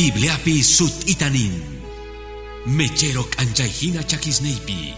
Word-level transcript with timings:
Bibliapi 0.00 0.64
sut 0.64 1.04
itanin. 1.12 1.60
Mechero 2.72 3.28
anjaihina 3.36 4.00
chakisneipi. 4.00 4.96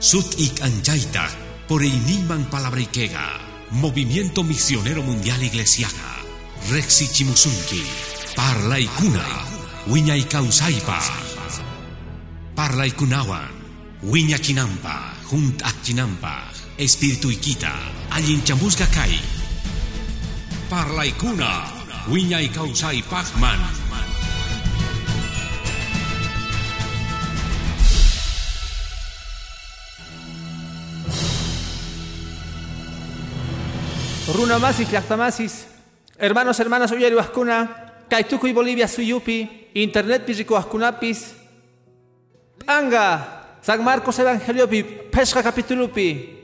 Sut 0.00 0.36
ik 0.36 0.60
anjaita 0.60 1.32
por 1.64 1.80
iniman 1.80 2.44
palabrikega. 2.52 3.40
Movimiento 3.70 4.44
Misionero 4.44 5.00
Mundial 5.02 5.40
Iglesiaga. 5.40 6.20
Rexi 6.68 7.08
Chimusunki. 7.08 7.88
Parla 8.36 8.76
ikuna. 8.76 9.24
Wiña 9.88 10.12
ikausaipa. 10.12 11.00
Parla 12.54 12.84
ikunawan. 12.84 13.48
Wiña 14.04 14.36
chinampa. 14.36 15.24
Junt 15.24 15.64
chinampa. 15.82 16.52
Espíritu 16.76 17.32
ikita. 17.32 17.72
Allin 18.12 18.44
chamusga 18.44 18.84
kai. 18.92 19.16
Parla 20.68 21.08
ikuna. 21.08 21.64
Wiña. 22.12 22.44
Runamasis, 34.32 34.90
llaqtamasis, 34.90 35.66
hermanos, 36.18 36.58
hermanas, 36.58 36.90
uyari 36.92 37.14
waskuna, 37.14 38.06
Kaituku 38.08 38.46
y 38.46 38.52
Bolivia 38.52 38.88
suyupi, 38.88 39.68
internet 39.74 40.24
pisiku 40.24 40.54
waskunapis, 40.54 41.34
Anga, 42.66 43.58
San 43.60 43.84
Marcos 43.84 44.18
Evangeliopi, 44.18 44.82
Pesca 45.12 45.42
capitulupi, 45.42 46.40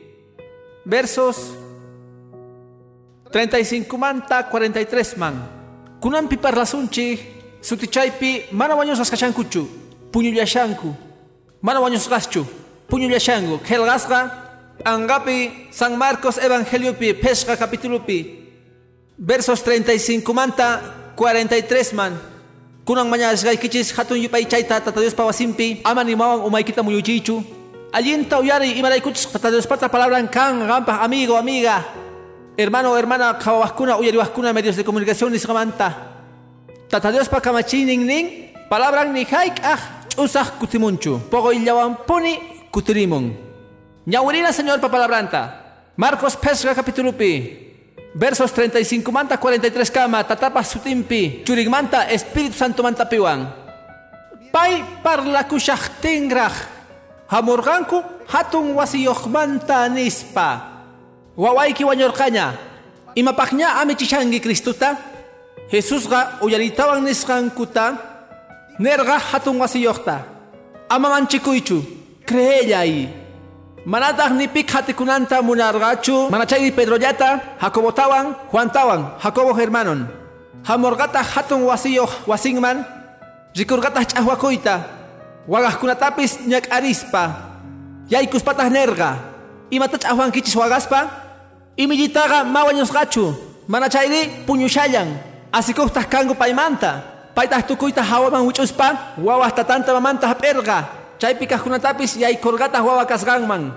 versos 0.85 1.55
35 3.33 3.97
manta 3.97 4.49
43 4.51 5.17
man. 5.17 5.35
Kunampi 6.01 6.37
parlasunchi, 6.37 7.19
sutichaypi, 7.63 8.47
mana 8.53 8.75
waños 8.75 9.01
askachankuchu, 9.01 9.69
puñullachanku, 10.13 10.95
mana 11.63 11.81
waños 11.81 12.09
gaschu, 12.09 12.45
puñullachangu, 12.89 13.61
kelgasga, 13.61 14.40
Angapi, 14.85 15.69
San 15.71 15.97
Marcos 15.97 16.39
Evangeliopi, 16.39 17.15
Pesca 17.15 17.57
capitulupi, 17.57 18.49
versos 19.19 19.63
35 19.63 20.33
manta 20.33 21.13
43 21.17 21.93
man. 21.93 22.17
Kunang 22.85 23.11
manyas 23.13 23.45
gay 23.45 23.61
kichis 23.61 23.93
hatun 23.93 24.17
yupay 24.17 24.49
chayta 24.49 24.81
tata 24.81 25.01
Dios 25.01 25.15
pawasimpi, 25.15 25.83
ama 25.85 26.03
ni 26.05 26.17
mawang 26.17 26.49
umaykita 26.49 26.83
muyuchichu. 26.83 27.45
Allin 27.93 28.25
tauyari 28.25 28.73
imalay 28.81 29.01
kuchis 29.01 29.29
tata 29.29 29.51
Dios 29.51 29.67
pata 29.67 29.89
palabra 29.89 30.17
kan, 30.29 30.57
gampa, 30.67 31.05
amigo, 31.05 31.37
amiga. 31.37 31.85
Hermano, 32.57 32.97
hermana, 32.97 33.39
kawawaskuna, 33.39 33.99
uyariwaskuna, 33.99 34.53
medios 34.53 34.77
de 34.77 34.85
comunicación, 34.85 35.33
nisgamanta. 35.33 36.17
Tata 36.89 37.13
Dios 37.13 37.29
pa 37.29 37.41
kamachinin 37.41 38.05
ning, 38.05 38.53
palabra 38.69 39.05
ni 39.05 39.25
haik 39.25 39.61
ah, 39.63 40.09
usah 40.19 40.59
kutimunchu. 40.59 41.21
Pogo 41.31 41.53
illawan 41.53 41.97
puni 42.07 42.41
kutirimon. 42.73 43.50
Ñaurina, 44.07 44.53
Señor, 44.53 44.81
pa 44.81 44.89
palabranta. 44.89 45.93
Marcos 45.97 46.37
Pesca 46.37 46.75
capítulo 46.75 47.13
pi. 47.13 47.69
Versos 48.15 48.51
35 48.53 49.13
manta 49.13 49.37
43 49.37 49.91
kama 49.91 50.25
tatapa 50.25 50.65
sutimpi 50.65 51.45
churigmanta 51.45 52.11
Espíritu 52.11 52.57
Santo 52.57 52.83
manta 52.83 53.05
piwan. 53.05 53.47
Pai 54.51 54.83
parla 55.05 55.45
kushachtingraj. 55.45 56.53
Hamurganku 57.29 58.03
hatun 58.27 58.73
wasiyohmanta 58.75 59.87
nispa. 59.93 60.81
Wawaiki 61.37 61.85
wanyorkaña. 61.85 62.57
Imapakña 63.15 63.79
ami 63.79 63.95
chichangi 63.95 64.41
Kristuta. 64.41 64.97
Jesusga 65.71 66.41
uyaritawan 66.41 67.05
nisqankuta. 67.05 67.95
Nerga 68.81 69.21
hatun 69.21 69.61
wasiyohta. 69.61 70.25
Ama 70.89 71.09
manchikuychu. 71.11 71.85
Creellay. 73.81 73.87
Manataq 73.87 74.33
ni 74.37 74.49
pik 74.49 74.71
hatikunanta 74.71 75.43
munargachu. 75.43 76.31
Manachayri 76.31 76.73
Pedro 76.73 76.97
Yata, 76.97 77.41
Jacobo 77.61 77.93
tawan, 77.93 78.35
Juan 78.53 78.71
tawan, 78.71 79.17
Jacobo 79.23 79.55
hermanon. 79.55 80.07
Hamorgata 80.65 81.23
hatun 81.23 81.63
wasiyo 81.65 82.07
wasingman, 82.27 82.85
rikurgata 83.57 84.05
ch'ahwakuyta, 84.05 84.85
wagajkunatapis 85.49 86.45
ñak 86.47 86.69
arispa, 86.71 87.57
yaykuspataq 88.11 88.69
nerga, 88.71 89.17
imata 89.71 89.97
ch'ahwankichis 89.97 90.55
wagaspa, 90.57 91.09
imillitaqa 91.79 92.45
mawañusqachu, 92.45 93.33
manachayri 93.69 94.45
puñushayan, 94.45 95.17
asikuqtaq 95.51 96.13
kangu 96.13 96.35
paymanta, 96.37 97.01
paytaq 97.35 97.65
tukuyta 97.67 98.05
hawaman 98.05 98.45
wich'uspa, 98.45 99.17
wawaj 99.17 99.57
tatanta 99.57 99.97
mamanta 99.97 100.29
hap'irqa, 100.29 101.00
chaypi 101.21 101.45
kaqkunatapis 101.45 102.17
yaykurqataq 102.25 102.81
wawa 102.81 103.05
kasqanman 103.05 103.77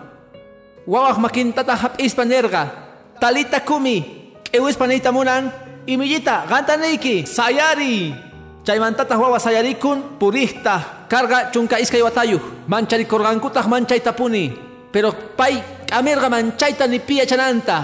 wawaq 0.87 1.17
makintata 1.19 1.75
hap'ispa 1.75 2.23
nirqa 2.23 2.71
talita 3.19 3.59
kumi 3.59 4.31
k''iwispa 4.47 4.87
niyta 4.87 5.11
munan 5.11 5.51
imillita 5.83 6.47
qantaniyki 6.47 7.27
sayari. 7.27 8.15
Chaymantataq 8.63 9.19
wawa 9.19 9.43
sayarikun 9.43 10.15
purihta. 10.15 11.07
Karqa 11.11 11.51
chunka 11.51 11.83
iskay 11.83 11.99
watayuq 11.99 12.65
mancharikurqankutaq 12.71 13.67
manchayta 13.67 14.15
puni 14.15 14.55
pero 14.87 15.11
pay 15.35 15.59
k'amirqa 15.83 16.31
manchayta 16.31 16.87
nipiyachananta 16.87 17.77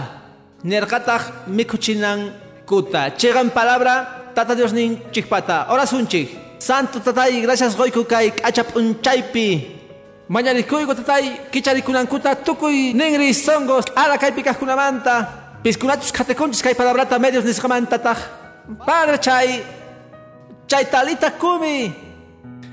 nirqataq 0.64 1.52
mikuchinankuta 1.52 3.12
chiqan 3.20 3.52
palabra 3.52 4.32
tata 4.32 4.56
Dios 4.56 4.72
nin 4.72 4.98
chikpata. 5.12 5.68
Orasunchik 5.70 6.49
Santo 6.60 7.00
tatay, 7.00 7.42
gracias 7.42 7.76
goiku 7.76 8.04
kay 8.04 8.32
kachap 8.36 8.76
unchaypi. 8.76 9.80
Mañarikuyku 10.28 10.92
tatay, 10.92 11.50
kicharikunankuta 11.50 12.36
tukuy 12.36 12.94
ningri 12.94 13.34
songos, 13.34 13.88
ala 13.96 14.20
kay 14.20 14.36
pikajkunamanta. 14.36 15.28
Piskunatus 15.64 16.12
katekunchis 16.12 16.62
kay 16.62 16.76
palabrata 16.76 17.18
medios 17.20 17.48
nisqamantataq. 17.48 18.20
Padre 18.86 19.18
chay, 19.18 19.64
chay 20.68 20.86
talita 20.86 21.32
kumi. 21.32 21.92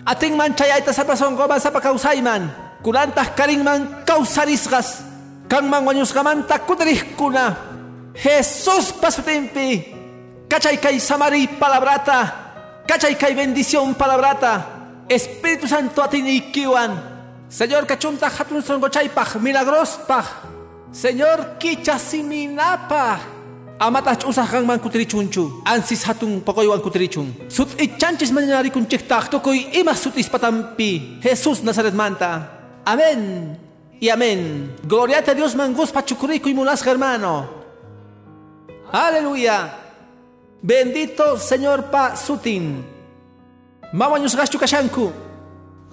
Ating 0.06 0.36
man 0.36 0.54
chay 0.54 0.70
ayta 0.70 0.92
sapa 0.92 1.16
songoman 1.16 1.58
sapa 1.58 1.80
kausayman. 1.80 2.50
Kunantaq 2.82 3.34
karinman 3.38 4.04
kausarisqas. 4.04 5.03
Kanman 5.48 5.86
wañusqamanta 5.86 6.58
kutirihkuna. 6.66 7.54
Jesus 8.14 8.92
pasutimpi. 8.98 9.94
Kachay 10.50 10.78
kay 10.78 10.98
samari 10.98 11.47
palabrata. 11.47 12.45
Cachay 12.86 13.19
kay 13.19 13.34
bendición 13.34 13.94
palabrata. 13.94 15.04
Espíritu 15.08 15.66
Santo 15.66 16.02
atinikiwan. 16.02 16.94
Señor 17.48 17.86
kachunta 17.86 18.30
hatun 18.30 18.62
songochaypaj 18.62 19.42
milagrospaj. 19.42 20.26
Señor 20.92 21.58
kichasiminapaj. 21.58 23.20
Amatach 23.78 24.24
usah 24.26 24.47
kangman 24.47 24.78
kutirichunchu. 24.78 25.62
Ansis 25.66 26.06
hatun 26.06 26.41
pokoywan 26.41 26.80
kutirichun. 26.80 27.50
Sut 27.50 27.74
ichanchis 27.76 28.32
mañarikun 28.32 28.86
chiktaj 28.86 29.28
tukuy 29.30 29.68
ima 29.74 29.94
sutis 29.94 30.30
patampi. 30.30 31.18
Jesús 31.22 31.62
Nazaret 31.62 31.94
manta. 31.94 32.50
Amén. 32.86 33.58
Y 34.00 34.08
amén. 34.08 34.74
Gloria 34.82 35.24
a 35.26 35.34
Dios 35.34 35.54
mangus 35.54 35.91
pachukuriku 35.91 36.48
y 36.48 36.54
mulas 36.54 36.86
hermano. 36.86 37.48
Aleluya. 38.92 39.85
Bendito 40.62 41.36
Señor 41.38 41.90
Pa 41.92 42.16
Sutin. 42.16 42.84
Mawaños 43.92 44.34
gachu 44.34 44.58
kashanku. 44.58 45.12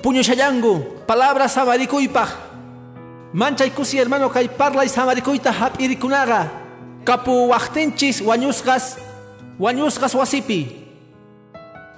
Puño 0.02 0.24
shayangu. 0.24 1.04
Palabra 1.06 1.50
samarikuipaj. 1.50 2.30
Mancha 3.34 3.66
ikusi 3.66 3.98
hermano 4.00 4.32
kay 4.32 4.48
parla 4.48 4.86
y 4.86 4.90
samarikuita 4.90 5.52
hapirikunaga. 5.52 6.52
Kapu 7.04 7.50
wachtenchis 7.50 8.22
wañusgas. 8.22 8.98
Wañusgas 9.60 10.16
wasipi. 10.16 10.88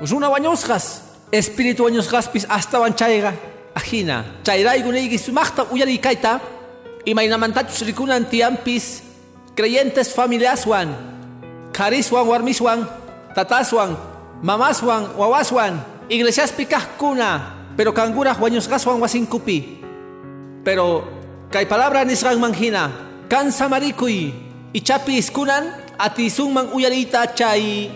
Usuna 0.01 0.29
wañusgas. 0.29 1.03
Espíritu 1.31 1.83
wañusgaspis 1.83 2.47
hasta 2.49 2.79
wanchaiga. 2.79 3.33
Ajina. 3.75 4.25
Chairaigu 4.43 4.91
neigi 4.91 5.17
sumachta 5.17 5.65
uyari 5.71 5.99
kaita. 5.99 6.41
Imainamantachus 7.05 7.85
rikunan 7.85 8.25
tiampis. 8.25 9.03
Creyentes 9.55 10.13
familiaswan 10.13 11.14
kariswan 11.75 12.23
warmiswan, 12.23 12.87
tataswan, 13.35 13.99
mamaswan, 14.39 15.11
wawaswan, 15.19 15.75
iglesias 16.07 16.55
pikahkuna, 16.55 17.51
pero 17.75 17.91
kangurah 17.91 18.39
wanyusgaswan 18.39 19.03
wasinkupi. 19.03 19.83
Pero 20.63 21.03
kay 21.51 21.67
palabra 21.67 22.07
nisrang 22.07 22.39
manghina, 22.39 22.87
kan 23.27 23.51
samarikuy, 23.51 24.31
ichapi 24.71 25.19
iskunan, 25.19 25.67
atisun 25.99 26.55
mang 26.55 26.71
uyarita 26.71 27.27
chay 27.35 27.91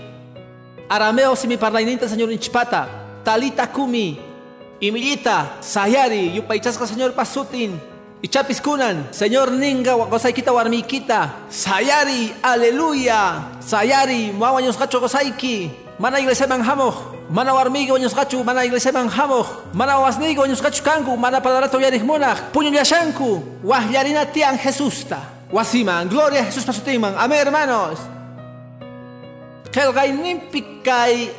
arameo 0.90 1.38
si 1.38 1.48
mi 1.48 1.56
parlaininta 1.56 2.10
señor 2.10 2.34
inchpata, 2.34 2.90
talita 3.24 3.70
kumi, 3.72 4.20
imilita, 4.82 5.62
sayari, 5.62 6.36
yupaychasca 6.36 6.84
señor 6.84 7.14
pasutin, 7.14 7.80
Ichapis 8.21 8.60
kunan, 8.60 9.07
Señor 9.16 9.51
ninga 9.56 9.95
gosaykita 9.95 10.51
warmikita, 10.51 11.48
sayari, 11.48 12.36
aleluya, 12.44 13.56
sayari, 13.63 14.36
muawaños 14.36 14.75
hacho 14.75 15.00
gosaiki, 15.00 15.71
mana 16.00 16.19
iglesia 16.19 16.48
manhamoh, 16.48 17.19
mana 17.30 17.54
warmiga 17.54 17.94
wañusqachu 17.94 18.44
mana 18.44 18.66
iglesiaman 18.66 19.07
hamuq 19.07 19.48
mana 19.74 20.00
wasniyga 20.01 20.42
wañusqachu 20.42 20.81
kanku 20.81 21.13
mana 21.16 21.39
palarata 21.42 21.77
uyariqmunaq 21.77 22.50
puñullashanku 22.51 23.62
waqllarina 23.63 24.25
tiyan 24.25 24.57
Jesusta. 24.57 25.38
Wasiman 25.51 26.10
gloria 26.10 26.42
a 26.42 26.45
Jesús 26.45 26.65
pasutinman 26.65 27.13
amén 27.18 27.45
hermanos. 27.45 28.01
Qelqayninpi 29.69 30.81
kay 30.81 31.30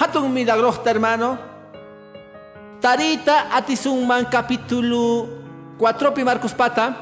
hatun 0.00 0.32
milagrosta 0.32 0.88
hermano. 0.90 1.36
Tarita 2.80 3.52
atisunman 3.52 4.26
capítulo 4.32 5.41
4 5.78 6.14
pi 6.14 6.22
Marcos 6.24 6.54
pata. 6.54 6.94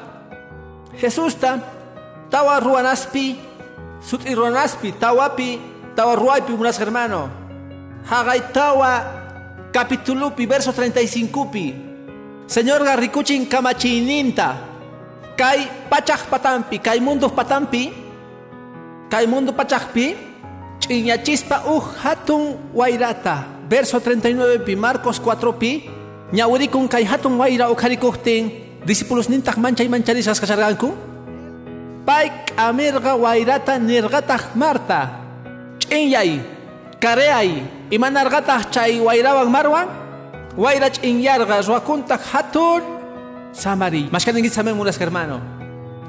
Jesusta 0.97 1.59
tawa 2.27 2.59
ruanaspi 2.59 3.39
sut'i 4.03 4.35
ruanaspi 4.35 4.95
tawapi 4.99 5.59
tawa 5.95 6.15
ruaypi 6.15 6.51
unas 6.51 6.79
hermano. 6.79 7.29
Hagaytawa 8.03 8.93
capítulo 9.71 10.35
pi 10.35 10.45
verso 10.45 10.71
35 10.73 11.53
pi. 11.53 11.65
Señor 12.47 12.83
garrikuchin 12.83 13.47
kamachininta 13.47 14.67
kay 15.39 15.87
pachak 15.87 16.27
patampi 16.27 16.83
kay 16.83 16.99
mundo 16.99 17.31
patampi 17.31 17.87
kay 19.07 19.23
mundo 19.27 19.55
pachakpi 19.55 20.15
ch'iñachispa 20.83 21.71
uj 21.71 22.03
hatun 22.03 22.59
wairata. 22.75 23.63
Verso 23.71 24.03
39 24.03 24.67
pi 24.67 24.75
Marcos 24.75 25.15
4 25.23 25.55
pi 26.31 26.37
ñawirikun 26.37 26.87
kay 26.87 27.03
hatun 27.03 27.35
wayra 27.35 27.67
ukharikuqtin 27.71 28.51
discípulos 28.87 29.27
nintak 29.27 29.59
manchay 29.59 29.87
mancharisas 29.91 30.39
kasharganku 30.39 30.95
pay 32.07 32.31
k'amirqa 32.47 33.19
wayrata 33.19 33.77
nirqataq 33.77 34.55
Marta. 34.55 35.19
Ch'inyay 35.83 36.39
kareay 37.03 37.67
imanarqataq 37.91 38.71
chay 38.71 38.99
wayrawan 39.03 39.51
marwan 39.51 39.87
wayra 40.55 40.87
ch'inyarqa 40.87 41.67
ruwakuntaq 41.67 42.21
hatun 42.31 42.81
samari 43.51 44.07
mashkaninki 44.07 44.47
samen 44.47 44.75
munas 44.75 44.95
hermano 44.95 45.43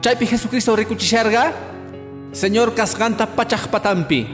chaypi 0.01 0.27
Jesucristo 0.27 0.79
rikuchisharqa 0.79 1.75
Señor 2.33 2.73
kasqanta 2.73 3.29
pachaq 3.29 3.69
patampi. 3.69 4.25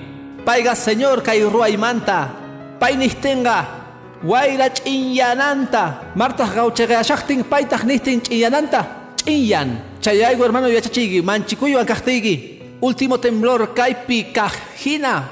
Payqa 0.46 0.78
Señor 0.78 1.18
kay 1.18 1.42
ruwaymanta 1.42 2.30
pay 2.78 2.94
nihtinqa 2.94 3.77
wayra 4.22 4.70
ch'inyananta. 4.70 6.14
Martaq 6.14 6.54
gawchaqashaqtin 6.54 7.44
paytaq 7.44 7.84
nihtin 7.84 8.20
ch'inyananta. 8.20 8.86
Ch'inyan. 9.24 9.98
Chayaygu 10.00 10.42
hermano 10.42 10.68
yachachiyki 10.68 11.22
manchikuywan 11.22 11.86
kaqtiyki 11.86 12.58
último 12.80 13.18
temblor 13.18 13.74
kaypi 13.74 14.32
kaq 14.32 14.54
hina 14.78 15.24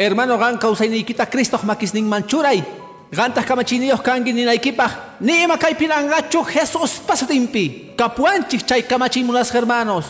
hermano 0.00 0.38
qan 0.38 0.58
kawsayniykita 0.58 1.26
Cristoq 1.26 1.64
makisninman 1.64 2.24
churay 2.24 2.64
qantaq 3.12 3.44
kamachiniyuq 3.44 4.00
kanki 4.02 4.32
ninaykipaq 4.32 5.20
ni 5.20 5.44
ima 5.44 5.56
kaypinanqachu 5.60 6.40
Jesús 6.48 7.04
pasutinpi 7.06 7.92
kapuanchik 7.96 8.64
chay 8.64 8.82
kamachimunas 8.82 9.52
hermanos. 9.52 10.06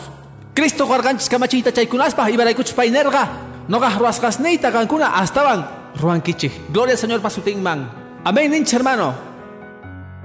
Cristo 0.55 0.87
warqanchis 0.87 1.29
kamachiyta 1.29 1.71
chaykunaspaq 1.75 2.31
ibaraykuchus 2.31 2.73
pay 2.73 2.89
nerqa 2.89 3.27
noqaq 3.67 3.99
ruwasqasniyta 3.99 4.71
qankuna 4.71 5.11
astawan 5.19 5.82
ruwankichik 5.99 6.71
gloria 6.71 6.93
al 6.93 6.99
Señor 6.99 7.21
pasutinman 7.21 7.89
amén 8.25 8.51
ninchik 8.51 8.73
hermano. 8.79 9.13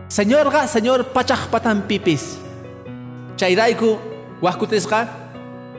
Señorqa 0.08 0.66
Señor 0.66 1.12
pachaq 1.12 1.52
patanpipis 1.52 2.38
chayrayku 3.36 3.98
wajkutisqa 4.40 5.08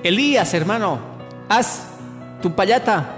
Elías 0.03 0.53
hermano. 0.53 0.99
Haz 1.49 1.89
tumpallata 2.41 3.09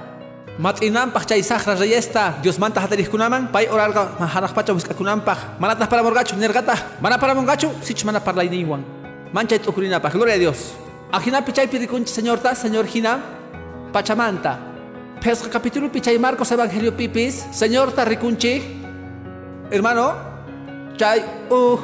mat'inanpaq 0.58 1.26
chay 1.28 1.44
saqra 1.44 1.76
reyesta 1.76 2.40
Dios 2.42 2.58
manta 2.58 2.80
hatariqkunaman 2.80 3.52
pay 3.52 3.68
orarqa 3.68 4.16
hanaqpacha 4.18 4.72
wisk'akunanpaq 4.72 5.60
manataq 5.60 5.90
paramurqachu 5.92 6.40
nirqataq 6.40 7.02
mana 7.04 7.18
paramunqachu 7.20 7.70
sich 7.84 8.06
mana 8.06 8.24
parlayninwan 8.24 8.82
manchay 9.34 9.60
t'ukurinapaq 9.60 10.14
gloria 10.16 10.36
a 10.36 10.40
Dios. 10.40 10.74
Ajinapi 11.12 11.52
chaypi 11.52 11.78
rikunchik 11.78 12.08
señorta 12.08 12.56
señor 12.56 12.88
hina 12.88 13.20
pachamanta 13.92 14.71
pesqa 15.22 15.54
capítulo 15.54 15.86
chay 16.02 16.18
Marcos 16.18 16.52
evangelio 16.52 16.98
pipis. 16.98 17.46
Señorta 17.54 18.04
rikunchik 18.04 18.66
hermano 19.70 20.18
chay 20.98 21.22
uh 21.52 21.78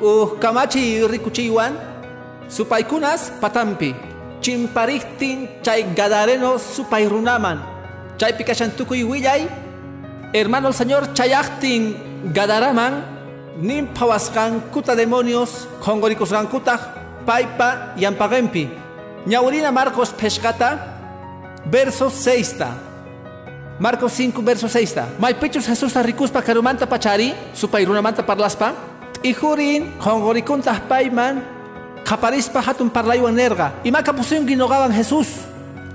uh 0.00 0.38
kamachi 0.38 1.02
rikuchiwan 1.02 1.74
supaykunas 2.48 3.34
patampi. 3.42 3.90
Chimpariktin 4.40 5.48
chay 5.66 5.82
gadareno 5.98 6.58
supay 6.58 7.10
runaman 7.10 7.58
chaypi 8.16 8.44
kashan 8.46 8.70
tukuy 8.70 9.02
willay 9.02 9.50
hermano 10.32 10.70
señor 10.70 11.12
chayaktin 11.12 11.98
gadaraman. 12.32 13.18
Nin 13.60 13.88
pawasqankuta 13.92 14.94
demonios 14.94 15.66
qonqorikusqankutaq 15.82 16.80
paypa 17.26 17.92
yampaqenpi 17.98 18.70
ñawrina 19.26 19.74
Marcos 19.74 20.14
peshqata 20.14 20.99
verso 21.66 22.10
6 22.10 22.56
Marcos 23.80 24.12
5 24.12 24.42
verso 24.42 24.68
6 24.68 25.18
maypichus 25.18 25.66
Jesús 25.66 25.94
rikuspa 25.96 26.42
karumanta 26.42 26.86
pachari 26.86 27.34
supay 27.54 27.84
runamanta 27.84 28.22
parlaspa 28.22 28.74
ihurin 29.22 29.98
qonqorikuntaq 29.98 30.88
payman 30.88 31.42
qaparispa 32.04 32.60
hatun 32.60 32.88
parlaywan 32.88 33.34
nerqa 33.34 33.72
imaka 33.84 34.12
pusunki 34.12 34.56
noqawan 34.56 34.92
Jesús 34.92 35.50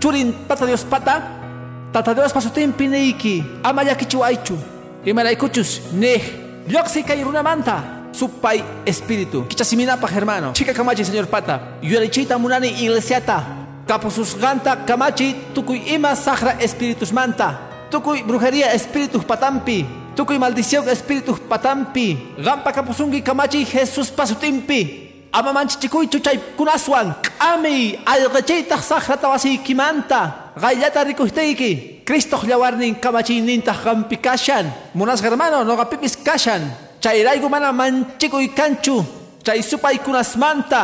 churin 0.05 0.33
pata 0.45 0.65
Dios 0.69 0.85
pata. 0.85 1.41
Tata 1.89 2.13
Dios 2.13 2.33
pasutinpi 2.33 2.87
niyki 2.87 3.43
ama 3.63 3.81
llakichu 3.81 4.21
aychu 4.21 4.57
imaraykuchus 5.05 5.81
nej 5.93 6.21
lluqsi 6.67 7.01
kay 7.03 7.23
runamanta 7.23 7.81
supay 8.11 8.61
espíritu. 8.85 9.47
Kichasiminapaq 9.47 10.11
hermano. 10.11 10.53
Chica 10.53 10.73
kamachi 10.73 11.05
señor 11.05 11.25
pata. 11.27 11.79
Yurichita 11.81 12.37
munani 12.37 12.69
iglesiata 12.83 13.64
kapususqanta 13.87 14.85
kamachi 14.85 15.35
tukuy 15.53 15.81
ima 15.93 16.15
saqra 16.15 16.57
espíritus 16.59 17.13
manta. 17.13 17.59
Tukuy 17.89 18.23
brujería 18.23 18.73
espíritus 18.73 19.23
patampi. 19.23 19.85
Tukuy 20.15 20.39
maldición 20.39 20.89
espíritus 20.89 21.39
patampi. 21.39 22.17
Qampa 22.43 22.71
kapusunki 22.73 23.21
kamachi 23.21 23.65
Jesús 23.65 24.11
pasutinpi 24.11 25.05
ama 25.31 25.53
manchichikuychu 25.53 26.19
chay 26.19 26.39
kunaswan. 26.57 27.15
K'ami 27.21 27.99
allqachaytaq 28.05 28.81
saqrata 28.81 29.29
wasiykimanta 29.29 30.53
qayllata 30.59 31.03
rikuhtiyki 31.03 32.01
Cristo 32.05 32.39
llawarnin 32.41 32.95
kamachiynintaq 32.95 33.83
qampi 33.83 34.17
kashan. 34.17 34.71
Munas 34.93 35.21
hermano 35.21 35.63
noqapipis 35.63 36.17
kashan. 36.17 36.71
Chayrayku 36.99 37.49
mana 37.49 37.71
manchikuy 37.71 38.47
kanchu. 38.55 39.05
Chay 39.43 39.61
supaykunasmanta 39.61 40.81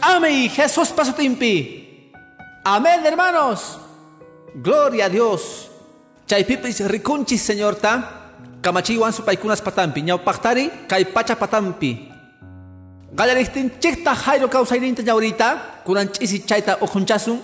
k'ami 0.00 0.48
Jesús 0.48 0.92
pasutinpi 0.96 1.85
amén 2.66 3.06
hermanos. 3.06 3.78
Gloria 4.58 5.06
a 5.06 5.08
Dios. 5.08 5.70
Chaypipis 6.26 6.82
rikunchis 6.90 7.38
señorta 7.40 8.02
kamachiywan 8.60 9.12
supaykunas 9.14 9.62
patampi 9.62 10.02
ñawpaqtari 10.02 10.88
kay 10.90 11.04
pacha 11.14 11.38
patampi 11.38 12.10
qallariktinchikta 13.14 14.10
Jairo 14.14 14.50
kawsayninta 14.50 15.06
ñawrita 15.06 15.82
kunan 15.86 16.10
ch'isi 16.10 16.42
chayta 16.42 16.78
uqunchasun 16.82 17.38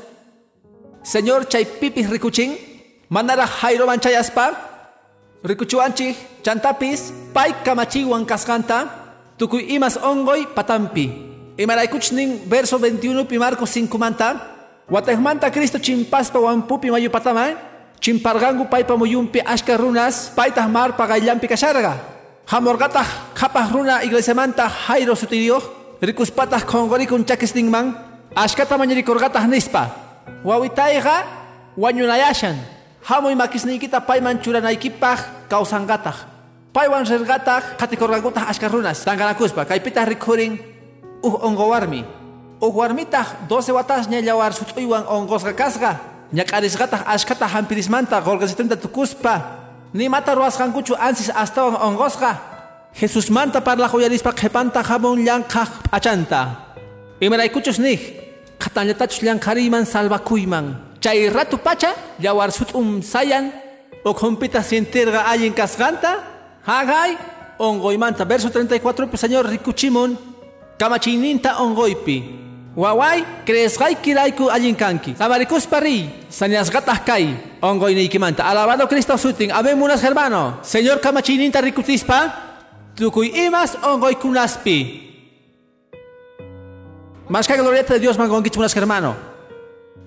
Señor 1.05 1.47
chay 1.47 1.65
pipis 1.65 2.11
rikuchin 2.11 2.59
manara 3.09 3.47
Jairoman 3.47 4.01
chayaspa 4.03 4.51
rikuchuanchik 5.47 6.43
chantapis 6.43 7.15
pay 7.33 7.55
kamachiwan 7.63 8.27
kasqanta 8.27 8.91
tukuy 9.39 9.71
imas 9.79 9.95
ongoy 10.03 10.51
patampi 10.51 11.07
imaraykuchnin 11.55 12.51
verso 12.51 12.79
21 12.83 13.31
pi 13.31 13.39
Marcos 13.39 13.71
5 13.71 13.95
manta 13.99 14.52
Watermanta 14.93 15.49
Cristo 15.49 15.81
chimpaspa 15.81 16.37
wampupi 16.37 16.93
mayu 16.93 17.09
pataman, 17.09 17.57
chimpargangu 17.97 18.69
paipa 18.69 18.93
muyumpi 18.93 19.41
ashka 19.41 19.73
runas, 19.81 20.29
paitas 20.37 20.69
mar 20.69 20.93
pagayampi 20.93 21.49
kasharga. 21.49 21.97
Hamorgata 22.45 23.01
kapas 23.33 23.73
runa 23.73 24.05
iglesia 24.05 24.37
manta 24.37 24.69
jairo 24.69 25.17
sutidio, 25.17 25.65
ricus 25.97 26.29
patas 26.29 26.69
con 26.69 26.93
gorikun 26.93 27.25
chakis 27.25 27.57
dingman, 27.57 27.97
ashka 28.37 28.69
tamañeri 28.69 29.01
nispa. 29.49 29.89
Wawitaiga, 30.45 31.25
wanyunayashan, 31.75 32.61
hamo 33.09 33.31
y 33.31 33.35
maquisnikita 33.35 34.05
paiman 34.05 34.43
churanaikipa 34.45 35.49
causangata. 35.49 36.13
Paiwan 36.71 37.07
sergata, 37.07 37.79
katikorgangutas 37.81 38.45
ashka 38.45 38.69
runas, 38.69 39.01
tanganakuspa, 39.01 39.65
kaipita 39.65 40.05
rikurin, 40.05 40.61
uh 41.25 41.49
ongo 41.49 41.73
warmi. 41.73 42.05
Uj 42.63 42.73
warmitaq 42.79 43.51
12 43.51 43.75
watas 43.75 44.07
ñallawar 44.07 44.55
sut'uywan 44.55 45.03
onqosqa 45.11 45.53
kasqa 45.53 45.99
ñak'arisqataq 46.33 47.03
ashkata 47.05 47.47
hampirismanta 47.47 48.23
qolqasitanta 48.23 48.77
tukuspa. 48.79 49.35
Nimata 49.93 50.33
ruwasqankuchu 50.35 50.95
ansis 50.97 51.29
astawan 51.29 51.77
onqosqa 51.77 52.53
Jesusmanta 52.95 53.61
parlaq 53.61 53.93
uyarispa 53.95 54.33
qhipanta 54.33 54.81
hamun 54.85 55.25
llanqaq 55.25 55.71
p'achanta. 55.89 56.41
Imaraykuchus 57.21 57.79
nih 57.81 58.01
qhatanllatachus 58.61 59.25
llanqariyman 59.25 59.85
salvakuyman. 59.85 60.77
Chay 61.01 61.29
ratu 61.29 61.57
pacha 61.59 61.97
llawar 62.21 62.53
sut'um 62.53 63.03
sayan. 63.03 63.53
O 64.05 64.15
compita 64.15 64.63
sentirga 64.63 65.23
alguien 65.31 65.55
casganta, 65.55 66.19
hagay, 66.67 67.17
ongoimanta, 67.59 68.25
verso 68.25 68.51
34, 68.51 69.07
pues 69.07 69.21
señor 69.21 69.47
rikuchimon, 69.47 70.19
kamachininta 70.77 71.63
ongoipi. 71.63 72.52
Wawai, 72.73 73.45
creesgay 73.45 74.01
kiraiku 74.01 74.49
allin 74.49 74.73
kanki. 74.73 75.13
Samarikus 75.13 75.69
pari, 75.69 76.09
sanias 76.33 76.73
gatas 76.73 77.05
kai, 77.05 77.37
ongoy 77.61 77.93
nikimanta. 77.93 78.49
Alabado 78.49 78.89
Cristo 78.89 79.13
sutin, 79.21 79.53
amén 79.53 79.77
munas 79.77 80.01
hermano. 80.01 80.57
Señor 80.65 80.97
kamachininta 81.01 81.61
rikutispa, 81.61 82.33
tukuy 82.97 83.29
imas 83.45 83.77
ongoy 83.85 84.17
kunaspi. 84.17 85.11
Más 87.29 87.47
que 87.47 87.57
gloria 87.57 87.83
de 87.83 88.01
Dios 88.01 88.17
mangongichu 88.17 88.59
munas 88.59 88.75
hermano. 88.75 89.17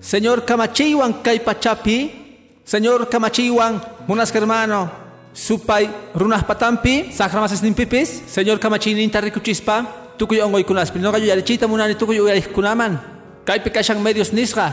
Señor 0.00 0.44
kamachiwan 0.44 1.22
kai 1.22 1.38
pachapi, 1.38 2.58
Señor 2.64 3.08
kamachiwan 3.08 3.80
munas 4.08 4.34
hermano. 4.34 4.90
Supay 5.32 5.90
runas 6.14 6.42
patampi, 6.42 7.12
sakramas 7.12 7.60
pipis, 7.60 8.22
Señor 8.26 8.58
kamachininta 8.58 9.20
rikuchispa, 9.20 10.05
tukuy 10.18 10.40
ongoy 10.40 10.64
kunaspi. 10.64 10.98
No 10.98 11.12
gayo 11.12 11.26
yarechita 11.26 11.68
munani 11.68 11.94
tukuy 11.94 12.20
uyarich 12.20 12.52
kunaman. 12.52 13.00
Kai 13.44 13.60
pikashang 13.60 14.02
medios 14.02 14.32
nisra. 14.32 14.72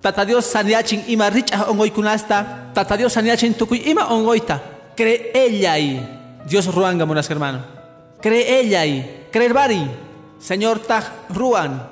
Tata 0.00 0.24
Dios 0.24 0.44
saniachin 0.46 1.04
ima 1.08 1.30
richa 1.30 1.66
ongoy 1.68 1.90
kunasta. 1.90 2.70
Tata 2.74 2.96
Dios 2.96 3.12
saniachin 3.12 3.54
tukuy 3.54 3.82
ima 3.84 4.06
ongoita. 4.06 4.60
Cree 4.96 5.32
ella 5.34 5.72
ahí. 5.72 5.98
Dios 6.46 6.66
ruanga 6.68 7.06
munas 7.06 7.28
hermano. 7.30 7.64
Cree 8.20 8.60
ella 8.60 8.80
ahí. 8.80 9.28
Creer 9.32 9.52
bari. 9.52 9.82
Señor 10.38 10.78
taj 10.78 11.04
ruan. 11.32 11.88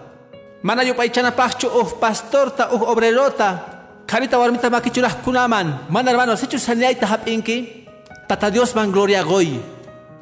Mana 0.62 0.84
yo 0.84 0.94
paichana 0.94 1.34
pachu 1.34 1.66
uh 1.66 1.98
pastorta 1.98 2.68
uh 2.72 2.82
obrerota. 2.92 4.04
Karita 4.06 4.38
warmita 4.38 4.70
makichuras 4.70 5.16
kunaman. 5.24 5.86
Mana 5.88 6.10
hermano, 6.10 6.36
sechu 6.36 6.58
saniaita 6.58 7.06
hapinki. 7.06 7.86
Tata 8.28 8.50
Dios 8.50 8.74
man 8.74 8.92
gloria 8.92 9.22
goy. 9.22 9.71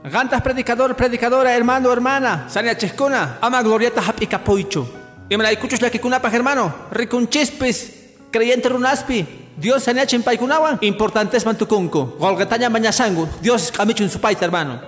Gantas 0.03 0.41
predicador, 0.41 0.97
predicadora, 0.97 1.55
hermano, 1.55 1.93
hermana. 1.93 2.47
Sania 2.49 2.75
chescona. 2.77 3.37
Ama 3.41 3.63
glorieta 3.63 4.01
hapika 4.01 4.39
poicho. 4.39 4.89
Y 5.29 5.37
me 5.37 5.45
la 5.45 5.51
escuchas 5.53 5.83
la 5.83 5.91
que 5.91 6.01
kunapa, 6.01 6.31
hermano. 6.31 6.73
Ricunchispis. 6.91 7.93
Creyente 8.31 8.69
runaspi. 8.69 9.27
Dios 9.57 9.85
sania 9.85 10.07
chimpaicunawan. 10.07 10.79
Importantes 10.81 11.45
mantukunko. 11.45 12.17
Golgataña 12.19 12.71
mañasangu. 12.71 13.29
Dios 13.43 13.71
kamichun 13.71 14.09
su 14.09 14.19
paita, 14.21 14.47
hermano. 14.47 14.81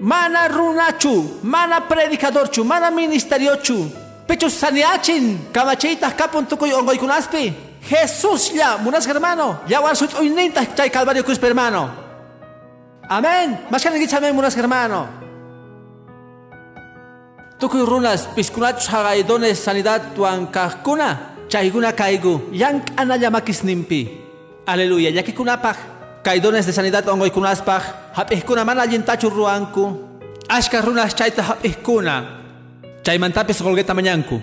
Mana 0.00 0.48
runachu. 0.48 1.40
Mana 1.42 1.88
predicadorchu. 1.88 2.62
Mana 2.62 2.90
ministeriochu. 2.90 3.90
Pecho 4.26 4.50
saniachin. 4.50 5.48
Kamacheitas 5.50 6.12
kapun 6.12 6.46
tukuy 6.46 6.72
ongoikunaspi. 6.72 7.54
Jesús 7.88 8.52
ya, 8.52 8.76
munas 8.76 9.06
hermano. 9.06 9.60
Ya 9.66 9.80
warsut 9.80 10.12
uinintas 10.20 10.74
chay 10.74 10.90
calvario 10.90 11.24
cuspe, 11.24 11.46
hermano. 11.46 12.07
Amén. 13.08 13.58
Más 13.70 13.82
que 13.82 13.88
amén, 13.88 14.34
munas 14.34 14.56
hermano. 14.56 15.08
Tukuy 17.58 17.82
runas, 17.84 18.28
piskunachus 18.36 18.88
hagaidones 18.92 19.58
sanidad 19.58 20.12
tuan 20.14 20.46
kahkuna. 20.46 21.34
Chayguna 21.48 21.92
kaigu. 21.92 22.50
Yank 22.52 22.92
anaya 22.96 23.30
makis 23.30 23.64
nimpi. 23.64 24.20
Aleluya. 24.66 25.10
Yaki 25.10 25.32
kunapaj. 25.32 25.76
Kaidones 26.22 26.66
de 26.66 26.72
sanidad 26.72 27.08
ongoy 27.08 27.30
kunaspaj. 27.30 27.82
Hapihkuna 28.14 28.64
mana 28.64 28.84
yintachu 28.84 29.30
ruanku. 29.30 30.20
Ashka 30.48 30.82
runas 30.82 31.14
chayta 31.16 31.42
hapihkuna. 31.42 32.38
Chaymantapis 33.02 33.62
golgeta 33.62 33.94
mañanku. 33.94 34.40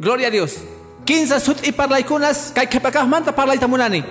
Gloria 0.00 0.26
a 0.26 0.30
Dios. 0.30 0.58
Quinza 1.06 1.38
sut 1.38 1.64
y 1.64 1.72
parlaikunas. 1.72 2.50
Kai 2.52 2.66
kepakaj 2.66 3.06
manta 3.06 3.32
parlaita 3.32 3.68
munani. 3.68 4.02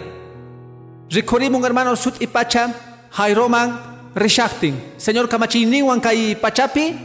Rikurimun 1.12 1.64
hermano 1.64 1.96
sut 1.96 2.22
y 2.22 2.28
pacha. 2.28 2.72
Jairoman 3.12 3.97
rishaktin. 4.18 4.76
Señor 4.98 5.30
kamachiniwan 5.30 6.02
kay 6.02 6.36
pachapi, 6.36 6.98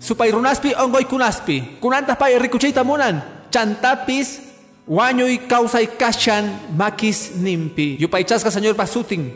supay 0.00 0.32
runaspi 0.32 0.74
ongoy 0.74 1.04
kunaspi. 1.04 1.78
Kunantas 1.80 2.16
pay 2.16 2.38
rikuchita 2.38 2.82
munan. 2.84 3.22
Chantapis, 3.52 4.40
wañoy 4.88 5.48
kausay 5.48 5.86
kashan 5.86 6.48
makis 6.76 7.36
nimpi. 7.36 7.96
Yupaychasca 8.00 8.50
señor 8.50 8.74
basutin. 8.74 9.32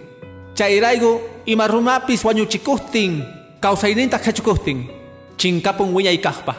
Chayraigo 0.55 1.21
imarunapis 1.47 2.25
wañuchikuhtin. 2.25 3.25
Kausayninta 3.61 4.19
hechukuhtin. 4.19 4.91
Chinkapun 5.37 5.95
wiñay 5.95 6.19
kahpa. 6.19 6.55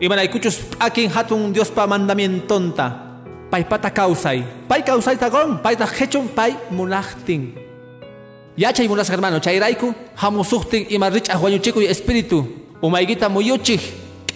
Imanaykuchus 0.00 0.78
akin 0.78 1.10
hatun 1.10 1.52
Dios 1.52 1.70
pa 1.70 1.86
mandamientonta. 1.86 3.04
Pay 3.50 3.64
pata 3.64 3.90
kausay. 3.90 4.44
Pay 4.68 4.82
kausay 4.82 5.16
tagon. 5.16 5.58
Pay 5.62 5.76
ta 5.76 5.86
hechun 5.86 6.28
pay 6.28 6.54
munachtin. 6.70 7.67
Yachay 8.58 8.88
munas 8.88 9.08
hermano, 9.08 9.38
chayraiku, 9.38 9.94
hamusuhtin 10.16 10.86
ima 10.90 11.08
rich 11.08 11.30
ahuañuchiku 11.30 11.80
y 11.80 11.86
espíritu. 11.86 12.44
Umaygita 12.82 13.28
muyuchih, 13.28 13.78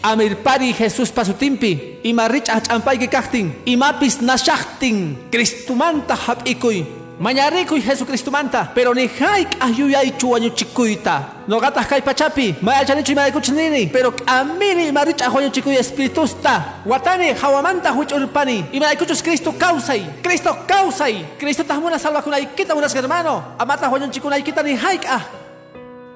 amirpari 0.00 0.72
Jesús 0.72 1.10
pasutimpi, 1.10 1.98
ima 2.04 2.28
rich 2.28 2.48
achampayki 2.48 3.08
kahtin, 3.08 3.52
imapis 3.66 4.22
nashachtin, 4.22 5.26
Cristumanta 5.28 6.14
hapikuy. 6.14 6.86
Mañarikuy 7.18 7.82
Jesucristumanta, 7.82 8.70
pero 8.72 8.94
ni 8.94 9.08
haik 9.08 9.48
ayuyaychu 9.58 10.30
wañuchikuyta. 10.30 11.31
No 11.48 11.58
gatas 11.58 11.86
kay 11.86 12.00
pachapi, 12.02 12.56
mayachanichu 12.62 13.12
imaykuchnini, 13.12 13.90
pero 13.92 14.14
amini 14.26 14.88
ima 14.88 15.04
rich 15.04 15.22
ahuañuchiku 15.22 15.70
y 15.70 15.76
espiritusta. 15.76 16.82
Watani 16.86 17.34
hawamanta 17.34 17.90
huichurpani, 17.90 18.66
imaykuchus 18.72 19.22
Cristo 19.22 19.52
causay, 19.58 20.06
Cristo 20.22 20.56
causay, 20.66 21.26
Cristo 21.38 21.64
tahmuna 21.64 21.98
salva 21.98 22.22
kunaykita 22.22 22.74
munas 22.74 22.94
hermano, 22.94 23.56
amata 23.58 23.88
huañuchikunaykita 23.88 24.62
ni 24.62 24.76
haik 24.76 25.04
ah. 25.08 25.22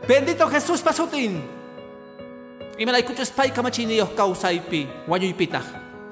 Bendito 0.06 0.48
Jesús 0.48 0.80
pasutin. 0.80 1.42
Imaykuchus 2.78 3.30
pay 3.30 3.50
kamachini 3.50 3.96
yo 3.96 4.06
causaypi, 4.14 4.86
wañuypita. 5.08 5.62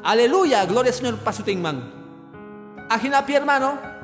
Aleluya, 0.02 0.66
gloria 0.66 0.90
al 0.90 0.98
Señor 0.98 1.18
pasutin 1.18 1.62
man. 1.62 1.82
Ajinapi 2.90 3.32
hermano, 3.32 3.94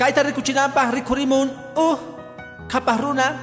Kaita 0.00 0.22
rikuchinampa 0.22 0.90
rikurimun 0.96 1.52
uh 1.76 1.98
kapahruna 2.68 3.36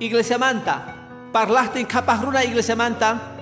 iglesia 0.00 0.38
manta. 0.38 0.94
Parlaste 1.32 1.84
kapahruna 1.84 2.44
iglesia 2.44 2.76
manta. 2.76 3.36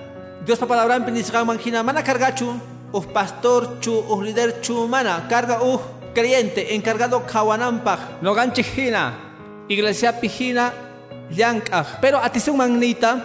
Dios 0.45 0.59
pa 0.59 0.65
palabra 0.69 0.99
penisgan 1.01 1.45
manjina 1.45 1.81
mana 1.81 2.03
cargachu 2.05 2.53
uh 2.93 3.05
pastor 3.13 3.81
chu 3.81 3.91
uh 3.91 4.21
líder 4.21 4.61
chu 4.61 4.85
mana 4.87 5.25
carga 5.27 5.57
uh 5.63 5.81
creyente 6.13 6.69
encargado 6.75 7.25
kawanampa 7.25 8.21
no 8.21 8.29
ganchijina 8.35 9.11
iglesia 9.67 10.13
pijina 10.13 10.71
yankaj 11.33 11.97
pero 11.97 12.21
atisung 12.21 12.61
magnita 12.61 13.17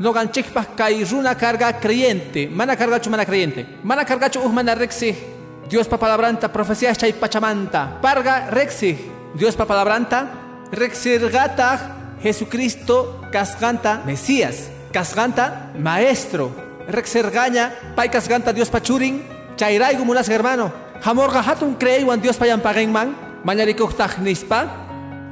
no 0.00 0.08
ganchikpa 0.08 0.72
kai 0.72 1.04
runa 1.04 1.36
carga 1.36 1.68
creyente 1.76 2.48
mana 2.48 2.74
cargachu 2.80 3.12
mana 3.12 3.28
creyente 3.28 3.84
mana 3.84 4.08
cargachu 4.08 4.40
uh 4.40 4.48
mana 4.48 4.72
rexi 4.74 5.36
Dios 5.68 5.84
pa 5.84 6.00
palabranta 6.00 6.48
profecías 6.48 6.96
chay 6.96 7.12
pachamanta. 7.12 8.00
Parga 8.00 8.48
rexi. 8.48 8.96
Dios 9.36 9.52
pa 9.52 9.68
palabranta 9.68 10.24
rexirgata 10.72 11.97
Jesucristo 12.22 13.20
casganta 13.32 14.02
Mesías. 14.04 14.70
Casganta 14.92 15.72
maestro. 15.78 16.50
Rexergaña 16.88 17.94
pay 17.94 18.08
casganta 18.08 18.52
Dios 18.52 18.70
pachurin. 18.70 19.22
Chayraigu 19.56 20.04
munas 20.04 20.28
hermano. 20.28 20.72
Hamorga 21.02 21.42
hatun 21.42 21.74
creywan 21.74 22.20
Dios 22.20 22.36
payan 22.36 22.60
pagengman. 22.60 23.14
Mañarikuktag 23.44 24.18
nispa. 24.20 24.66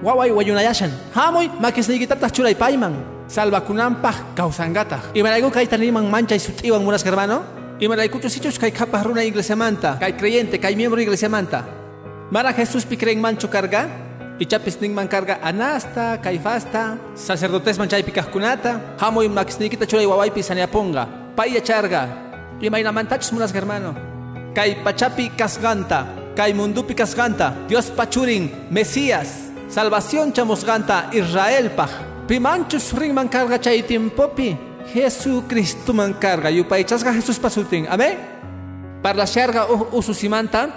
Waway 0.03 0.31
wayunayashan. 0.31 0.93
Hamoy 1.15 1.49
makisnigitatah 1.61 2.31
churay 2.31 2.55
payman. 2.55 2.95
Salva 3.27 3.61
kunampah 3.61 4.35
kausangata. 4.37 5.11
Imaraigu 5.15 5.51
kaitaniman 5.51 6.07
manchay 6.07 6.39
sutiwan 6.39 6.85
munas 6.85 7.03
hermano. 7.05 7.57
Y 7.79 7.89
sitios 8.31 8.59
que 8.59 8.67
hay 8.67 8.73
capas 8.73 9.05
runa 9.05 9.23
iglesia 9.23 9.55
manta, 9.55 9.99
hay 10.01 10.15
creyente, 10.15 10.59
hay 10.63 10.75
miembro 10.75 10.99
iglesia 10.99 11.29
manta. 11.29 11.67
Mara 12.31 12.55
Jesús 12.55 12.87
picreen 12.87 13.21
mancho 13.21 13.51
carga, 13.51 13.87
y 14.39 14.47
chapis 14.47 14.81
ning 14.81 14.95
man 14.95 15.09
carga 15.09 15.41
anasta, 15.43 16.21
caifasta, 16.21 16.99
sacerdotes 17.15 17.79
manchay 17.79 18.03
picascunata, 18.03 18.97
hamo 18.99 19.23
y 19.23 19.29
maxniquita 19.29 19.87
chula 19.87 20.03
y 20.03 20.07
guawai 20.07 20.31
pisania 20.31 20.71
ponga, 20.71 21.07
paya 21.35 21.63
charga, 21.63 22.57
y 22.61 22.71
maina 22.71 22.93
mantachos 22.93 23.33
munas 23.33 23.55
hermano. 23.55 23.95
Kai 24.55 24.83
pachapi 24.83 25.31
casganta, 25.31 26.33
kai 26.35 26.55
mundupi 26.55 26.95
casganta, 26.95 27.55
Dios 27.69 27.91
pachurin, 27.91 28.69
Mesías, 28.71 29.51
salvación 29.69 30.33
chamosganta, 30.33 31.11
Israel 31.13 31.71
paj. 31.71 31.91
Pimanchus 32.27 32.93
ring 32.93 33.15
man 33.15 33.29
carga 33.29 33.61
chay 33.61 33.83
timpopi, 33.83 34.57
Jesucristo 34.93 35.93
man 35.93 36.15
carga 36.15 36.51
yupaychasqa 36.51 37.13
Jesús 37.15 37.39
pasutin 37.39 37.87
amén 37.91 38.19
parlasharqa 39.03 39.67
uh 39.67 39.91
ususimanta 39.93 40.71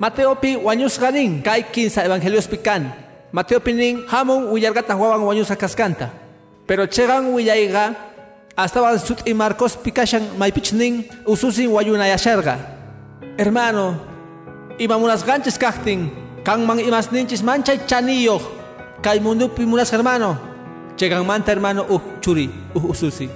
wañunallampi 0.00 0.56
Mateopi 0.56 0.56
wañusqanin 0.56 1.42
kay 1.42 1.62
kinsa 1.72 2.04
evangeliospi 2.04 2.58
kan 2.58 2.92
Mateopi 3.32 3.72
nin 3.72 4.04
hamun 4.08 4.48
willargataq 4.52 4.98
wawan 4.98 5.20
wañusqa 5.20 5.56
kasqanta 5.56 6.10
pero 6.66 6.86
chegan 6.86 7.34
willayqa 7.34 7.94
hasta 8.56 8.98
sut 8.98 9.20
y 9.28 9.34
Marcos 9.34 9.76
pikashan 9.76 10.22
maypich 10.38 10.72
nin 10.72 11.04
ususin 11.26 11.68
wañunayasharqa 11.68 12.56
hermano 13.36 14.00
imamunasqanchis 14.78 15.58
kaqtin 15.58 16.20
Kanman 16.44 16.80
imas 16.80 17.12
ninchis 17.12 17.42
manchay 17.44 17.78
chaniyo. 17.86 18.40
Kay 19.02 19.20
mundupi 19.20 19.66
munas 19.66 19.92
hermano. 19.92 20.38
Chegan 20.96 21.26
manta 21.26 21.52
hermano 21.52 21.84
uh 21.84 22.00
churi 22.20 22.48
uh 22.74 22.84
ususi. 22.88 23.28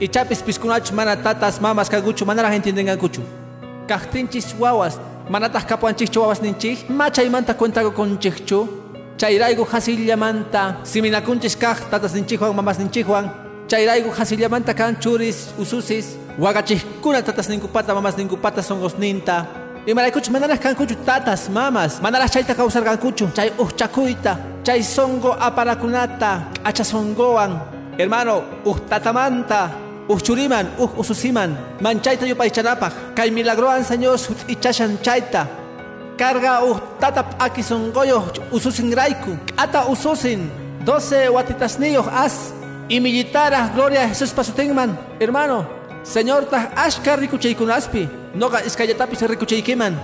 Ichapis 0.00 0.42
piskunach 0.44 0.92
mana 0.92 1.16
tatas 1.16 1.60
mamas 1.60 1.88
kaguchu 1.88 2.26
manara 2.26 2.52
entienden 2.52 2.92
kuchu. 3.00 3.22
Kajtinchis 3.88 4.54
wawas 4.60 5.00
manatas 5.28 5.64
kapuanchikchu 5.64 6.20
wawas 6.20 6.42
ninchik. 6.42 6.88
Machay 6.90 7.28
manta 7.30 7.54
cuentago 7.54 7.90
conchikchu. 7.90 8.68
Chayraigo 9.16 9.64
hasillamanta 9.64 10.76
siminakunchis 10.84 11.56
kaj 11.56 11.78
tatas 11.90 12.14
ninchijuan 12.14 12.54
mamas 12.54 12.78
ninchijuan. 12.78 13.30
Chayraigo 13.68 14.10
hasillamanta 14.10 14.74
kan 14.74 14.96
churis 15.00 15.54
ususis. 15.58 16.16
Wagachihkuna 16.38 17.22
tatas 17.22 17.48
ninkupata 17.48 17.94
mamas 17.94 18.16
ninkupata 18.16 18.62
songos 18.62 18.98
ninta. 18.98 19.46
Y 19.86 19.94
maraykuchu 19.94 20.30
manaras 20.32 20.60
kankuchu 20.60 20.94
tatas 21.04 21.48
mamas. 21.48 22.02
Manaras 22.02 22.30
chayta 22.30 22.54
kausar 22.54 22.84
kankuchu. 22.84 23.30
Chay 23.34 23.50
uhchakuita. 23.58 24.36
Chay 24.64 24.82
songo 24.82 25.32
aparakunata. 25.32 26.42
Acha 26.64 26.84
songoan. 26.84 27.60
Hermano, 27.98 28.42
uh 28.64 28.78
tatamanta. 28.88 29.70
Uh 30.08 30.18
churiman, 30.22 30.70
uh 30.78 30.86
ususiman. 30.94 31.58
Manchayta 31.82 32.26
yupay 32.26 32.50
chanapaj. 32.50 32.94
Kay 33.18 33.30
milagroan 33.30 33.82
señor 33.82 34.14
ichashan 34.46 35.02
chayta. 35.02 35.50
Carga 36.16 36.62
uh 36.62 36.78
tatap 37.02 37.34
aki 37.42 37.62
songoyo 37.62 38.22
ususin 38.54 38.94
raiku. 38.94 39.34
Ata 39.58 39.90
ususin. 39.90 40.46
Doce 40.86 41.28
watitas 41.28 41.78
niyo 41.82 42.06
as. 42.06 42.54
Y 42.88 43.00
gloria 43.74 44.04
a 44.04 44.08
Jesús 44.08 44.30
pasutenman. 44.30 44.96
Hermano, 45.18 45.66
Señor 46.04 46.46
tah 46.46 46.70
ashka 46.76 47.16
rikuchaykunaspi. 47.16 48.08
Noga 48.34 48.62
iskayatapis 48.62 49.26
rikuchaykiman. 49.26 49.98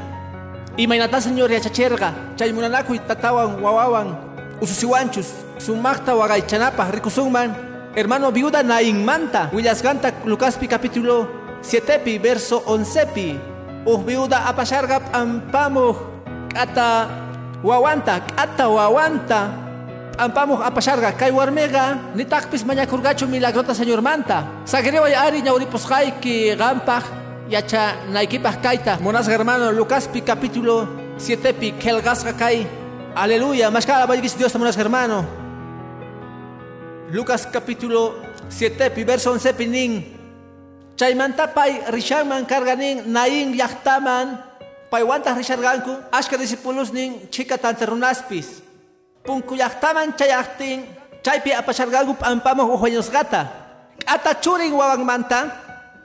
Imaynata 0.77 1.21
señor 1.21 1.49
yachacherga. 1.49 2.35
Chay 2.35 2.51
munanakuy 2.53 2.99
tatawan 3.07 3.63
wawawan. 3.63 4.19
Ususiwanchus. 4.61 5.31
Sumakta 5.63 6.17
wagaychanapaj 6.17 6.91
rikusunman. 6.91 7.72
Hermano 7.93 8.33
viuda 8.33 8.63
nainmanta. 8.65 9.53
Willasganta 9.53 10.25
Lucaspi 10.25 10.65
capítulo 10.65 11.29
7 11.61 12.01
verso 12.19 12.65
11 12.65 13.85
Uh 13.85 14.01
viuda 14.01 14.49
apasharga 14.49 15.13
ampamuj. 15.13 15.97
Kata 16.57 17.09
wawanta. 17.61 18.25
Kata 18.33 18.69
wawanta. 18.73 19.41
Ampamuj 20.17 20.65
apasharga 20.65 21.13
kay 21.13 21.29
warmega 21.29 22.01
nitakpis 22.17 22.65
mañakurgachu 22.65 23.29
milagrota 23.29 23.75
señor 23.77 24.01
manta. 24.01 24.65
Sagreway 24.65 25.13
ari 25.13 25.45
ñawripuskayki 25.45 26.57
gampaj 26.57 27.05
yacha 27.53 28.09
naikipaj 28.09 28.57
kaita. 28.65 28.97
Monas 29.05 29.29
hermano 29.29 29.69
Lucaspi 29.69 30.25
capítulo 30.25 30.89
7 31.21 31.53
pi 31.61 31.77
kelgasga 31.77 32.33
kay. 32.33 32.65
Aleluya, 33.13 33.69
mashkala 33.69 34.09
valgis 34.09 34.33
Dios 34.33 34.57
monas 34.57 34.81
hermano. 34.81 35.42
Lucas 37.13 37.45
capítulo 37.45 38.17
7 38.49 38.89
pi 38.89 39.05
verso 39.05 39.37
11 39.37 39.53
pi 39.53 39.69
ning. 39.69 39.93
Chaymanta 40.97 41.45
pay 41.53 41.85
rishaman 41.93 42.49
karganin 42.49 43.05
naing 43.05 43.53
yahtaman 43.53 44.41
pay 44.89 45.05
wantah 45.05 45.37
risharganku 45.37 45.93
ashka 46.09 46.41
discípulos 46.41 46.89
ning 46.89 47.29
chika 47.29 47.61
tanterunaspis. 47.61 48.65
Punku 49.21 49.61
yahtaman 49.61 50.17
chayahtin 50.17 50.89
chaypi 51.21 51.53
apasharganku 51.53 52.17
ampamos 52.25 52.81
ujueños 52.81 53.13
gata. 53.13 53.45
Ata 54.09 54.33
churin 54.41 54.73
wawang 54.73 55.05
manta 55.05 55.53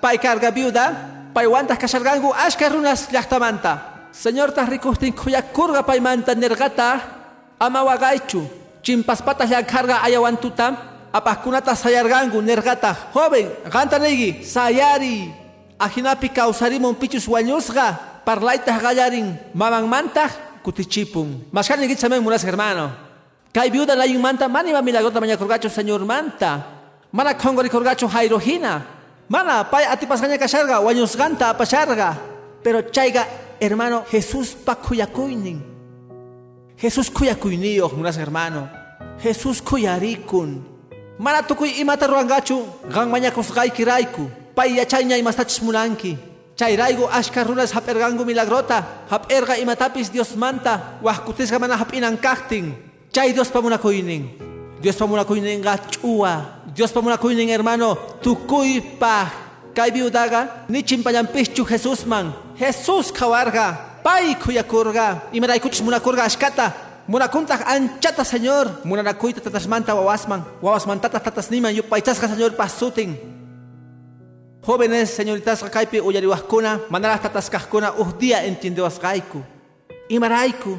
pay 0.04 0.20
carga 0.20 0.52
viuda 0.52 0.92
pay 1.32 1.48
wantah 1.48 1.80
kasharganku 1.80 2.36
ashka 2.36 2.68
runas 2.68 3.08
yahtamanta. 3.08 4.12
Señor 4.12 4.52
tah 4.52 4.68
rikuhtin 4.68 5.16
kuyakurga 5.16 5.88
pay 5.88 6.04
manta 6.04 6.36
nergata 6.36 7.00
ama 7.56 7.88
wagaychu. 7.88 8.44
Chimpaspatas 8.84 9.48
ya 9.48 9.64
carga 9.64 10.04
ayawantuta 10.04 10.97
apaskunata 11.14 11.76
sayargangu 11.76 12.42
nergata 12.42 12.96
joven 13.14 13.50
gantanegi. 13.72 14.44
Sayari 14.44 15.32
ajinapi 15.80 16.30
kausarimun 16.30 16.96
pichus 16.96 17.28
wañusga 17.28 18.22
parlaita 18.26 18.78
gallarin 18.80 19.38
maman 19.54 19.88
manta 19.88 20.30
kutichipun. 20.64 21.50
Maskani 21.52 21.88
gitsamen 21.88 22.24
munas 22.24 22.44
hermano. 22.44 22.92
Kay 23.54 23.70
viuda 23.72 23.96
layin 23.96 24.22
manta 24.22 24.48
mani 24.48 24.72
ma 24.72 24.82
milagrota 24.82 25.20
maña 25.20 25.38
korgacho 25.38 25.70
señor 25.70 26.06
manta. 26.06 26.66
Mana 27.12 27.34
kongori 27.38 27.70
korgacho 27.70 28.08
jairojina. 28.08 28.86
Mana 29.30 29.64
pay 29.70 29.86
atipasgaña 29.86 30.38
kasharga 30.38 30.80
wañusganta 30.80 31.50
apasharga. 31.50 32.18
Pero 32.64 32.82
chaiga 32.92 33.26
hermano 33.60 34.04
Jesús 34.12 34.54
pakuyakuinin 34.54 35.78
Jesús 36.78 37.10
kuyakuyniyo 37.10 37.90
munas 37.90 38.18
hermano. 38.18 38.70
Jesús 39.20 39.62
kuyarikun 39.64 40.77
Mana 41.18 41.42
tukuy 41.42 41.82
imata 41.82 42.08
ruangachu, 42.08 42.62
kusgay 43.34 43.70
kiraiku. 43.74 44.30
Pay 44.56 44.78
yachaynya 44.78 45.18
imastachis 45.18 45.62
munanki. 45.62 46.18
Chayraigo 46.58 47.06
ashka 47.10 47.44
runas 47.44 47.70
hapergangu 47.70 48.26
milagrota. 48.26 49.06
Haperga 49.10 49.58
imatapis 49.58 50.10
Dios 50.10 50.34
manta. 50.36 50.98
Wahkutisga 51.02 51.60
mana 51.60 51.78
hapinan 51.78 52.18
kahting. 52.18 52.74
Chay 53.14 53.34
Dios 53.34 53.50
pamunakuinin. 53.54 54.26
Dios 54.82 54.98
pamunakuinin 54.98 55.62
gachua. 55.62 56.66
Dios 56.74 56.90
pamunakuinin 56.90 57.50
hermano. 57.50 57.94
Tukuy 58.22 58.82
pa. 58.98 59.30
Kay 59.78 59.94
biudaga. 59.94 60.66
Nichin 60.70 61.06
payampischu 61.06 61.62
Jesús 61.66 62.06
man. 62.10 62.34
Jesús 62.58 63.14
kawarga. 63.14 64.02
Pay 64.02 64.34
kuyakurga. 64.42 65.30
Imaraykuchis 65.30 65.86
munakurga 65.86 66.26
ashkata. 66.26 66.87
Munakuntak 67.08 67.64
anchata 67.66 68.26
señor. 68.26 68.82
Munanakuita 68.84 69.42
tatasmanta 69.42 69.96
wawasman. 69.96 70.44
Wawasman 70.62 71.00
tatas 71.00 71.24
tatas 71.24 71.50
niman 71.50 71.74
yupaitasca 71.74 72.28
señor 72.28 72.56
pasutin. 72.56 73.18
Jóvenes, 74.62 75.12
señoritas 75.12 75.64
kaipi 75.64 76.02
uyariwaskuna, 76.02 76.82
manaras 76.90 77.22
tataskajkuna 77.22 77.94
uh 77.98 78.12
día 78.20 78.44
entiendewasqayku. 78.46 79.42
Imarayku. 80.10 80.78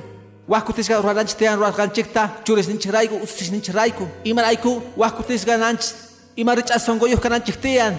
Wahkutisga 0.49 1.01
ruranchitean 1.01 1.59
ruarganchikta, 1.59 2.41
churis 2.45 2.69
ninchirayku, 2.69 3.17
ususis 3.17 3.51
ninchirayku. 3.51 4.09
Imarayku, 4.25 4.83
wahkutisga 4.97 5.57
nanch, 5.59 5.93
imarich 6.37 6.73
songoyuh 6.79 7.21
kananchiktian. 7.21 7.99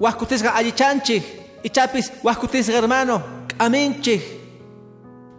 Wahkutisga 0.00 0.54
allichanchik, 0.54 1.24
ichapis 1.62 2.12
wahkutisga 2.22 2.74
hermano, 2.74 3.22
aminchik. 3.58 4.37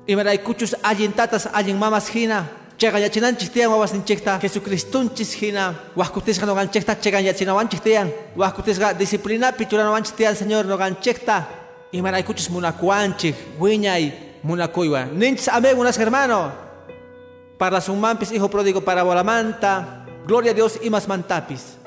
Imaraykuchus 0.09 0.73
allin 0.81 1.13
tatas 1.13 1.45
allin 1.53 1.77
mamas 1.77 2.09
hina. 2.09 2.49
Chegan 2.81 3.01
yachinanchis 3.01 3.51
tiyan 3.53 3.69
wawas 3.69 3.93
ninchikta 3.93 4.39
Jesucristunchis 4.41 5.37
hina. 5.37 5.75
Wahkutisga 5.95 6.47
noganchikta 6.49 6.95
chegan 6.97 7.23
yachinawanchik 7.23 7.83
tiyan. 7.83 8.09
Wahkutisga 8.35 8.97
disciplina 8.97 9.51
pichuranawanchik 9.51 10.15
tiyan 10.17 10.35
Señor 10.35 10.65
noganchikta. 10.65 11.45
Imaraykuchus 11.91 12.49
munakuanchik, 12.49 13.35
wiñay, 13.59 14.11
munakuywa. 14.41 15.05
Ninchis 15.05 15.47
amén 15.47 15.77
unas 15.77 15.99
hermano. 15.99 16.51
Para 17.59 17.79
sumampis 17.79 18.31
hijo 18.31 18.49
pródigo 18.49 18.81
para 18.81 19.03
bolamanta. 19.03 20.05
Gloria 20.25 20.51
a 20.51 20.55
Dios 20.55 20.79
y 20.81 20.89
más 20.89 21.07
mantapis. 21.07 21.77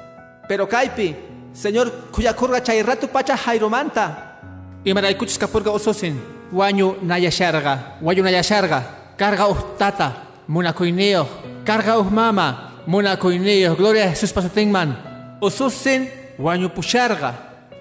Pero 0.46 0.68
kaipi, 0.68 1.16
Señor 1.52 1.90
kuyakurga 2.12 2.62
chay 2.62 2.84
ratu 2.84 3.08
pacha 3.08 3.36
jairomanta. 3.36 4.38
Imaraykuchus 4.84 5.38
kapurga 5.38 5.72
ososin. 5.72 6.31
Wanyu 6.52 7.00
nayasharga, 7.00 7.96
wanyu 8.04 8.22
nayasharga, 8.22 8.84
carga 9.16 9.48
uh 9.48 9.56
tata, 9.80 10.12
munakuineo, 10.48 11.26
carga 11.64 11.96
uh 11.98 12.04
mama, 12.04 12.76
munakuineo, 12.86 13.74
gloria 13.74 14.04
a 14.04 14.08
Jesús 14.12 14.32
pasatingman, 14.36 14.92
ususin, 15.40 16.10
wanyu 16.38 16.68
pusharga, 16.68 17.32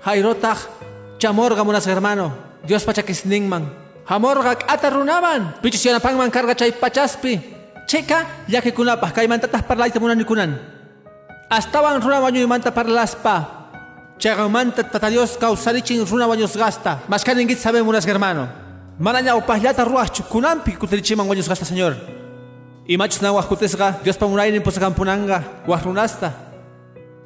jairotag, 0.05 0.57
chamorga 1.19 1.65
munas 1.67 1.85
hermano, 1.85 2.31
Dios 2.63 2.85
pachakisningman, 2.87 3.67
hamorga 4.07 4.55
atarunaban, 4.67 5.59
pichis 5.61 5.83
pangman 5.99 6.31
carga 6.31 6.55
chay 6.55 6.71
pachaspi, 6.71 7.41
cheka, 7.87 8.25
ya 8.47 8.61
que 8.61 8.71
kunapa, 8.71 9.11
kaimantatas 9.11 9.63
parlaita 9.67 9.99
munanikunan, 9.99 10.55
astawan 11.49 11.99
runa 11.99 12.21
wanyu 12.23 12.39
imanta 12.39 12.71
parlaspa, 12.71 13.60
Chagamanta 14.21 14.83
tatarios 14.83 15.35
causarichin 15.35 16.05
runa 16.05 16.27
waños 16.27 16.55
gasta. 16.55 17.01
Mas 17.07 17.23
kaningit 17.23 17.57
sabe 17.57 17.81
munas 17.81 18.05
hermano. 18.05 18.47
Manaña 18.99 19.35
upahlata 19.35 19.83
ruach 19.83 20.21
kunampi 20.29 20.73
kutrichiman 20.73 21.27
waños 21.27 21.49
gasta 21.49 21.65
señor. 21.65 21.97
Y 22.85 22.97
machos 22.97 23.19
na 23.23 23.31
wahkutesga 23.31 23.97
Dios 24.03 24.17
pamunaynin 24.17 24.61
pusakampunanga 24.61 25.43
wahrunasta. 25.65 26.33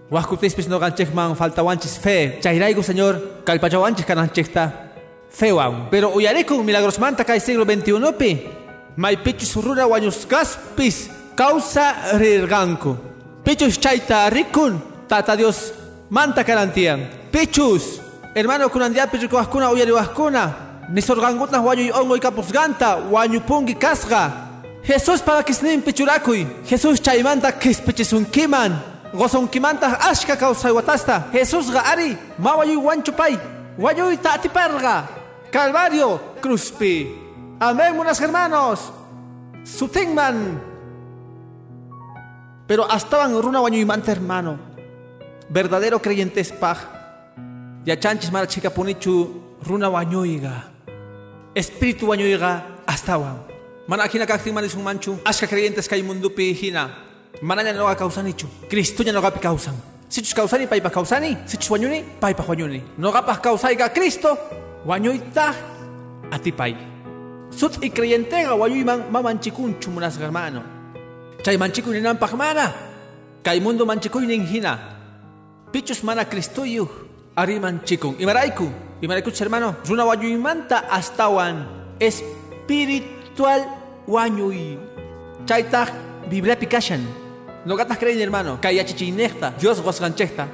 Wahkutespis 0.09 0.69
no 0.69 0.79
ganchekman 0.79 1.35
falta 1.35 1.61
wanchis 1.63 1.99
fe. 1.99 2.39
Chairaigo 2.41 2.81
señor 2.81 3.43
kalpachawanchis 3.43 4.05
kananchekta. 4.05 4.93
Fewan. 5.29 5.89
Pero 5.91 6.13
uyarikun 6.15 6.63
milagros 6.63 6.97
manta 6.97 7.25
kay 7.25 7.41
siglo 7.41 7.65
XXI 7.65 8.13
pi. 8.17 8.47
May 8.95 9.17
pichus 9.17 9.53
runa 9.57 9.85
waños 9.85 10.25
gaspis. 10.25 11.09
Causa 11.35 12.15
rirganku. 12.17 12.95
Pichus 13.43 13.77
chaita 13.81 14.29
rikun. 14.29 14.79
Tata 15.09 15.35
Dios 15.35 15.73
manta 16.09 16.43
karantian. 16.43 17.07
Pichus. 17.31 18.01
Hermano 18.35 18.69
kunandia 18.69 19.07
pichuko 19.07 19.37
waskuna 19.37 19.71
uyari 19.71 19.91
waskuna. 19.91 20.65
nisorqankuta 20.89 21.61
wañuy 21.61 21.91
ongoy 21.91 22.19
kapusqanta 22.19 22.97
wañupunki 23.09 23.75
kasqa 23.75 24.31
Jesús 24.83 25.21
para 25.21 25.43
kisnin 25.43 25.81
pichurakuy. 25.81 26.45
Jesús 26.65 27.01
chaymanta 27.01 27.51
kispichisunkiman 27.51 28.71
gozonkimanta 29.13 29.97
ashka 29.99 30.35
kawsaywatasta 30.35 31.31
Jesús 31.33 31.71
ga 31.71 31.81
ari 31.89 32.17
mawayuy 32.37 32.77
wanchupay 32.77 33.37
wayuy 33.79 34.17
tatiparga. 34.17 35.07
Calvario 35.51 36.19
cruzpi 36.41 37.07
Amén 37.59 37.97
unas 37.97 38.19
hermanos. 38.19 38.91
Sutingman. 39.63 40.61
Pero 42.67 42.85
hasta 42.85 43.27
runa 43.27 43.61
wañuymanta 43.61 44.11
hermano 44.11 44.74
verdadero 45.49 45.99
creyentes 45.99 46.51
paj. 46.51 46.77
Ya 47.85 47.95
chanchis 47.95 48.31
mara 48.31 48.47
chica 48.47 48.69
punichu 48.69 49.29
runa 49.63 49.89
wañuyga 49.89 50.71
espíritu 51.53 52.07
wañuyga 52.09 52.63
astawan 52.87 53.37
mana 53.87 54.07
hina 54.07 54.25
kaktin 54.25 54.53
manis 54.53 54.75
manchu 54.75 55.19
ashka 55.23 55.47
creyentes 55.47 55.87
kay 55.87 56.01
mundupi 56.01 56.53
hina. 56.53 56.89
Mananya 57.41 57.73
noga 57.73 57.95
kausanichu 57.95 58.47
cristo 58.69 59.03
ya 59.03 59.13
noga 59.13 59.29
pi 59.29 59.39
kausan. 59.39 59.75
Sichus 60.09 60.33
kausani 60.33 60.67
paipa 60.67 60.89
kausani 60.89 61.37
sichus 61.45 61.69
wañuni 61.69 62.03
paipa 62.19 62.43
wañuni 62.43 62.81
noga 62.97 63.21
pa 63.21 63.37
kausaiga 63.37 63.89
cristo 63.89 64.37
wañuyta 64.85 65.53
atipay 66.31 66.75
sut 67.51 67.83
y 67.83 67.89
creyentega 67.89 68.55
wañuyman 68.55 69.11
mamanchikunchu 69.11 69.91
munas 69.91 70.17
hermano. 70.17 70.63
Chay 71.43 71.57
manchikuy 71.57 71.93
ninanpaq 71.93 72.33
mana 72.33 72.73
kay 73.43 73.59
mundo 73.59 73.85
manchikuynin 73.85 74.47
hina 74.47 74.94
pichus 75.75 75.99
mana 76.07 76.23
cristuyuj 76.23 76.87
arimanchikun 77.35 78.15
imarayku 78.15 78.71
imaraykuchus 79.03 79.43
hermano. 79.43 79.75
Runa 79.83 80.07
wañuymanta 80.07 80.87
astawan 80.87 81.67
espiritual 81.99 83.67
wañuy 84.07 84.79
chaytaq 85.43 85.91
bibliapi 86.31 86.67
kashan. 86.71 87.03
Nogataq 87.67 87.99
creyen 87.99 88.23
hermano. 88.23 88.55
Kay 88.63 88.79
yachachinejta 88.79 89.59
dios 89.59 89.83
qosqanchejta 89.83 90.47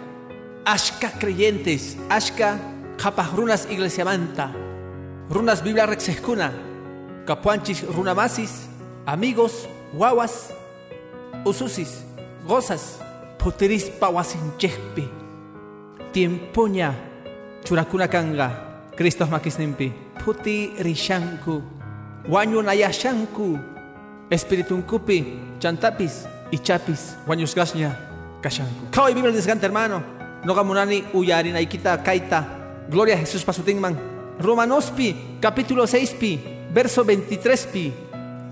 ashka 0.65 1.13
creyentes 1.21 1.97
ashka 2.09 2.57
qhapaq 2.97 3.29
runas 3.37 3.69
iglesiamanta 3.69 4.49
runas 5.29 5.61
biblia 5.61 5.85
reqsejkuna 5.85 6.49
kapuanchis 7.27 7.85
runamasis 7.95 8.65
amigos 9.05 9.69
wawas 9.93 10.49
ususis 11.45 12.01
gozas 12.47 12.97
puterispa 13.41 14.13
wasinchejpi 14.13 15.09
tiempoña 16.13 16.93
churakuna 17.65 18.07
kanga. 18.07 18.69
Cristo 18.95 19.25
makisnimpi 19.25 19.91
puti 20.23 20.77
rishanku. 20.77 21.63
Wañu 22.29 22.61
nayashanku 22.61 23.57
espiritunkupi 24.29 25.57
chantapis 25.57 26.29
ichapis 26.53 27.17
wañusgasña 27.25 27.97
kashanku. 28.45 28.93
Kawai 28.93 29.17
biblia 29.17 29.33
desganta 29.33 29.65
hermano. 29.65 30.03
Noga 30.45 30.63
munani 30.63 31.03
uyarinaykita 31.13 31.97
kaita. 32.05 32.45
Gloria 32.89 33.15
a 33.15 33.17
Jesús 33.17 33.45
pasutinman 33.45 33.97
Romanospi 34.39 35.37
capítulo 35.41 35.87
6 35.87 36.13
pi 36.19 36.39
verso 36.73 37.03
23 37.03 37.65
pi. 37.73 37.93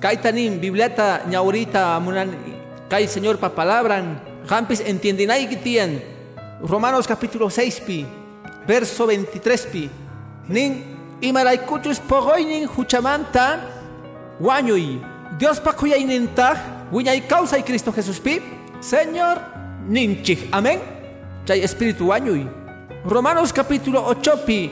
Kaitanin 0.02 0.60
bibliata 0.60 1.26
ñaurita 1.30 2.00
munani 2.00 2.58
Kay 2.90 3.06
Señor 3.06 3.38
pa 3.38 3.54
entiendenay 4.82 5.46
kitian. 5.46 6.02
Romanos 6.66 7.06
capítulo 7.06 7.54
6 7.54 7.86
pi, 7.86 8.02
verso 8.66 9.06
23 9.06 9.70
pi. 9.70 9.90
Nin 10.50 10.82
imaraykuchus 11.22 12.02
pogoy 12.02 12.46
nin 12.46 12.66
huchamanta, 12.66 13.62
wañuy. 14.42 14.98
Dios 15.38 15.62
pa 15.62 15.72
kuyay 15.72 16.04
nintag, 16.04 16.58
wiñay 16.92 17.22
causa 17.30 17.60
y 17.60 17.64
Cristo 17.64 17.94
Jesús 17.94 18.20
pi. 18.20 18.42
Señor, 18.82 19.38
ninchik. 19.88 20.50
Amén. 20.52 20.82
Chay 21.46 21.62
espíritu 21.62 22.10
wañuy. 22.10 22.50
Romanos 23.06 23.54
capítulo 23.54 24.02
8 24.02 24.46
pi, 24.46 24.72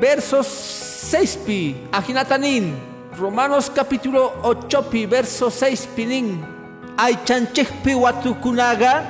verso 0.00 0.42
6 0.42 1.36
pi. 1.44 1.76
Ajinatanin. 1.92 2.74
Romanos 3.18 3.68
capítulo 3.68 4.40
8 4.42 4.88
pi, 4.88 5.04
verso 5.04 5.50
6 5.50 5.86
pi 5.94 6.06
nin 6.06 6.57
aychanchikpi 6.98 7.94
watukunaga 7.94 9.06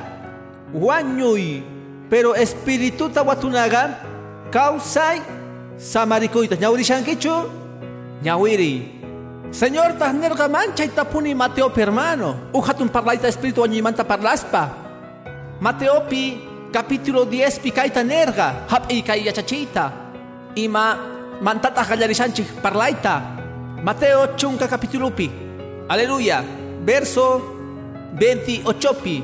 wañuy 0.77 1.63
pero 2.11 2.37
espirituta 2.37 3.23
watunaga 3.25 3.97
kawsay 4.53 5.21
samarikuyta 5.77 6.57
ñawirishankichu 6.57 7.33
ñawiri. 8.25 8.99
Señor 9.51 9.97
tahnerga 9.97 10.49
manchay 10.49 10.89
tapuni 10.93 11.35
Mateo 11.35 11.73
hermano. 11.73 12.53
Ujatun 12.53 12.89
parlayta 12.89 13.29
espíritu 13.29 13.61
wañuymanta 13.63 14.05
parlaspa. 14.05 14.69
Mateopi 15.61 16.45
capítulo 16.73 17.25
10 17.25 17.61
pi 17.65 17.71
kayta 17.73 18.05
nerga 18.05 18.69
hap'i 18.69 19.01
kay 19.03 19.25
yachachita. 19.25 19.93
Ima 20.57 20.97
mantata 21.41 21.85
qallarishanchik 21.85 22.61
parlayta 22.61 23.23
Mateo 23.85 24.35
chunka 24.37 24.67
capítulo 24.69 25.11
pi 25.15 25.31
Aleluya. 25.89 26.45
Verso 26.85 27.58
28 28.17 28.95
pi. 29.03 29.23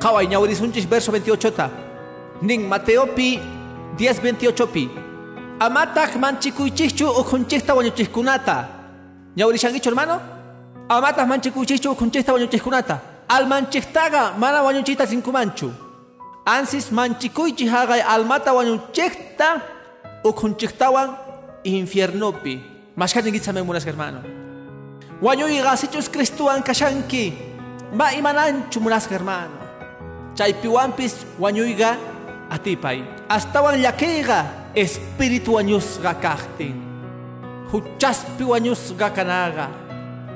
Kawai 0.00 0.26
ñawrisunchis 0.26 0.86
verso 0.88 1.12
28 1.12 1.50
ta. 1.50 1.70
Nin 2.42 2.66
Mateo 2.68 3.06
pi 3.06 3.38
10 3.96 4.20
28 4.20 4.66
pi. 4.66 4.90
Amatak 5.60 6.16
manchikuychichu 6.16 7.06
ukunchikta 7.20 7.74
wañuchikkunata. 7.74 8.68
¿Ñawrishankichu 9.36 9.88
hermano? 9.88 10.20
Amatak 10.88 11.26
manchikuychichu 11.28 11.90
ukunchikta 11.90 12.32
wañuchikkunata. 12.32 13.00
Al 13.28 13.46
manchiktaga 13.46 14.32
mana 14.38 14.62
wañuchita 14.62 15.06
sinkumanchu. 15.06 15.70
Ansis 16.44 16.90
manchikuychi 16.90 17.68
hagay 17.68 18.00
almata 18.02 18.52
wañuchikta 18.52 19.62
ukunchiktawan 20.24 21.16
infiernopi. 21.62 22.60
Mashkatingitsamen 22.96 23.64
munas 23.64 23.86
hermano. 23.86 24.41
Wañuyqa 25.22 25.76
sichus 25.78 26.10
Cristuwan 26.10 26.66
kashanki 26.66 27.32
ma 27.94 28.10
imananchu 28.10 28.82
munasqa 28.82 29.14
hermano. 29.14 29.54
Chaypiwanpis 30.34 31.38
wañuyqa 31.38 31.94
atipay. 32.50 33.06
Astawan 33.30 33.78
llakiyqa 33.78 34.74
espíritu 34.74 35.54
wañusqa 35.54 36.18
kaqtin 36.18 36.74
huchaspi 37.70 38.42
wañusqa 38.42 39.14
kanaqa 39.14 39.70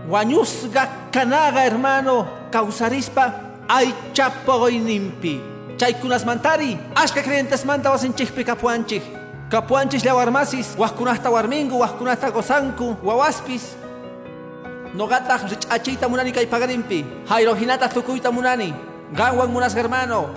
wañusqa 0.08 1.10
kanaqa 1.10 1.66
hermano 1.66 2.46
kawsarispa 2.54 3.34
aychapogoyninpi 3.68 5.40
chaykunasmantari 5.76 6.78
ashka 6.94 7.22
creyentesmanta 7.26 7.90
wasinchikpi 7.90 8.44
kapuanchik. 8.44 9.02
Kapuanchik 9.50 10.02
llawarmasis 10.06 10.78
waqkunaqta 10.78 11.30
warminku 11.30 11.74
waqkunaqta 11.82 12.30
gozanku 12.30 12.96
wawaspis 13.02 13.74
Nogataq 14.96 15.52
rich'achiyta 15.52 16.08
munani 16.08 16.32
kay 16.32 16.48
pagarimpi. 16.48 17.04
Jairo 17.28 17.52
hinata 17.52 17.84
tukuyta 17.92 18.32
munani. 18.32 18.72
Ganwan 19.12 19.52
munas 19.52 19.76
hermano. 19.76 20.32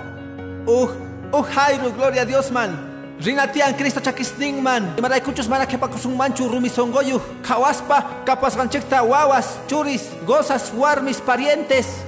Uh, 0.67 0.91
uh 1.31 1.45
Jairo, 1.47 1.95
gloria 1.95 2.21
a 2.21 2.25
Dios 2.27 2.51
man. 2.51 2.75
Rinatian 3.23 3.71
Cristo 3.79 4.03
chakisningman. 4.03 4.99
Imaraykuchus 4.99 5.47
mana 5.47 5.63
kepakusunmanchu 5.63 6.51
rumisongoyu. 6.51 7.23
Kawaspa, 7.39 8.27
kapasganchikta 8.27 8.99
wawas, 8.99 9.55
churis, 9.71 10.11
gozas, 10.27 10.75
warmis, 10.75 11.23
parientes. 11.23 12.03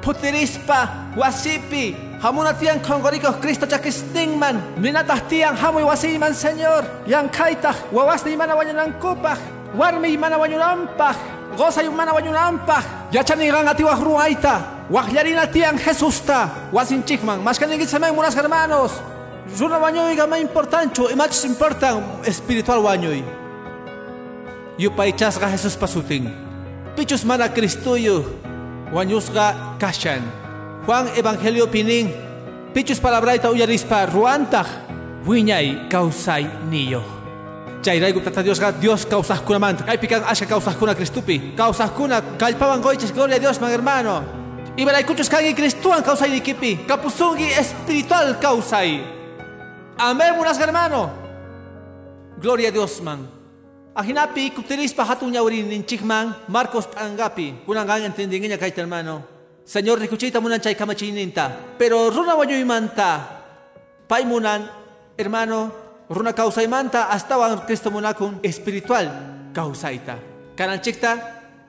Putirispa, 0.00 1.12
wasipi. 1.20 1.92
Hamunatian 2.24 2.80
kongorikos 2.80 3.36
Cristo 3.44 3.68
chakisningman. 3.68 4.56
Ninatah 4.80 5.20
tian 5.28 5.52
hamuy 5.52 5.84
wasiman, 5.84 6.32
Señor. 6.32 6.88
Yang 7.04 7.28
kaitah, 7.28 7.76
wawas 7.92 8.24
ni 8.24 8.40
mana 8.40 8.56
wanyanangkupah. 8.56 9.36
Warmi 9.76 10.16
mana 10.16 10.40
wanyunampah 10.40 11.39
goza 11.56 11.82
mana 11.90 12.12
wañunampaq 12.12 13.12
yachanigan 13.12 13.68
atiwaq 13.68 14.00
ruayta 14.00 14.86
waqllarina 14.90 15.46
Jesusta 15.78 16.70
wasinchikman 16.72 17.42
mashkaninkichaman 17.42 18.14
munas 18.14 18.34
hermanos. 18.34 18.92
Runa 19.58 19.78
wañuyqa 19.78 20.26
ma 20.26 20.38
importanchu 20.38 21.10
imachus 21.10 21.44
importan 21.44 22.22
espiritual 22.24 22.78
wañuy 22.82 23.24
yupaychasqa 24.78 25.50
Jesús 25.50 25.76
pasutin 25.76 26.30
pichus 26.96 27.24
mana 27.24 27.48
Cristuyu 27.48 28.24
wañusqa 28.92 29.76
kashan. 29.78 30.22
Juan 30.86 31.08
Evangelio 31.16 31.66
pinin 31.70 32.14
pichus 32.74 33.00
palabrayta 33.00 33.50
uyarispa 33.50 34.06
ruantaq 34.06 34.66
wiñay 35.26 35.88
kawsay 35.90 36.46
niyo 36.70 37.19
Chayraygu 37.80 38.20
tata 38.20 38.44
Dios 38.44 38.60
Dios 38.76 39.08
kuna 39.08 39.58
manta. 39.58 39.88
Kay 39.88 39.96
pikan 39.96 40.20
asha 40.28 40.44
kuna 40.76 40.92
Cristupi. 40.92 41.56
kuna 41.96 42.20
kalpawan 42.36 42.80
goiches 42.84 43.08
gloria 43.12 43.36
a 43.36 43.40
Dios 43.40 43.56
man 43.60 43.72
hermano. 43.72 44.20
Ibaraykuchus 44.76 45.32
kangi 45.32 45.56
Cristuan 45.56 46.04
causay 46.04 46.28
nikipi. 46.28 46.84
Kapusungi 46.84 47.48
espiritual 47.56 48.36
causay. 48.36 49.00
Amén 49.96 50.36
unas 50.36 50.60
hermano. 50.60 51.08
Gloria 52.36 52.68
a 52.68 52.72
Dios 52.72 53.00
man. 53.00 53.24
Ajinapi 53.96 54.52
kutirispa 54.52 55.04
hatun 55.04 55.32
yawrin 55.32 55.64
ninchikman 55.64 56.36
Marcos 56.52 56.84
Angapi. 57.00 57.64
Kunangan 57.64 58.12
entendinginya 58.12 58.60
kay 58.60 58.76
hermano. 58.76 59.24
Señor 59.64 59.96
rikuchita 60.04 60.36
munan 60.36 60.60
chay 60.60 60.76
kamachininta. 60.76 61.76
Pero 61.80 62.12
runa 62.12 62.36
manta. 62.68 63.40
Paimunan 64.04 64.68
hermano 65.16 65.89
runa 66.10 66.34
manta 66.68 67.06
hasta 67.06 67.38
wan 67.38 67.62
Cristo 67.62 67.90
munakun 67.90 68.42
espiritual 68.42 69.06
kausaita. 69.54 70.18
Kananchikta 70.58 71.16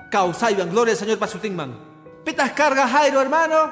kausaiban 0.10 0.69
gloria 0.69 0.93
al 0.93 0.97
Señor 0.97 1.19
pasutingman. 1.21 1.77
Pitas 2.25 2.51
carga 2.58 2.88
Jairo 2.88 3.21
hermano. 3.21 3.69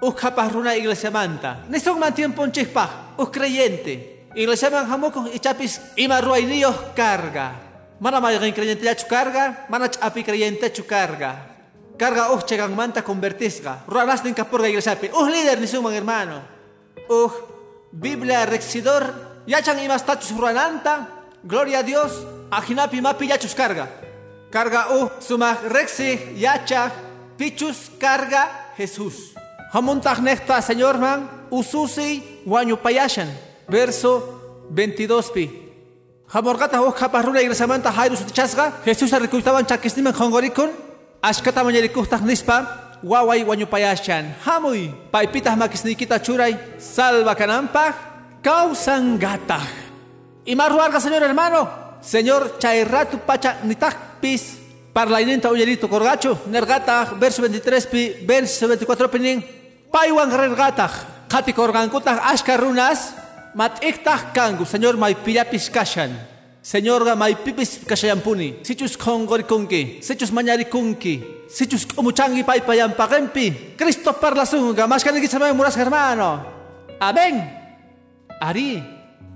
Uskapas 0.00 0.52
runa 0.52 0.74
iglesia 0.74 1.10
manta. 1.10 1.66
Nesong 1.68 1.98
man 1.98 2.14
tiempo 2.14 2.46
chikpa. 2.46 3.14
Us 3.18 3.30
creyente. 3.30 4.30
Iglesia 4.34 4.70
man 4.70 4.86
hamokon 4.86 5.28
ichapis 5.34 5.80
ima 5.96 6.20
ruainillos 6.20 6.94
carga. 6.94 7.58
Mana 7.98 8.18
mayroong 8.18 8.54
creyente 8.54 8.82
ya 8.82 8.94
carga, 8.94 9.66
mana 9.68 9.86
api 9.86 10.22
creyente 10.22 10.70
chu 10.72 10.86
carga. 10.86 11.50
Carga 11.98 12.30
oh 12.30 12.42
chegang 12.42 12.74
manta 12.74 13.02
convertisga. 13.02 13.86
Ruanas 13.86 14.22
din 14.22 14.34
kapurga 14.34 14.66
iglesia. 14.70 14.98
Uh 15.14 15.26
líder 15.26 15.58
ni 15.58 15.66
sumang 15.66 15.94
hermano. 15.94 16.42
Uh 17.10 17.30
Biblia 17.92 18.46
rexidor. 18.46 19.31
Ya 19.46 19.58
chang 19.62 19.78
imas 19.82 20.06
tachus 20.06 20.30
ruananta. 20.30 21.08
Gloria 21.44 21.80
a 21.80 21.82
Dios. 21.82 22.12
Ajinapi 22.50 23.00
mapi 23.00 23.28
ya 23.28 23.38
chus 23.38 23.54
carga. 23.54 23.88
Carga 24.50 24.94
uh 24.94 25.10
sumag 25.18 25.58
rexi 25.66 26.38
yacha 26.38 26.92
pichus 27.36 27.90
carga 27.98 28.74
Jesús. 28.78 29.34
Hamontag 29.72 30.22
nechta 30.22 30.62
Señor 30.62 30.98
man 30.98 31.26
ususi 31.50 32.22
wanyu 32.46 32.76
payashan. 32.76 33.26
Verso 33.68 34.22
22 34.70 35.32
pi. 35.34 35.50
Hamorgata 36.32 36.78
ho 36.78 36.92
kaparruna 36.92 37.42
ingresamanta 37.42 37.90
Jairo 37.90 38.16
sutichasqa 38.16 38.84
Jesús 38.84 39.10
recurtaban 39.10 39.66
chakisniman 39.66 40.14
hongorikun 40.14 40.70
ashkata 41.20 41.64
mañarikuhtaq 41.64 42.22
nispa 42.22 42.98
waway 43.02 43.44
wañupayashan 43.44 44.32
hamuy 44.46 44.94
paypitaq 45.10 45.58
makisniykita 45.58 46.22
churay 46.22 46.56
salva 46.78 47.34
kananpaq 48.42 48.74
kawsangataq 48.74 49.68
ima 50.46 50.68
ruwarqa 50.68 51.00
señor 51.00 51.22
hermano 51.22 51.68
señor 52.02 52.58
chay 52.58 52.84
ratu 52.84 53.18
pacha 53.18 53.62
nitaqpis 53.64 54.58
parlayninta 54.92 55.50
uyarito 55.50 55.88
korgachu 55.88 56.36
nergataq 56.50 57.18
verso 57.18 57.42
23 57.42 57.86
pi 57.86 58.02
verso 58.26 58.66
24 58.66 59.08
pi 59.08 59.18
nin 59.18 59.38
paywan 59.90 60.30
rergataq 60.30 60.92
qhati 61.30 61.52
korgankutaq 61.54 62.18
ashka 62.20 62.56
runas 62.58 63.22
Mat'iktaq 63.52 64.32
kangu, 64.32 64.64
Señor 64.64 64.96
maypillapis 64.96 65.68
kashan. 65.68 66.16
Señor 66.64 67.04
ga 67.04 67.12
maypipis 67.12 67.84
kashayampuni. 67.84 68.64
Sichus 68.64 68.96
kongorikunki, 68.96 70.00
sichus 70.00 70.32
mañarikunki, 70.32 71.44
sichus 71.52 71.84
umuchangi 71.92 72.48
paypayampaqempi. 72.48 73.76
Cristo 73.76 74.16
parlasunga, 74.16 74.86
más 74.86 75.04
que 75.04 75.12
muras 75.52 75.76
hermano. 75.76 76.46
Amén. 76.98 77.61
Ari, 78.42 78.82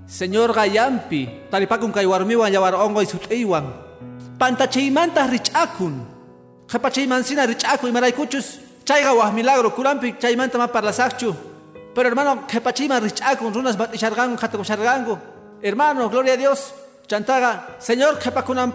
Señor 0.03 0.51
gayampi, 0.51 1.47
talipakun 1.47 1.95
kay 1.95 2.03
warmiwan 2.03 2.51
yawar 2.51 2.75
ongoy 2.75 3.07
sut'iwan. 3.07 3.63
Pantachaymanta 4.35 5.23
rich'akun. 5.31 6.03
Qhapachaymansina 6.67 7.47
rich'akun 7.47 7.87
imaraykuchus. 7.87 8.59
Chayga 8.83 9.15
wah 9.15 9.31
milagro 9.31 9.71
kurampi 9.71 10.19
chaymanta 10.19 10.59
ma 10.59 10.67
parlasaqchu. 10.67 11.31
Pero 11.95 12.07
hermano, 12.07 12.47
que 12.47 12.59
pachima 12.59 12.99
richakun 12.99 13.55
runas 13.55 13.79
batishargangu 13.79 14.35
katakushargangu. 14.35 15.17
Hermano, 15.63 16.09
gloria 16.09 16.33
a 16.33 16.37
Dios. 16.37 16.73
Chantaga, 17.07 17.79
Señor, 17.79 18.19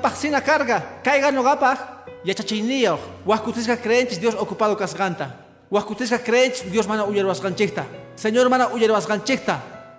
paxina 0.00 0.40
carga. 0.40 1.00
Caiga 1.04 1.30
no 1.30 1.42
gapag. 1.42 1.78
Yachachinio. 2.24 2.98
Huascutisca 3.24 3.76
creenches, 3.76 4.18
Dios 4.18 4.34
ocupado 4.34 4.76
casganta. 4.76 5.36
Huascutisca 5.70 6.18
creenches, 6.18 6.72
Dios 6.72 6.88
mana 6.88 7.04
uyero 7.04 7.32
ganchecta. 7.34 7.84
Señor 8.16 8.48
mana 8.48 8.68
uyero 8.68 8.96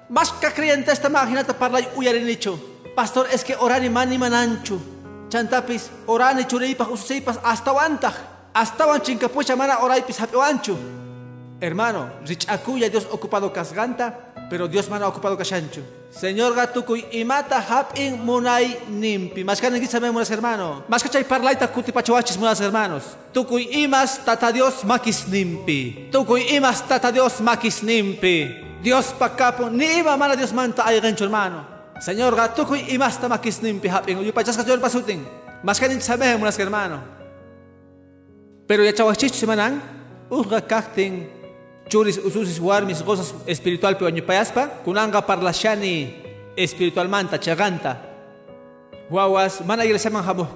ganchecta. 0.03 0.13
Más 0.13 0.31
que 0.31 0.47
creyente 0.51 0.91
esta 0.91 1.09
maginata 1.09 1.53
parla 1.53 1.79
uyarinicho. 1.95 2.59
Pastor, 2.95 3.27
es 3.31 3.43
que 3.43 3.55
orani 3.55 3.89
mani 3.89 4.17
mananchu. 4.17 4.79
Chantapis, 5.29 5.89
orani 6.05 6.45
churipas, 6.45 6.87
ususipas, 6.87 7.39
hasta 7.43 7.71
wantaj. 7.71 8.13
Hasta 8.53 8.85
wan 8.85 9.01
chincapucha 9.01 9.55
mana 9.55 9.79
oraipis 9.79 10.19
ancho. 10.19 10.77
Hermano, 11.59 12.09
richakuya 12.25 12.89
Dios 12.89 13.07
ocupado 13.09 13.51
casganta, 13.51 14.33
pero 14.49 14.67
Dios 14.67 14.89
mana 14.89 15.07
ocupado 15.07 15.37
kashanchu. 15.37 15.81
Señor 16.11 16.53
gatukuy 16.53 17.05
imata 17.11 17.57
hapin 17.57 18.23
munay 18.23 18.77
nimpi. 18.89 19.43
Más 19.43 19.59
que 19.59 19.87
sabemos 19.87 20.29
hermano. 20.29 20.83
Más 20.87 21.01
que 21.01 21.09
chay 21.09 21.23
parlaita 21.23 21.67
kutipachawachis 21.67 22.37
munas 22.37 22.61
hermanos. 22.61 23.03
Tukuy 23.33 23.67
imas 23.71 24.23
tata 24.23 24.51
Dios 24.51 24.83
makis 24.83 25.27
nimpi. 25.27 26.09
Tukuy 26.11 26.55
imas 26.55 26.87
tata 26.87 27.11
Dios 27.11 27.41
makis 27.41 27.81
nimpi. 27.81 28.62
Dios 28.83 29.15
pakapo 29.15 29.71
ni 29.71 30.03
iba 30.03 30.17
mana 30.19 30.35
Dios 30.35 30.51
manta 30.51 30.83
ay 30.83 30.99
gancho 30.99 31.23
hermano. 31.23 31.63
Señor 32.03 32.35
gatukuy 32.35 32.91
imas 32.91 33.15
ta 33.15 33.31
makis 33.31 33.63
nimpi 33.63 33.87
hapin. 33.87 34.19
Uy 34.19 34.35
pachas 34.35 34.59
ka 34.59 34.67
pasuting. 34.77 35.23
Más 35.63 35.79
que 35.79 35.87
sabemos 36.01 36.59
hermano. 36.59 36.99
Pero 38.67 38.83
ya 38.83 38.91
chawachich 38.91 39.39
manang. 39.47 39.79
Uga 40.29 40.59
kakting 40.59 41.29
churis 41.87 42.17
ususis 42.17 42.59
warmis 42.59 43.03
gozas 43.03 43.33
espiritual 43.45 43.95
pe 43.95 44.05
kunanga 44.83 45.21
parlashani 45.21 46.15
espiritual 46.57 47.07
manta 47.07 47.37
chaganta 47.37 47.97
wawas 49.11 49.61
mana 49.65 49.85
iglesia 49.85 50.09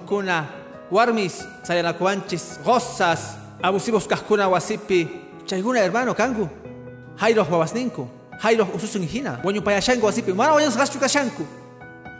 kuna 0.07 0.45
warmis 0.89 1.45
sayanakuanchis 1.63 2.59
gozas 2.63 3.37
abusivos 3.61 4.07
kahkuna 4.07 4.47
wasipi 4.47 5.07
chayguna 5.45 5.79
hermano 5.79 6.15
kangu 6.15 6.49
jairo 7.19 7.43
wawasninku 7.43 8.16
jairo 8.43 8.67
ususun 8.75 9.03
hina 9.03 9.39
payashangu 9.41 10.05
wasipi. 10.05 10.33
Mana 10.33 10.53
wañas 10.53 10.77
gastu 10.77 10.99
kashanku. 10.99 11.45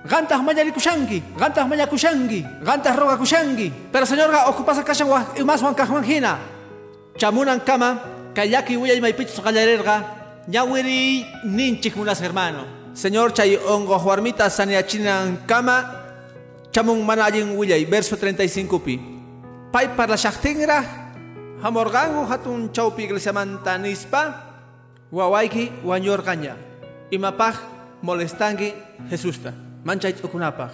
Gantah 0.07 0.39
mayari 0.39 0.71
kushangi, 0.71 1.19
gantah 1.35 1.67
maya 1.67 1.83
kushangi, 1.83 2.45
gantah 2.63 2.95
roga 2.95 3.17
kushangi. 3.19 3.71
Pero 3.91 4.05
señor 4.05 4.31
ga 4.31 4.47
ocupas 4.47 4.79
kashan 4.79 5.11
wa 5.11 5.35
imas 5.35 5.59
wan 5.61 5.75
kahman 5.75 6.03
hina. 6.03 6.39
Chamunan 7.19 7.59
kama 7.59 7.99
kayaki 8.31 8.77
uyay 8.79 9.01
maypichus 9.01 9.41
qallarirqa 9.43 10.05
ñawiri 10.47 11.25
ninchik 11.43 11.97
munas 11.99 12.21
hermano. 12.23 12.63
Señor 12.95 13.33
chay 13.35 13.57
ongo 13.57 13.99
huarmita 13.99 14.47
saniachinan 14.47 15.43
kama 15.43 15.83
chamun 16.71 17.03
mana 17.03 17.27
allin 17.27 17.57
willay 17.59 17.83
verso 17.83 18.15
35 18.15 18.79
pi. 18.79 18.95
Pay 19.73 19.91
para 19.97 20.15
shaqtinra 20.15 20.87
hamorgangu 21.59 22.23
hatun 22.31 22.71
chawpi 22.71 23.11
iglesiamanta 23.11 23.75
nispa 23.75 24.46
wawayki 25.11 25.71
wañorqaña 25.83 26.55
imapaq 27.11 27.55
molestangi 28.01 28.73
Jesusta 29.09 29.53
manchay 29.83 30.13
t'ukunapaq 30.13 30.73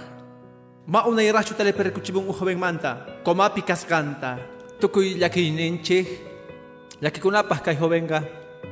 ma 0.88 1.06
unayraqchu 1.06 1.54
taleperkuchibun 1.54 2.28
ujovenmanta 2.30 3.22
komapi 3.24 3.62
kasqanta 3.62 4.38
tukuy 4.80 5.16
llakiyninchik 5.20 6.34
Yakikunapaj 7.04 7.60
kay 7.60 7.76
jovenga, 7.76 8.24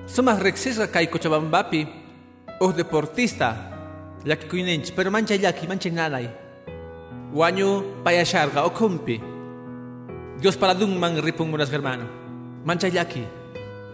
sumas 0.07 0.39
rexisga 0.39 0.87
kay 0.87 1.11
Cochabambapi, 1.11 1.83
o 2.63 2.71
deportista, 2.71 3.51
yakikuinench, 4.23 4.95
pero 4.95 5.11
mancha 5.11 5.35
yaki, 5.35 5.67
mancha 5.67 5.91
nanay. 5.91 6.31
Wanyu 7.35 7.99
payasharga 8.05 8.63
o 8.63 8.69
kumpi. 8.71 9.19
Dios 10.39 10.55
para 10.55 10.73
man 10.73 11.19
ripung 11.21 11.51
munas 11.51 11.69
hermano. 11.69 12.07
Mancha 12.63 12.87
yaki. 12.87 13.27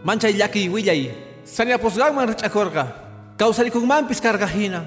Mancha 0.05 0.29
yaki 0.29 0.69
willay. 0.69 1.26
Sanya 1.47 1.79
posgang 1.79 2.11
man 2.11 2.27
richakorga. 2.35 2.91
Kausari 3.39 3.71
kung 3.71 3.87
mampis 3.87 4.19
hina. 4.19 4.83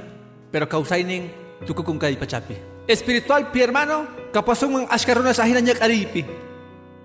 Pero 0.52 0.68
kausainin 0.68 1.32
tukukung 1.64 1.96
kay 1.96 2.20
pachapi. 2.20 2.84
Espiritual 2.84 3.48
pi 3.48 3.64
hermano, 3.64 4.04
kapasong 4.28 4.70
mang 4.70 4.86
askarunas 4.92 5.40
ahinan 5.40 5.64
yak 5.64 5.80
aripi. 5.80 6.28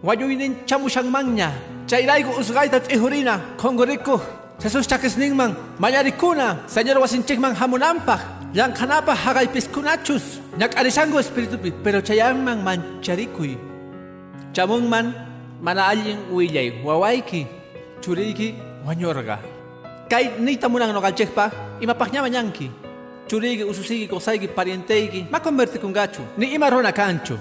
Wanyu 0.03 0.27
inin 0.27 0.67
chamushang 0.67 1.07
mangnya. 1.07 1.55
Chayrayku 1.87 2.35
usqayta 2.35 2.83
t'ihurina 2.83 3.55
qunqurikuq 3.55 4.45
Jesus 4.57 4.87
chakisninman 4.87 5.53
mañarikuna 5.77 6.65
Señor 6.65 6.97
wasinchikman 7.03 7.53
hamunanpaq 7.53 8.21
llank'anapaq 8.55 9.13
haqaypiskunachus 9.13 10.41
ñak'arishanku 10.57 11.19
espiritupi 11.19 11.69
pero 11.83 11.99
chayanman 12.01 12.63
mancharikuy 12.63 13.59
chamunman 14.55 15.11
mana 15.59 15.91
allin 15.91 16.17
willay 16.31 16.71
wawayki 16.81 17.45
churiyki 17.99 18.55
wañurqa 18.85 19.37
kay 20.09 20.37
niyta 20.39 20.69
munan 20.69 20.93
noqanchikpaq 20.93 21.81
imapaqña 21.81 22.21
mañanki 22.21 22.71
churiyki 23.27 23.65
ususiyki 23.65 24.07
qusayki 24.07 24.47
parienteyki 24.47 25.27
ma 25.31 25.39
convertikunqachu 25.41 26.21
ni 26.37 26.53
ima 26.55 26.69
runa 26.69 26.93
kanchu 26.93 27.35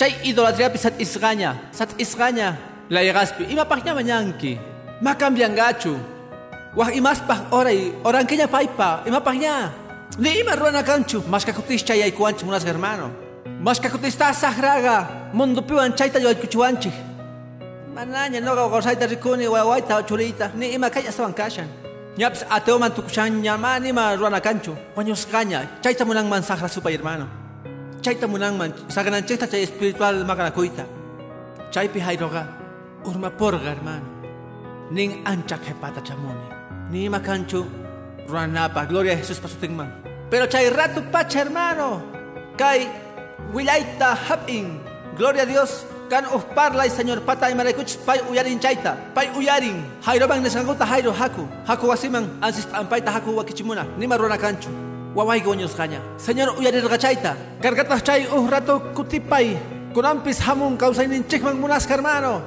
chay 0.00 0.12
idolatriapi 0.24 0.78
sat 0.78 0.96
isqaña 0.98 1.70
sat 1.70 1.92
isqaña 2.00 2.56
la 2.90 3.00
yegaspi 3.04 3.44
ima 3.52 3.64
paknya 3.68 3.94
manyanki 3.94 4.58
makam 5.04 5.36
gachu 5.36 5.94
wah 6.74 6.90
imas 6.90 7.20
pak 7.20 7.52
orai 7.52 7.92
orang 8.02 8.26
kenya 8.26 8.48
paipa 8.48 9.04
ima 9.06 9.20
paknya 9.20 9.84
Ni 10.18 10.40
ima 10.40 10.54
ruana 10.54 10.82
canchu. 10.82 11.22
Mas 11.28 11.44
kakutis 11.44 11.82
chay 11.82 12.02
aykuanchi 12.02 12.44
munas 12.44 12.64
hermano. 12.64 13.10
Mas 13.60 13.80
kakutis 13.80 14.16
ta 14.16 14.32
sahraga. 14.32 15.30
Mundo 15.32 15.62
piwan 15.62 15.90
chayta 15.96 16.20
yo. 16.20 16.30
Manaña 17.94 18.40
noga 18.42 18.66
gozaita 18.66 19.06
rikuni 19.06 19.46
wawaita 19.46 20.02
churita. 20.02 20.50
Ni 20.54 20.74
ima 20.74 20.90
kaya 20.90 21.10
estaban 21.10 21.32
kashan. 21.32 21.68
Nyaps 22.18 22.42
ateo 22.50 22.78
man 22.78 22.90
tukushan 22.90 23.40
nyamani 23.40 23.94
ma 23.94 24.16
ruana 24.16 24.40
canchu. 24.42 24.74
Waños 24.96 25.26
gaña. 25.30 25.80
Chayta 25.80 26.04
munang 26.04 26.28
man 26.28 26.42
sahra 26.42 26.68
supa 26.68 26.90
hermano. 26.90 27.28
Chayta 28.02 28.26
munang 28.26 28.58
man 28.58 28.74
saganan 28.90 29.22
chayta 29.22 29.46
chay 29.46 29.62
espiritual 29.62 30.26
maganakuita. 30.26 30.84
Chaypi 31.70 32.00
hayroga. 32.00 32.48
Urma 33.04 33.30
porga 33.30 33.70
hermano. 33.70 34.06
Ning 34.90 35.22
ancha 35.24 35.56
hepata 35.56 36.02
chamoni. 36.02 36.50
Ni 36.90 37.04
ima 37.06 37.20
canchu. 37.20 37.62
Ruanapa. 38.26 38.88
Gloria 38.88 39.12
a 39.12 39.16
Jesús 39.22 39.38
pasutingman. 39.38 40.02
Pero 40.30 40.46
chay 40.48 40.68
rato 40.68 41.00
pacha 41.12 41.38
hermano. 41.46 42.02
Kay 42.58 42.90
wilaita 43.54 44.16
hapin. 44.16 44.80
Gloria 45.16 45.42
a 45.42 45.46
Dios. 45.46 45.93
Kan 46.10 46.26
us 46.26 46.44
parlay 46.54 46.90
señor 46.90 47.20
pata 47.22 47.50
y 47.50 47.54
maracuch 47.54 47.96
pay 48.04 48.20
uyarin 48.30 48.60
chaita. 48.60 48.96
Pay 49.14 49.30
uyarin. 49.36 49.82
Jairo 50.04 50.28
bang 50.28 50.42
nesanguta 50.42 50.84
jairo 50.86 51.12
haku. 51.12 51.48
Haku 51.66 51.86
wasiman 51.88 52.28
ansis 52.40 52.66
ampaita 52.72 53.10
haku 53.10 53.36
wakichimuna. 53.36 53.86
Ni 53.98 54.06
maruna 54.06 54.38
cancho. 54.38 54.68
Wawai 55.14 55.40
goños 55.40 55.74
caña. 55.74 56.00
Señor 56.18 56.54
uyarir 56.58 56.86
gachaita. 56.88 57.36
Cargatas 57.62 58.02
chay 58.04 58.26
uh 58.26 58.46
rato 58.50 58.80
kutipay. 58.94 59.56
Kunampis 59.94 60.40
hamun 60.40 60.76
causainin 60.76 61.24
chikman 61.26 61.56
munas 61.58 61.86
hermano. 61.88 62.42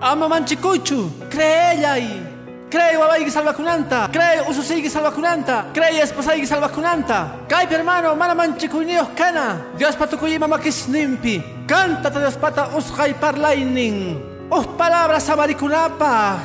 Ama 0.00 0.28
manchikuchu. 0.28 1.10
Creellay. 1.30 2.38
Cree 2.70 2.96
wawaigi 2.96 3.30
salvacunanta. 3.30 4.08
Cree 4.12 4.42
ususigi 4.48 4.88
salvacunanta. 4.90 5.64
Cree 5.74 6.00
esposaigi 6.02 6.46
salvacunanta. 6.46 7.48
Kaipi 7.48 7.74
hermano, 7.74 8.14
mana 8.14 8.34
manchikuinios 8.34 9.08
cana. 9.16 9.58
Dios 9.76 9.96
patukuyima 9.96 10.46
makis 10.46 10.86
nimpi. 10.86 11.42
Cántate 11.70 12.18
Dios 12.18 12.34
pata 12.34 12.74
usjay 12.74 13.14
parlainin. 13.14 14.18
Us 14.50 14.66
palabras 14.74 15.22
samaricunapa. 15.22 16.42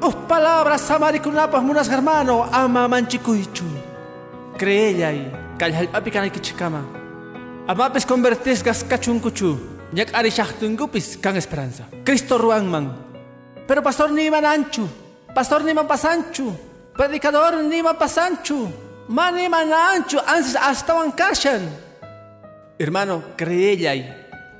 Us 0.00 0.16
palabras 0.24 0.80
samaricunapa 0.88 1.60
munas 1.60 1.84
hermano. 1.84 2.48
Ama 2.48 2.88
manchikuichu. 2.88 3.68
Creellay. 4.56 5.28
Kayhal 5.60 5.92
api 5.92 6.08
kanay 6.08 6.32
kichikama. 6.32 6.80
Amapis 7.68 8.08
convertis 8.08 8.64
gas 8.64 8.80
kachunkuchu. 8.80 9.60
Nyak 9.92 10.16
ari 10.16 10.32
shahtungupis 10.32 11.20
kan 11.20 11.36
esperanza. 11.36 11.84
Cristo 12.00 12.40
ruangman. 12.40 12.96
Pero 13.68 13.84
pastor 13.84 14.16
ni 14.16 14.32
man 14.32 14.48
ancho, 14.48 14.88
pastor 15.36 15.60
ni 15.60 15.76
man 15.76 15.84
pasancho, 15.86 16.56
predicador 16.96 17.60
ni 17.68 17.82
man 17.82 17.94
pasancho, 18.00 18.66
man 19.12 19.36
ni 19.36 19.46
man 19.46 19.68
ancho, 19.68 20.18
antes 20.24 20.56
hasta 20.56 20.96
kashan. 21.12 21.89
Hermano, 22.80 23.22
creellay, 23.36 24.08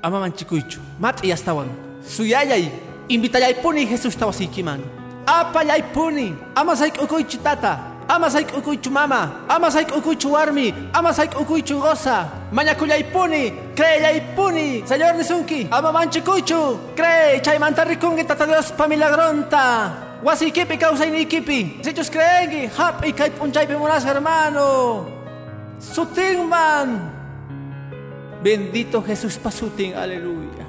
amaman 0.03 0.31
chikuichu, 0.31 0.77
mat 0.99 1.25
y 1.25 1.31
hasta 1.31 1.55
wan. 1.55 1.65
Suyayay, 2.05 2.69
invitayay 3.09 3.55
puni 3.63 3.87
Jesús 3.87 4.15
tawa 4.15 4.31
sikiman. 4.31 4.77
Apayay 5.25 5.81
puni, 5.91 6.29
amasay 6.53 6.93
ukuichu 7.01 7.41
tata, 7.41 7.79
amasay 8.07 8.45
ukuichu 8.55 8.91
mama, 8.91 9.41
amasay 9.49 9.85
ukuichu 9.97 10.37
armi, 10.37 10.71
amasay 10.93 11.29
ukuichu 11.33 11.81
goza. 11.81 12.29
Mañakulay 12.53 13.03
puni, 13.11 13.53
creellay 13.73 14.21
puni, 14.35 14.83
Señor 14.85 15.17
Nisunki, 15.17 15.67
amaman 15.71 16.11
chikuichu, 16.11 16.77
cree, 16.95 17.41
chay 17.41 17.57
mantarrikungi 17.57 18.23
tata 18.27 18.45
Dios 18.45 18.71
pa 18.71 18.85
milagronta. 18.87 19.97
Wasi 20.21 20.51
kipi 20.51 20.77
causa 20.77 21.07
ni 21.07 21.25
kipi. 21.25 21.81
Si 21.81 21.89
ellos 21.89 22.11
creen, 22.11 22.69
hap 22.69 23.03
y 23.03 23.13
kai 23.13 23.31
pimunas 23.65 24.05
hermano. 24.05 25.09
Sutingman. 25.79 27.10
Bendito 28.41 29.03
Jesús 29.03 29.37
pasuting, 29.37 29.93
aleluya. 29.93 30.65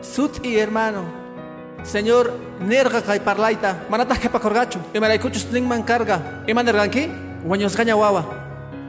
Sut 0.00 0.40
y 0.42 0.56
hermano. 0.56 1.04
Señor, 1.84 2.32
nerga 2.64 3.02
kay 3.02 3.20
parlaita, 3.20 3.84
manatas 3.90 4.18
que 4.18 4.30
pakorgacho, 4.30 4.80
y 4.94 4.98
maraykuchus 4.98 5.52
man 5.60 5.82
carga, 5.82 6.42
y 6.46 6.54
manerganki, 6.54 7.12
guaños 7.44 7.76
gaña 7.76 7.92
guava. 7.92 8.24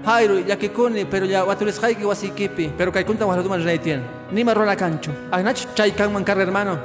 Jairo, 0.06 0.40
ya 0.40 0.58
pero 1.12 1.26
ya 1.26 1.44
watulis 1.44 1.78
haiki 1.84 2.06
wasikipi, 2.06 2.72
pero 2.78 2.90
kay 2.94 3.04
kunta 3.04 3.26
reitien, 3.26 4.02
ni 4.32 4.46
marrona 4.46 4.78
cancho. 4.78 5.12
Agnach 5.30 5.68
chay 5.76 5.94
man 6.10 6.24
carga 6.24 6.44
hermano. 6.44 6.80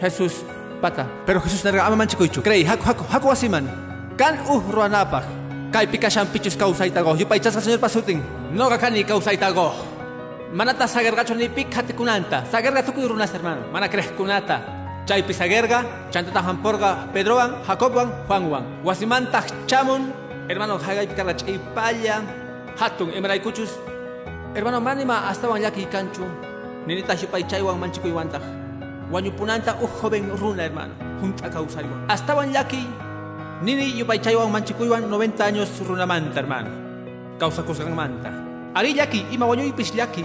Jesús, 0.00 0.42
pata, 0.82 1.06
pero 1.24 1.40
Jesús 1.40 1.64
nerga 1.64 1.86
ama 1.86 1.94
manchikuichu, 1.94 2.42
crei, 2.42 2.64
haku 2.64 2.82
haku, 2.82 3.04
haku 3.08 3.28
wasiman. 3.28 3.70
Kan 4.16 4.40
uh 4.48 4.60
ruanapaj, 4.72 5.24
kay 5.70 5.86
pikashan 5.86 6.26
pichus 6.26 6.56
kausaitago, 6.56 7.16
yupaychasca 7.16 7.60
señor 7.60 7.78
pasutin, 7.78 8.20
no 8.52 8.68
gakani 8.68 9.04
kausaitago. 9.04 9.95
Manata 10.54 10.86
sagergacho 10.86 11.34
ni 11.34 11.50
pik 11.50 11.74
kunanta, 11.98 12.46
sagerga 12.46 12.86
tukuy 12.86 13.02
runas 13.08 13.34
hermano, 13.34 13.66
mana 13.72 13.88
crees 13.90 14.14
kunata. 14.14 14.62
Chay 15.06 15.22
pisagerga, 15.22 16.10
chantata 16.10 16.42
hamporga, 16.42 17.10
Pedroan, 17.12 17.62
Jacoban, 17.66 18.10
Juanwan. 18.26 18.62
Wasimanta 18.84 19.42
chamun, 19.66 20.14
hermano 20.48 20.78
hagay 20.78 21.06
picarla 21.06 21.34
chaypalla, 21.34 22.22
hatun, 22.78 23.10
emeraykuchus. 23.10 23.74
Hermano 24.54 24.80
manima 24.80 25.26
hasta 25.26 25.46
yaki 25.58 25.86
canchu. 25.90 26.22
Ninita 26.86 27.18
shupay 27.18 27.42
chaywan 27.42 27.78
manchikuy 27.78 28.14
wanta. 28.14 28.38
Wanyupunanta 29.10 29.74
uh 29.82 29.90
joven 30.02 30.30
runa 30.30 30.62
hermano, 30.62 30.94
junta 31.20 31.50
causariwan. 31.50 32.06
Hasta 32.08 32.34
yaki, 32.46 32.86
nini 33.62 33.98
yupay 33.98 34.18
chaywan 34.22 34.50
manchikuywan 34.50 35.10
90 35.10 35.42
años 35.42 35.70
runamanta 35.82 36.38
hermano. 36.38 36.70
Causa 37.38 37.62
manta. 37.90 38.45
Ari 38.76 38.92
yaki, 38.92 39.32
ima 39.32 39.48
wanyu 39.48 39.72
yaki. 39.72 40.24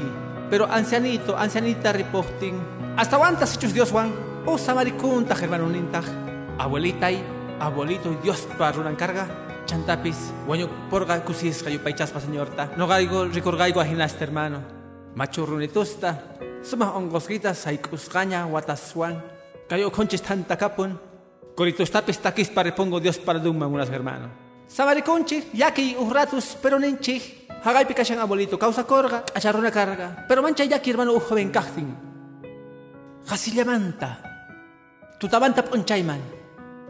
Pero 0.52 0.68
ancianito, 0.68 1.38
ancianita 1.40 1.96
reporting. 1.96 2.60
Hasta 2.98 3.18
wantas 3.18 3.56
hechos 3.56 3.72
Dios 3.72 3.92
wan, 3.96 4.12
o 4.46 4.58
samaricunta 4.58 5.36
hermano 5.40 5.70
nintaj 5.70 6.06
abuelita 6.58 7.12
y 7.12 7.24
abuelito 7.60 8.12
y 8.12 8.16
Dios 8.24 8.48
para 8.58 8.80
una 8.80 8.96
carga 8.98 9.28
chantapis 9.66 10.34
guaño 10.48 10.68
porga 10.90 11.24
kusis 11.24 11.64
kayo 11.64 11.82
paichas 11.84 12.12
pa 12.12 12.20
señorta 12.20 12.72
no 12.76 12.88
gaigo 12.88 13.26
ricorgaigo 13.26 13.80
ajinaste 13.80 14.24
hermano. 14.24 14.62
Macho 15.16 15.46
runitusta 15.46 16.38
suma 16.64 16.94
ongosgita 16.96 17.54
saikusgaña 17.54 18.46
wataswan 18.46 19.22
kayo 19.70 19.92
conches 19.92 20.22
tanta 20.22 20.58
capon 20.58 21.00
coritostapis 21.56 22.20
takis 22.20 22.50
para 22.50 22.70
repongo 22.70 23.00
Dios 23.00 23.18
para 23.18 23.40
duma 23.40 23.68
unas 23.68 23.90
hermano. 23.90 24.30
Samaricunchi 24.68 25.52
yaki 25.54 25.96
urratus 26.00 26.58
pero 26.62 26.80
ninchi 26.80 27.41
Hagay 27.64 27.86
pikasyan 27.86 28.18
abuelito, 28.20 28.58
causa 28.58 28.84
corga, 28.84 29.24
acharrona 29.36 29.70
carga. 29.70 30.26
Pero 30.28 30.42
mancha 30.42 30.66
yaki 30.66 30.90
hermano 30.90 31.14
ujo 31.14 31.36
ben 31.36 31.52
kachting. 31.52 31.94
Jasillamanta. 33.30 34.18
Tutamanta 35.20 35.62
ponchayman. 35.62 36.22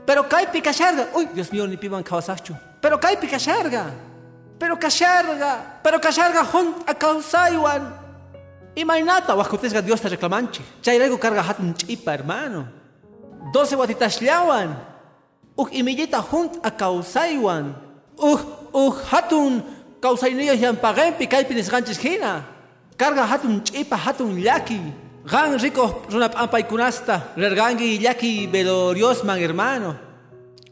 Pero 0.05 0.27
kay 0.29 0.47
pikasharga. 0.47 1.11
Uy, 1.13 1.27
Dios 1.35 1.51
mío, 1.51 1.67
ni 1.67 1.75
piban 1.75 2.03
kawasachu. 2.03 2.55
Pero 2.79 2.97
kay 2.99 3.17
pikasharga. 3.17 3.91
Pero 4.57 4.79
kasharga. 4.79 5.81
Pero 5.83 5.99
kasharga 5.99 6.43
hunt 6.43 6.87
a 6.87 6.93
kausaywan. 6.93 7.93
Imaynata, 8.75 9.35
wakutesga 9.35 9.81
Dios 9.81 9.99
te 9.99 10.07
reclamanchi. 10.07 10.63
Chayrego 10.81 11.19
carga 11.19 11.43
hatun 11.43 11.75
chipa, 11.75 12.13
hermano. 12.13 12.67
Doce 13.51 13.75
watitashliawan. 13.75 14.71
Uj 15.57 15.67
imillita 15.73 16.21
hunt 16.21 16.63
a 16.63 16.71
kausaywan. 16.71 17.75
Uj, 18.15 18.39
uj 18.71 18.95
hatun 19.11 19.63
kausaynillos 20.01 20.59
yan 20.59 20.75
pagempi 20.75 21.27
kaypi 21.29 21.53
nisganchis 21.53 22.01
hina. 22.01 22.43
Carga 22.97 23.25
hatun 23.25 23.61
chipa, 23.63 23.95
hatun 23.95 24.41
llaki. 24.41 24.81
Gan 25.25 25.59
rico 25.61 26.01
runap 26.09 26.33
ampaikunasta, 26.35 27.37
lergangi 27.37 28.01
yaki 28.01 28.49
veloriosman 28.49 29.37
hermano. 29.37 29.95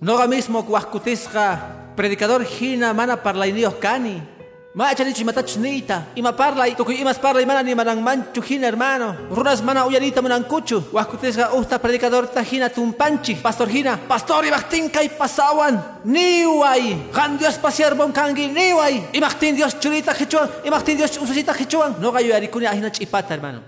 Noga 0.01 0.27
mismo 0.27 0.63
kuaskutisqa 0.63 1.59
predicador 1.95 2.41
hina 2.43 2.93
mana 2.93 3.15
parlainios 3.15 3.77
kani. 3.79 4.38
Ma 4.75 4.89
achanichi 4.89 5.23
matachnita, 5.23 6.13
ima 6.15 6.31
parlay, 6.31 6.75
tukuy 6.75 7.01
imas 7.01 7.17
parlay 7.17 7.43
mana 7.43 7.63
ni 7.63 7.73
manang 7.73 8.03
manchu 8.03 8.39
hina 8.41 8.67
hermano. 8.67 9.15
Runas 9.31 9.63
mana 9.63 9.87
uyanita 9.87 10.21
manankuchu, 10.21 10.93
waskutisqa 10.93 11.55
usta 11.57 11.79
predicador 11.79 12.27
ta 12.27 12.43
hina 12.43 12.69
tumpanchi, 12.69 13.33
pastor 13.41 13.67
hina, 13.67 13.97
pastor 13.97 14.45
ibaktin 14.45 14.91
kay 14.91 15.09
pasawan, 15.09 15.81
niway, 16.05 17.11
gan 17.11 17.35
Dios 17.37 17.57
pasiar 17.57 17.95
bon 17.95 18.13
kangi, 18.13 18.47
niway, 18.47 19.09
imaktin 19.11 19.55
Dios 19.55 19.73
churita 19.81 20.13
hichuan, 20.13 20.47
imaktin 20.63 20.97
Dios 20.97 21.17
ususita 21.17 21.51
hichuan, 21.53 21.99
noga 21.99 22.21
yuyarikuni 22.21 22.67
ahina 22.67 22.91
chipata 22.91 23.33
hermano. 23.33 23.63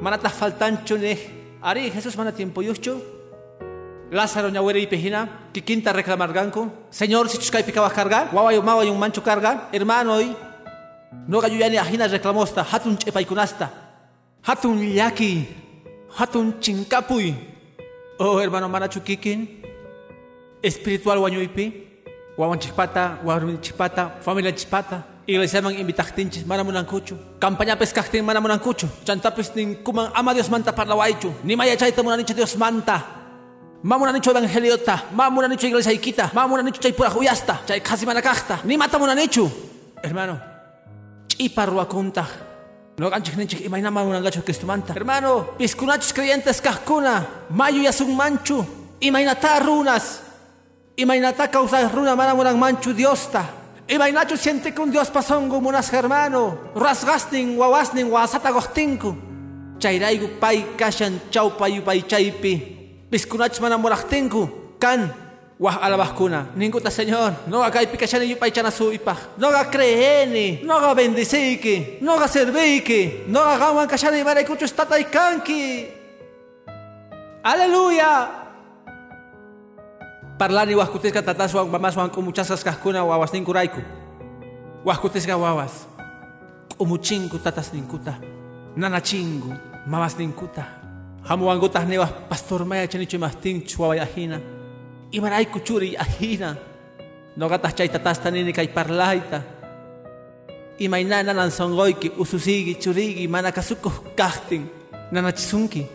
Manata 0.00 0.28
faltancho 0.28 0.96
ne. 0.96 1.18
Ari 1.62 1.90
Jesús 1.90 2.16
mana 2.16 2.30
tiempo 2.30 2.62
yucho. 2.62 3.15
Lázaro 4.10 4.48
ñawere 4.50 4.78
y 4.80 4.86
pejina, 4.86 5.50
que 5.52 5.64
quinta 5.64 5.92
reclamar 5.92 6.32
ganco. 6.32 6.70
Señor, 6.90 7.28
si 7.28 7.38
chuscay 7.38 7.64
picaba 7.64 7.90
carga, 7.90 8.28
guawayo 8.30 8.62
mawayo 8.62 8.92
un 8.92 8.98
mancho 8.98 9.22
carga, 9.22 9.68
hermano 9.72 10.20
y 10.20 10.36
no 11.26 11.40
gayuyani 11.40 11.76
ajina 11.76 12.06
reclamosta, 12.06 12.62
hatun 12.62 12.96
chepaikunasta, 12.96 13.70
hatun 14.42 14.78
yaki, 14.78 15.48
hatun 16.16 16.60
chinkapuy. 16.60 17.34
Oh 18.18 18.40
hermano 18.40 18.68
mana 18.68 18.88
chukikin, 18.88 19.62
espiritual 20.62 21.18
guanyuipi, 21.18 21.86
wawan 22.38 22.60
chispata, 22.60 23.18
warmin 23.24 23.60
chispata, 23.60 24.18
familia 24.20 24.52
chispata. 24.54 25.04
Iglesia 25.26 25.60
man 25.60 25.74
invitachtinchis, 25.74 26.46
mana 26.46 26.62
munankuchu. 26.62 27.18
Campaña 27.40 27.76
pescachtin, 27.76 28.24
mana 28.24 28.40
munankuchu. 28.40 28.86
Chantapis 29.04 29.52
nin 29.56 29.82
kuman 29.82 30.12
ama 30.14 30.32
Dios 30.32 30.48
manta 30.48 30.72
parlawaichu. 30.72 31.34
Ni 31.42 31.56
maya 31.56 31.76
chaita 31.76 32.00
munanicho 32.00 32.32
Dios 32.32 32.56
manta. 32.56 33.15
Mamuna 33.82 34.12
nicho 34.12 34.30
evangeliota, 34.30 35.02
mamuna 35.14 35.48
nicho 35.48 35.66
iglesia 35.66 35.92
ikita, 35.92 36.30
mamuna 36.34 36.62
nicho 36.62 36.80
chay 36.80 36.92
pura 36.92 37.10
huyasta, 37.10 37.60
chay 37.66 37.80
casi 37.80 38.06
manakachta, 38.06 38.60
ni 38.64 38.76
mata 38.76 38.98
muna 38.98 39.14
nicho. 39.14 39.50
Hermano, 40.02 40.40
chipa 41.28 41.66
ruakunta. 41.66 42.26
No 42.98 43.10
ganchik 43.10 43.36
ninchik 43.36 43.60
imaina 43.64 43.90
mamuna 43.90 44.20
gacho 44.22 44.42
cristumanta. 44.42 44.94
Hermano, 44.94 45.54
piscunachos 45.58 46.12
creyentes 46.12 46.60
kahkuna, 46.60 47.26
mayu 47.50 47.82
yasun 47.82 48.16
manchu, 48.16 48.64
imainata 49.00 49.60
runas, 49.60 50.22
imainata 50.96 51.48
causa 51.48 51.88
runa 51.88 52.16
mana 52.16 52.34
munan 52.34 52.58
manchu 52.58 52.92
diosta. 52.92 53.44
Imainacho 53.88 54.36
siente 54.36 54.74
que 54.74 54.80
un 54.80 54.90
Dios 54.90 55.10
pasongo 55.10 55.60
munas 55.60 55.92
hermano, 55.92 56.58
rasgastin, 56.74 57.56
wawasnin, 57.56 58.10
wasata 58.10 58.50
gostinku. 58.50 59.14
Chairaigu 59.78 60.40
pai 60.40 60.74
kashan 60.76 61.20
chaupa 61.30 61.68
yupai 61.68 62.02
chaipi. 62.02 62.75
Piscunach 63.16 63.56
mana 63.64 63.80
morachtenku, 63.80 64.76
kan, 64.76 65.08
wah 65.56 65.80
alabascuna. 65.80 66.52
Ninguta 66.52 66.92
señor, 66.92 67.32
no 67.48 67.64
ga 67.64 67.72
kai 67.72 67.88
pikachani 67.88 68.28
yupay 68.28 68.52
chana 68.52 68.68
suipaj. 68.68 69.40
No 69.40 69.48
ga 69.48 69.64
creeni, 69.72 70.60
no 70.60 70.76
ga 70.76 70.92
bendiciki, 70.92 71.96
no 72.04 72.20
ga 72.20 72.28
serviki, 72.28 73.24
no 73.24 73.40
ga 73.40 73.56
gawan 73.56 73.88
kachani 73.88 74.20
marikuchu 74.20 74.68
tatay 74.68 75.08
kanki. 75.08 75.88
Aleluya. 77.40 78.28
Parlani 80.36 80.76
wahkutisca 80.76 81.24
tatas 81.24 81.56
wan 81.56 81.72
mamas 81.72 81.96
wan 81.96 82.12
kumuchasas 82.12 82.60
kahkuna 82.60 83.00
wawas 83.00 83.32
ninkuraiku. 83.32 83.80
Wahkutisca 84.84 85.40
wawas. 85.40 85.88
Kumuchinku 86.76 87.40
tatas 87.40 87.72
ninkuta. 87.72 88.20
Nanachingu, 88.76 89.56
mamas 89.88 90.18
ninkuta. 90.20 90.84
Hamuangutas 91.26 91.84
newas 91.88 92.12
pastor 92.28 92.64
maya 92.64 92.86
chanichu 92.86 93.18
mastin 93.18 93.60
chuaway 93.66 93.98
ahina. 93.98 94.40
Imaray 95.10 95.46
kuchuri 95.46 95.96
ahina. 95.98 96.56
Nogatas 97.36 97.74
chay 97.74 97.88
tatas 97.88 98.22
tanini 98.22 98.52
kay 98.52 98.68
parlaita. 98.68 99.42
Imayna 100.78 101.24
nanan 101.24 101.50
songoyki 101.50 102.12
ususigi 102.16 102.78
churigi 102.78 103.26
manakasukuh 103.26 104.14
kahtin. 104.14 104.70
Nanachisunki. 105.10 105.86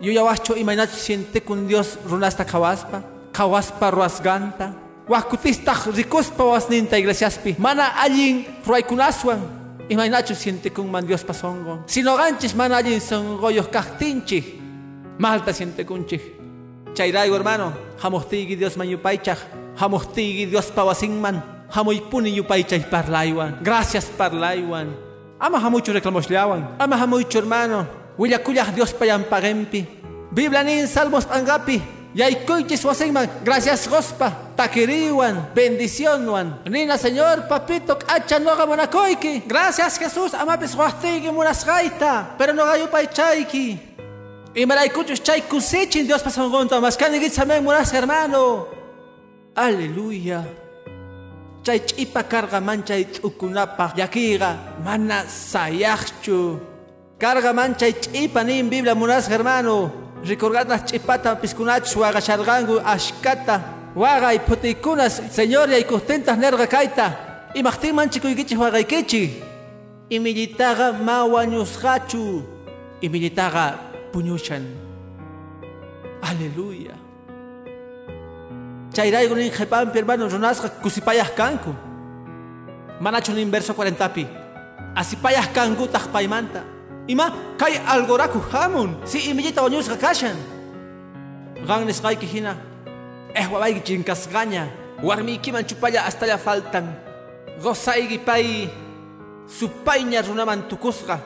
Yuyawacho 0.00 0.54
imaynachu 0.54 0.94
siente 0.94 1.40
kun 1.40 1.66
Dios 1.66 1.98
runasta 2.06 2.44
kawaspa. 2.44 3.02
Kawaspa 3.32 3.90
ruasganta. 3.90 4.70
Wahkutistah 5.08 5.90
rikuspa 5.96 6.44
wasninta 6.44 6.96
iglesiaspi. 6.96 7.56
Mana 7.58 7.90
allin 7.98 8.46
ruaykunaswan. 8.64 9.40
Imaynachu 9.88 10.34
siente 10.34 10.70
kun 10.70 10.86
man 10.86 11.06
Dios 11.06 11.24
pasongo. 11.24 11.82
Sino 11.86 12.16
ganchis 12.16 12.54
mana 12.54 12.76
allin 12.76 13.00
songoyos 13.00 13.66
kahtinchi. 13.66 14.62
Malta 15.18 15.52
siente 15.52 15.86
kunchih. 15.86 16.20
Chayraigo 16.94 17.36
hermano, 17.36 17.72
hamostigi 18.02 18.56
Dios 18.56 18.76
man 18.76 18.88
yupaychaj, 18.88 19.38
hamostigi 19.76 20.46
Dios 20.46 20.66
pawasinman, 20.66 21.42
hamoypuni 21.70 22.36
yupaychay 22.36 22.80
parlaywan. 22.90 23.58
Gracias 23.62 24.06
parlaywan. 24.06 24.94
Ama 25.40 25.58
hamucho 25.58 25.92
reclamosliawan, 25.92 26.76
ama 26.78 26.96
hamucho 26.96 27.38
hermano. 27.38 27.86
Willakuyaj 28.18 28.74
Dios 28.74 28.92
payampagempi. 28.92 29.86
Biblia 30.32 30.62
nin 30.62 30.86
salmos 30.86 31.26
angapi. 31.30 31.80
Yaikuychis 32.14 32.84
wasinman, 32.84 33.28
gracias 33.44 33.88
gospa, 33.88 34.32
takiriwan, 34.56 35.50
bendicionwan. 35.54 36.60
Nina 36.64 36.96
Señor, 36.96 37.46
papito, 37.46 37.98
acha 38.08 38.38
noga 38.38 38.64
monakoiki. 38.64 39.44
Gracias 39.46 39.98
Jesús, 39.98 40.32
amapis 40.32 40.74
wastigi 40.74 41.30
munasgaita, 41.30 42.34
pero 42.38 42.54
no 42.54 42.64
gayupaychayki. 42.64 43.68
Y 43.68 43.85
maraykuchus 44.64 45.20
chay 45.20 45.42
kusichin 45.42 46.06
Dios 46.06 46.22
pasan 46.22 46.48
gonta 46.48 46.80
mas 46.80 46.96
kani 46.96 47.20
gitsamen 47.20 47.62
muras 47.62 47.92
hermano. 47.92 48.68
Aleluya. 49.54 50.44
Chay 51.62 51.80
chipa 51.80 52.22
carga 52.22 52.60
mancha 52.60 52.94
ukunapa 53.22 53.92
yakiga 53.96 54.56
mana 54.82 55.24
sayachchu. 55.28 56.58
Carga 57.18 57.52
mancha 57.52 57.92
chipa 57.92 58.44
nin 58.44 58.70
Biblia 58.70 58.94
muras 58.94 59.28
hermano. 59.28 59.92
Recordad 60.24 60.86
chipata 60.86 61.36
piscunach 61.36 61.94
waga 61.96 62.20
shargangu 62.20 62.80
ashkata. 62.80 63.60
Waga 63.94 64.32
y 64.32 64.38
putikunas 64.38 65.20
señor 65.32 65.68
y 65.70 65.84
costentas 65.84 66.38
nerga 66.38 66.66
kaita. 66.66 67.52
Y 67.54 67.62
machtin 67.62 67.94
manchi 67.94 68.20
kuigichi 68.20 68.56
waga 68.56 68.80
ikichi. 68.80 69.42
Y 70.08 70.18
puñuchan. 74.16 74.64
Aleluya. 76.24 76.96
Chayraigo 78.96 79.36
nin 79.36 79.52
jepampi 79.52 79.98
hermano 80.00 80.24
runasqa 80.24 80.72
kusipayas 80.80 81.36
kanku. 81.36 81.76
Manacho 83.04 83.36
nin 83.36 83.52
verso 83.52 83.76
40 83.76 84.08
pi. 84.16 84.24
Asipayas 84.96 85.52
kankutaq 85.52 86.08
paymanta. 86.08 86.64
Ima 87.06 87.28
kay 87.60 87.76
algoraku 87.76 88.40
hamun. 88.52 88.96
Si 89.04 89.28
imillita 89.28 89.60
wañusqa 89.60 90.00
kashan. 90.00 90.36
Gan 91.68 91.84
nisqayki 91.84 92.24
hina. 92.24 92.56
Eh 93.36 93.44
wabayki 93.52 93.84
chinkasqaña. 93.84 94.64
Warmiykiman 95.04 95.68
chupalla 95.68 96.08
hasta 96.08 96.38
faltan. 96.38 96.88
Gozayki 97.60 98.18
pay. 98.24 98.72
Supayña 99.44 100.24
runaman 100.24 100.64
tukusqa. 100.72 101.20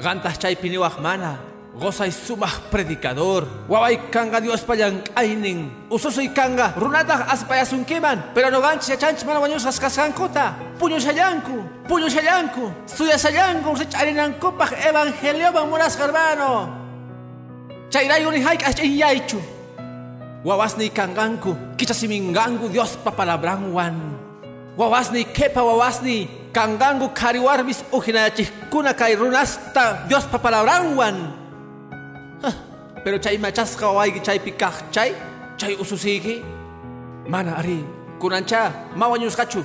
Gantas 0.00 0.40
chaypi 0.40 0.72
niwaq 0.72 0.96
mana. 1.04 1.55
Gozay 1.76 2.08
sumah 2.08 2.72
predicador. 2.72 3.44
Waway 3.68 4.08
kanga 4.08 4.40
Dios 4.40 4.64
payan 4.64 5.04
kainin. 5.12 5.68
Ususoy 5.92 6.32
kanga 6.32 6.72
runatah 6.72 7.28
aspayasunkiman. 7.28 8.32
Pero 8.32 8.48
no 8.48 8.64
ganchi 8.64 8.96
chanch 8.96 9.28
mana 9.28 9.44
wanyos 9.44 9.68
askasankuta. 9.68 10.56
Puño 10.80 10.96
shayanku. 10.96 11.84
Puño 11.84 12.08
shayanku. 12.08 12.72
Suya 12.88 13.20
shayanku. 13.20 13.76
Richarinankupah 13.76 14.72
evangelio 14.88 15.52
muras 15.68 16.00
hermano. 16.00 16.72
Chayrayo 17.92 18.32
ni 18.32 18.40
haik 18.40 18.64
yaichu. 18.80 19.36
Wawasni 20.48 20.88
kanganku. 20.88 21.76
Kichasimingangu 21.76 22.72
Dios 22.72 22.96
papalabranwan. 23.04 24.16
Wawasni 24.80 25.28
kepa 25.28 25.60
wawasni. 25.60 26.48
Kangangu 26.56 27.12
kariwarbis 27.12 27.84
ujinachikuna 27.92 28.96
kay 28.96 29.12
runasta 29.12 30.08
Dios 30.08 30.24
papalabranwan. 30.24 31.44
Pero 33.06 33.18
chay 33.18 33.38
machasqa 33.38 33.86
wayki 33.94 34.18
chaypi 34.18 34.50
kaq 34.58 34.90
chay 34.90 35.14
chay 35.56 35.76
ususiki 35.78 36.42
mana 37.28 37.54
ari 37.54 37.84
kunancha 38.18 38.72
mawañusqachu. 38.96 39.62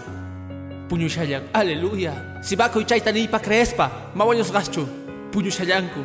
Puñushallan 0.88 1.50
aleluya. 1.52 2.14
Sibakuy 2.44 2.86
chayta 2.86 3.12
niypa 3.12 3.40
creespa 3.40 3.90
mawañusqachu. 4.14 4.86
Puñushallanku. 5.34 6.02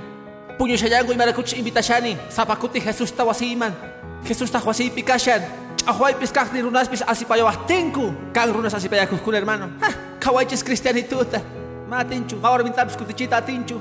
Puñushallanku 0.59 1.12
imarakuchis 1.12 1.59
invitashani. 1.59 2.16
Sapakuti 2.30 2.80
Jesusta 2.80 3.22
wasiyman 3.22 3.74
Jesusta 4.24 4.59
wasiypi 4.64 5.03
kashan 5.03 5.43
ch'aqwaypis 5.76 6.32
kaqni 6.32 6.62
runaspis 6.62 7.03
asipayawajtinku 7.07 8.32
kan 8.32 8.49
runas 8.49 8.72
asipayakuqkuna 8.72 9.37
hermano. 9.37 9.68
Ha 9.82 9.93
qhawaychis 10.24 10.64
cristianituta 10.64 11.43
matinchu 11.91 12.37
mawarmintapis 12.41 12.97
kutichita 12.97 13.37
atinchu 13.37 13.76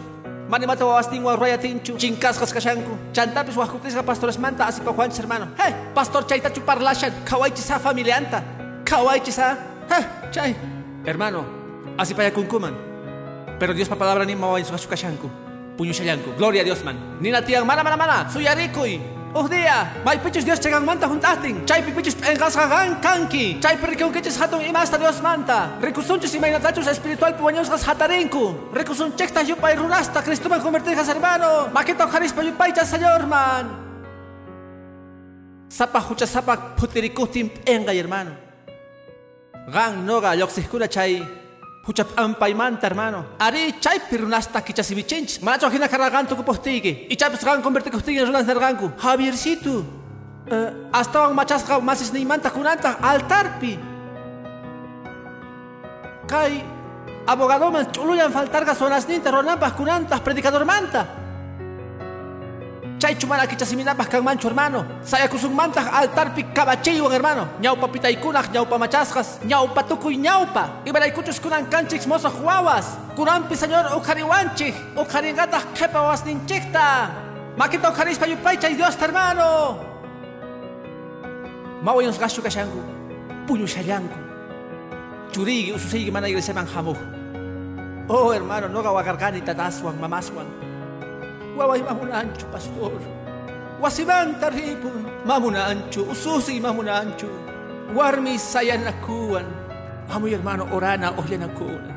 Mani 0.49 0.65
mata 0.67 0.85
wawastin 0.85 1.23
warraya 1.23 1.57
tinchu 1.57 1.97
chinkasqas 1.97 2.53
kashanku. 2.53 2.97
Chantapis 3.13 3.55
wajkutisqa 3.57 4.03
pastores 4.03 4.37
manta 4.37 4.67
asipa 4.67 4.93
juanchis 4.93 5.19
hermano. 5.19 5.47
Hey 5.57 5.73
pastor 5.93 6.23
chaytachu 6.23 6.61
parlashan 6.61 7.11
qhawaychis 7.25 7.69
ha 7.69 7.79
familianta 7.79 8.43
qhawaychis 8.85 9.37
ha 9.41 9.57
ha 9.89 9.99
chay. 10.31 10.55
Hermano 11.05 11.45
asipayakunkuman 11.97 12.73
pero 13.59 13.73
Dios 13.73 13.89
pa 13.89 13.95
palabra 13.95 14.25
ni 14.25 14.35
mawañusqashu 14.35 14.87
kashanku. 14.87 15.29
Puñushallanku 15.77 16.37
gloria 16.37 16.61
a 16.61 16.65
Dios 16.65 16.83
man. 16.83 16.95
Nina 17.19 17.41
tiyan 17.41 17.65
mana 17.65 17.83
mana 17.83 17.97
mana 17.97 18.29
suyarikuy 18.29 19.14
Oh 19.35 19.51
dia, 19.51 19.91
may 20.07 20.15
pichis 20.15 20.47
Dios 20.47 20.63
chegang 20.63 20.87
manta 20.87 21.11
juntating. 21.11 21.67
Chay 21.67 21.83
pipichis 21.83 22.15
engasgagan 22.23 23.03
kanki. 23.03 23.59
Chay 23.59 23.75
perrikunkichis 23.75 24.39
hatong 24.39 24.63
imasta 24.63 24.95
Dios 24.95 25.19
manta. 25.19 25.75
Rikusunchis 25.83 26.31
imaynatachus 26.39 26.87
espiritual 26.87 27.35
puwañosgas 27.35 27.83
hatarinku. 27.83 28.71
Rikusunchekta 28.71 29.43
yupay 29.43 29.75
runasta 29.75 30.23
Cristo 30.23 30.47
man 30.47 30.63
convertijas 30.63 31.11
hermano. 31.11 31.67
Makito 31.75 32.07
jarispa 32.07 32.47
yupay 32.47 32.71
chas 32.71 32.87
Señor 32.87 33.27
man. 33.27 33.75
Sapa 35.67 35.99
hucha 35.99 36.23
sapa 36.23 36.55
putirikutin 36.79 37.51
engay 37.67 37.99
hermano. 37.99 38.39
Gan 39.67 40.05
noga 40.07 40.31
yoxihkuna 40.31 40.87
chay 40.87 41.19
huchap 41.87 42.07
ampaymanta 42.17 42.87
hermano. 42.87 43.25
Ari 43.39 43.79
chay 43.79 43.99
pirunasta 44.09 44.61
kichasibichinch. 44.61 45.41
Manacho 45.41 45.69
hina 45.69 45.87
carganto 45.87 46.35
kupostigi. 46.35 47.07
Y 47.09 47.15
chay 47.15 47.29
gan 47.43 47.61
convertikustigi 47.61 48.19
en 48.19 48.27
runas 48.27 48.45
nerganku. 48.45 48.91
Javiercito. 48.97 49.83
Uh, 50.45 50.89
hasta 50.93 51.19
van 51.21 51.35
machasqa 51.35 51.79
masis 51.79 52.13
niymanta 52.13 52.51
kunanta 52.51 52.97
altarpi. 53.01 53.79
Kai 56.27 56.63
abogado 57.27 57.71
man 57.71 57.91
chuluyan 57.91 58.31
faltarga 58.31 58.75
zonas 58.75 59.07
ninta 59.07 59.31
ronampas 59.31 59.73
kunantas 59.73 60.21
predicador 60.21 60.65
manta. 60.65 61.24
Chay 63.05 63.21
chumana 63.21 63.45
kichasiminapas 63.45 64.09
kan 64.09 64.25
mancho 64.25 64.49
hermano. 64.49 64.81
Saya 65.05 65.29
kusung 65.29 65.53
mantah 65.53 65.93
altar 65.93 66.33
pi 66.33 66.41
kabachiwan 66.41 67.13
hermano. 67.13 67.45
Ñaupa 67.61 67.85
pitaykunaj, 67.85 68.49
ñaupa 68.49 68.81
machasjas, 68.81 69.37
ñaupa 69.45 69.85
tukuy 69.85 70.17
ñaupa. 70.17 70.81
Ibaraykuchus 70.89 71.37
kunan 71.37 71.69
kanchik 71.69 72.01
mosa 72.09 72.33
huawas. 72.33 72.97
Kunampi 73.13 73.53
señor 73.53 73.93
ukariwanchik, 73.93 74.73
ukaringatah 74.97 75.69
kepawas 75.77 76.25
ninchikta. 76.25 77.13
Makita 77.53 77.93
ukarispa 77.93 78.25
yupay 78.25 78.57
chay 78.57 78.73
Dios 78.73 78.97
hermano. 78.97 79.77
Kashangu, 82.41 82.81
puño 83.45 83.69
shayangu. 83.69 84.17
Churigi 85.29 85.77
ususigi 85.77 86.09
mana 86.09 86.25
iglesia 86.25 86.57
manjamu. 86.57 86.97
Oh 88.09 88.33
hermano, 88.33 88.65
no 88.67 88.81
gawagargani 88.81 89.45
tataswan, 89.45 89.93
mamaswan. 90.01 90.49
Waway 91.55 91.81
mamuna 91.87 92.19
ancho, 92.19 92.45
pastor. 92.51 92.91
Wasiban 93.79 94.35
taripun, 94.39 95.07
mamuna 95.23 95.71
ancho, 95.71 96.03
ususi 96.03 96.59
mamuna 96.59 96.99
ancho. 96.99 97.31
Warmi 97.95 98.35
sayan 98.35 98.83
nakuan. 98.83 99.47
Amo 100.11 100.27
hermano, 100.27 100.67
orana 100.75 101.15
ohya 101.15 101.39
nakuan. 101.39 101.95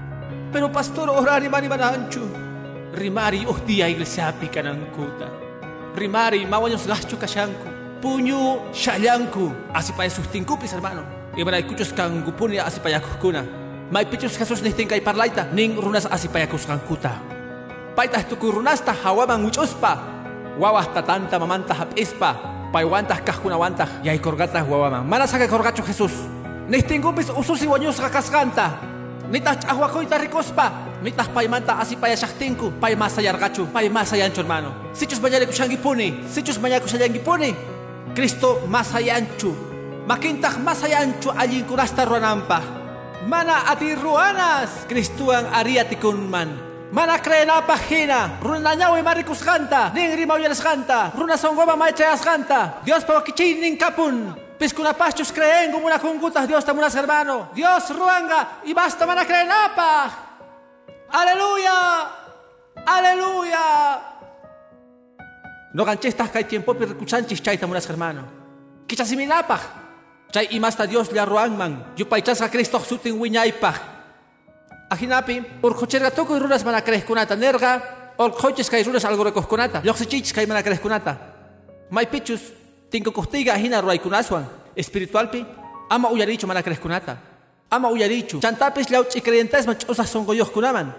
Pero 0.52 0.70
pastor, 0.70 1.10
orani 1.10 1.50
mani 1.50 1.66
manancho. 1.66 2.22
Rimari 2.94 3.44
oh 3.50 3.58
dia 3.66 3.90
iglesia 3.90 4.32
pikanang 4.38 4.94
kuta. 4.94 5.26
Rimari 5.98 6.46
mawanyos 6.46 6.86
gacho 6.86 7.18
kashanku. 7.18 7.68
Puño 8.00 8.70
shayanku. 8.72 9.50
Así 9.74 9.92
para 9.92 10.08
hermano. 10.08 11.02
Ibara 11.36 11.62
kuchos 11.62 11.92
kang 11.92 12.22
gupuni 12.24 12.58
así 12.58 12.78
para 12.80 13.00
kuna. 13.20 13.42
May 13.90 14.06
pichos 14.06 14.38
Jesus 14.38 14.62
ni 14.62 14.70
parlaita 15.00 15.50
ning 15.52 15.76
runas 15.80 16.06
así 16.06 16.28
para 16.28 16.46
kuta. 17.98 18.14
Paita 18.14 18.22
tuku 18.22 18.50
runasta 18.52 18.94
hawaman 18.94 19.42
muchospa. 19.42 19.98
Wawas 20.58 20.88
tatanta 20.94 21.38
mamanta 21.38 21.74
hapispa. 21.74 22.34
Paiwantas 22.72 23.20
kahkunawantas 23.24 23.88
yay 24.04 24.18
korgatas 24.18 24.66
wawaman. 24.68 25.06
Mana 25.06 25.26
saca 25.26 25.48
korgacho 25.48 25.82
Jesús. 25.82 26.12
Nistingupis 26.68 27.30
ususi 27.30 27.66
wanyos 27.66 27.98
kakasganta. 27.98 28.70
Nitas 29.30 29.66
ahwakoita 29.66 30.18
ricospa. 30.18 30.72
Mitas 31.02 31.28
paimanta 31.28 31.78
así 31.78 31.96
paya 31.96 32.16
shaktinku. 32.16 32.70
Pay 32.80 32.94
masayargachu. 32.94 33.66
Pay 33.72 33.88
masayancho 33.88 34.42
hermano. 34.42 34.74
Sichos 34.94 35.20
mayare 35.20 35.46
kushangipuni. 35.46 36.28
Sichos 36.28 36.60
mayare 36.60 36.82
kushayangipuni. 36.82 37.54
Cristo 38.14 38.62
masayanchu. 38.68 39.54
Makintah 40.06 40.58
masayanchu 40.58 41.30
allin 41.34 41.64
kurasta 41.64 42.04
ruanampa. 42.04 42.62
Mana 43.26 43.66
ati 43.66 43.94
ruanas. 43.94 44.86
Kristuan 44.88 45.46
ariatikun 45.50 46.30
man. 46.30 46.67
Mana 46.90 47.20
krena 47.20 47.60
pagina, 47.60 48.40
runa 48.40 48.72
nyawe 48.74 49.02
marikus 49.04 49.44
ganta, 49.44 49.92
ning 49.92 50.16
rimau 50.16 50.40
yelas 50.40 50.64
ganta, 50.64 51.12
runa 51.12 51.36
songoma 51.36 51.76
maichayas 51.76 52.24
ganta, 52.24 52.80
Dios 52.80 53.04
pa 53.04 53.20
wakichi 53.20 53.60
ning 53.60 53.76
kapun, 53.76 54.32
piskuna 54.56 54.96
pachus 54.96 55.28
creen 55.28 55.70
como 55.70 55.84
una 55.84 56.00
kungutas 56.00 56.48
Dios 56.48 56.64
tamunas 56.64 56.94
hermano, 56.96 57.50
Dios 57.52 57.92
ruanga 57.92 58.64
y 58.64 58.72
basta 58.72 59.04
mana 59.04 59.26
krenapa. 59.26 60.10
Aleluya, 61.12 62.08
aleluya. 62.86 63.66
No 65.74 65.84
ganchistas 65.84 66.30
kai 66.30 66.44
tiempo 66.44 66.72
per 66.72 66.96
kuchanchis 66.96 67.42
chay 67.42 67.58
tamunas 67.58 67.84
hermano. 67.84 68.24
Kichasiminapaj, 68.88 69.60
chay 70.32 70.48
imasta 70.56 70.86
Dios 70.86 71.12
le 71.12 71.20
ruangman, 71.20 71.92
yupaichas 71.96 72.40
a 72.40 72.48
Cristo 72.48 72.80
sutin 72.80 73.20
wiñaypaj. 73.20 73.97
Ajinapi, 74.90 75.42
por 75.60 75.76
cocherga 75.76 76.10
toco 76.10 76.36
y 76.36 76.38
runas 76.38 76.64
mana 76.64 76.82
kunata 76.82 77.36
nerga, 77.36 78.14
ol 78.16 78.32
coches 78.32 78.70
kai 78.70 78.82
runas 78.82 79.04
algo 79.04 79.24
recosconata, 79.24 79.82
loxichich 79.84 80.32
kai 80.32 80.46
mana 80.46 80.62
kunata. 80.62 81.18
Mai 81.90 82.06
pichus, 82.06 82.52
tinko 82.90 83.12
costiga 83.12 83.54
ajina 83.54 83.80
ruay 83.80 83.98
kunaswan, 83.98 84.48
espiritualpi, 84.74 85.44
ama 85.90 86.08
uyaricho 86.10 86.46
mana 86.46 86.62
kunata. 86.62 87.16
Ama 87.70 87.90
uyaricho, 87.90 88.40
chantapis 88.40 88.88
lauch 88.90 89.14
y 89.16 89.20
creyentes 89.20 89.66
machosas 89.66 90.08
son 90.08 90.24
goyos 90.24 90.50
kunaman. 90.50 90.94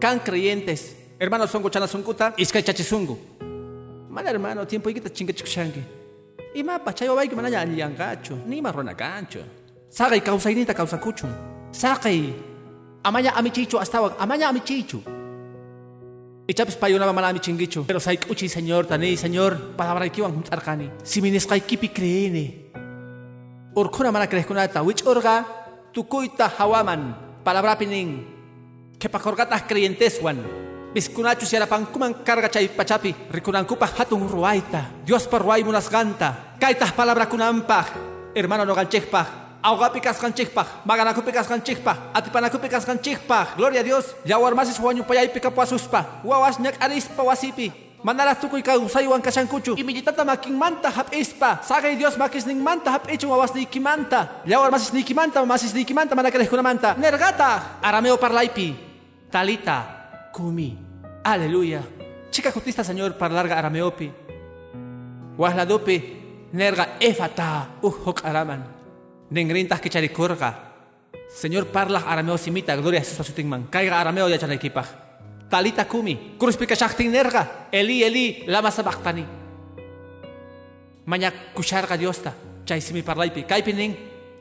Can 0.00 0.20
creyentes, 0.20 0.96
hermanos 1.18 1.50
son 1.50 1.62
gochana 1.62 1.86
sunkuta, 1.86 2.32
iskay 2.38 2.62
chachisungu. 2.62 3.18
Mana 4.08 4.30
hermano, 4.30 4.66
tiempo 4.66 4.88
y 4.88 4.94
kita 4.94 5.12
chinga 5.12 5.34
chikshangi. 5.34 5.84
Y 6.54 6.64
mapa, 6.64 6.94
chayo 6.94 7.14
baik 7.14 7.34
mana 7.34 7.50
ya 7.50 7.64
liangacho, 7.64 8.38
ni 8.46 8.62
marrona 8.62 8.94
cancho. 8.96 9.40
Sagay 9.90 10.22
causa 10.22 10.50
inita 10.50 10.72
causa 10.72 10.98
kuchun. 10.98 11.30
Sagay, 11.70 12.49
amaya 13.02 13.32
amichicho 13.36 13.78
hasta 13.78 13.98
amaya 14.18 14.48
amichicho. 14.48 15.02
Y 16.50 16.52
chapis 16.52 16.74
payo 16.74 16.98
na 16.98 17.06
mamala 17.06 17.28
amichingicho. 17.28 17.86
Pero 17.86 18.00
say 18.00 18.18
uchi 18.28 18.48
señor 18.48 18.84
tani 18.84 19.16
señor 19.16 19.76
palabra 19.78 20.02
ikiwan 20.06 20.34
juntarkani. 20.34 20.90
Si 21.04 21.22
minis 21.22 21.46
kay 21.46 21.60
kipi 21.60 21.94
creene. 21.94 22.74
Urkuna 23.76 24.10
mana 24.10 24.26
crees 24.26 24.46
kunata 24.46 24.82
which 24.82 25.06
orga 25.06 25.46
tukuita 25.94 26.50
hawaman 26.58 27.14
palabra 27.44 27.78
pining. 27.78 28.26
Que 28.98 29.08
pakorgatas 29.08 29.62
creyentes 29.62 30.18
wan. 30.20 30.42
Biskunachu 30.92 31.46
si 31.46 31.54
arapan 31.54 31.86
kuman 31.86 32.26
carga 32.26 32.50
chay 32.50 32.66
pachapi. 32.66 33.14
Rikunan 33.30 33.64
kupa 33.64 33.86
hatun 33.86 34.26
ruaita. 34.26 35.06
Dios 35.06 35.28
par 35.28 35.42
ruay 35.42 35.62
munas 35.62 35.88
ganta. 35.88 36.58
Kaitas 36.58 36.90
palabra 36.90 37.30
kunampaj. 37.30 37.86
Hermano 38.34 38.64
no 38.66 38.74
ganchejpaj. 39.60 39.62
Augapikas 39.62 40.18
kanchikpaj, 40.18 40.66
maganakupikas 40.84 41.46
kanchikpaj, 41.46 41.96
atipanakupikas 42.14 42.84
kanchikpaj, 42.84 43.56
gloria 43.56 43.80
a 43.80 43.84
Dios, 43.84 44.14
yawarmasis 44.24 44.78
huañu 44.78 45.04
payaypika 45.04 45.50
puasuspa, 45.50 46.04
wawas 46.24 46.58
nyak 46.58 46.76
arispa 46.80 47.22
wasipi, 47.22 47.72
Manalas 48.00 48.40
tukuy 48.40 48.64
ka 48.64 48.80
usaywan 48.80 49.20
kashankuchu. 49.20 49.76
Imillitata 49.76 50.24
makinmanta 50.24 50.88
hapispa. 50.88 51.60
Sagay 51.60 52.00
Dios 52.00 52.16
makis 52.16 52.48
ning 52.48 52.56
manta 52.56 52.96
hapichu 52.96 53.28
wawas 53.28 53.52
ni 53.52 53.68
kimanta. 53.68 54.40
Yawar 54.48 54.72
masis 54.72 54.88
ni 54.96 55.04
kimanta 55.04 55.44
masis 55.44 55.76
ni 55.76 55.84
kimanta 55.84 56.16
manakares 56.16 56.48
kunamanta. 56.48 56.96
Nergata. 56.96 57.76
Arameo 57.84 58.16
parlaipi. 58.16 58.72
Talita. 59.28 59.84
Kumi. 60.32 60.78
Aleluya. 61.24 61.84
Chica 62.32 62.48
justista 62.48 62.80
señor 62.80 63.20
parlarga 63.20 63.60
arameopi. 63.60 64.08
Wasladopi. 65.36 65.96
Nerga 66.56 66.96
efata. 67.04 67.68
Uhok 67.84 68.24
araman. 68.24 68.79
Nengrintas 69.30 69.80
que 69.80 69.88
charikurga. 69.88 70.70
Señor 71.28 71.66
parla 71.66 72.00
arameo 72.00 72.36
simita, 72.36 72.74
gloria 72.74 73.00
a 73.00 73.02
Jesús 73.02 73.20
asutingman. 73.20 73.68
Caiga 73.70 74.00
arameo 74.00 74.28
ya 74.28 74.38
chanekipaj. 74.38 74.86
Talita 75.48 75.86
kumi. 75.86 76.36
Kuruspika 76.38 76.74
shaktin 76.74 77.12
nerga. 77.12 77.68
Eli, 77.72 78.02
Eli, 78.02 78.44
lama 78.46 78.70
sabachthani. 78.70 79.24
Maña 81.06 81.32
kusharga 81.54 81.96
diosta. 81.96 82.34
Chay 82.64 82.80
simi 82.80 83.02
parlaipi. 83.02 83.44
Kaipi. 83.44 83.96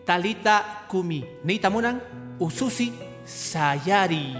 Talita 0.05 0.85
kumi. 0.87 1.25
Nita 1.43 1.69
munan. 1.69 2.01
Ususi 2.39 2.93
sayari. 3.25 4.37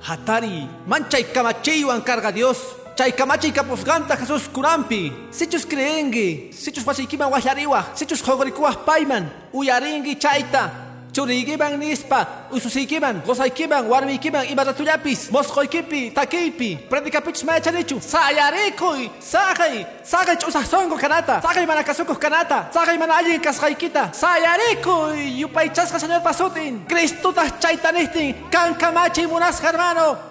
Hatari. 0.00 0.68
Manchay 0.86 1.24
kamachiwan 1.32 2.02
carga 2.02 2.32
Dios. 2.32 2.79
Chay 3.00 3.12
kamachay 3.12 3.50
kapusganta 3.50 4.14
Jesús 4.14 4.44
kurampi. 4.52 5.10
Sichus 5.30 5.64
creengi. 5.64 6.52
Sichus 6.52 6.84
wasikiman 6.84 7.32
wahlariwa. 7.32 7.96
Sichus 7.96 8.20
jogorikuwah 8.22 8.84
payman. 8.84 9.24
Uyaringi 9.54 10.16
chayta. 10.16 10.70
Churigiman 11.12 11.78
nispa, 11.78 12.26
ususikiman, 12.52 13.22
gozaykiman, 13.26 13.88
warmiykiman, 13.88 14.46
imaratuyapis, 14.46 15.30
mosqoykipi, 15.32 16.10
takipi, 16.14 16.78
predikapichus 16.88 17.42
mayachanichu, 17.42 18.00
sayarikuy, 18.00 19.10
sagay, 19.18 19.84
sagay 20.04 20.36
ch'usaq 20.36 20.64
songo 20.70 20.96
kanata, 20.96 21.42
sagay 21.42 21.66
mana 21.66 21.82
kasukuq 21.82 22.14
kanata, 22.14 22.70
sagay 22.70 22.96
mana 22.96 23.18
allin 23.18 23.40
kasqaykita, 23.40 24.12
sayarikuy, 24.14 25.40
yupaychasqa 25.42 25.98
señor 25.98 26.22
pasutin, 26.22 26.86
Cristutas 26.86 27.58
chaytanihtin, 27.58 28.46
kan 28.48 28.78
kamachiy 28.78 29.26
munasqa 29.26 29.66
hermano, 29.66 30.29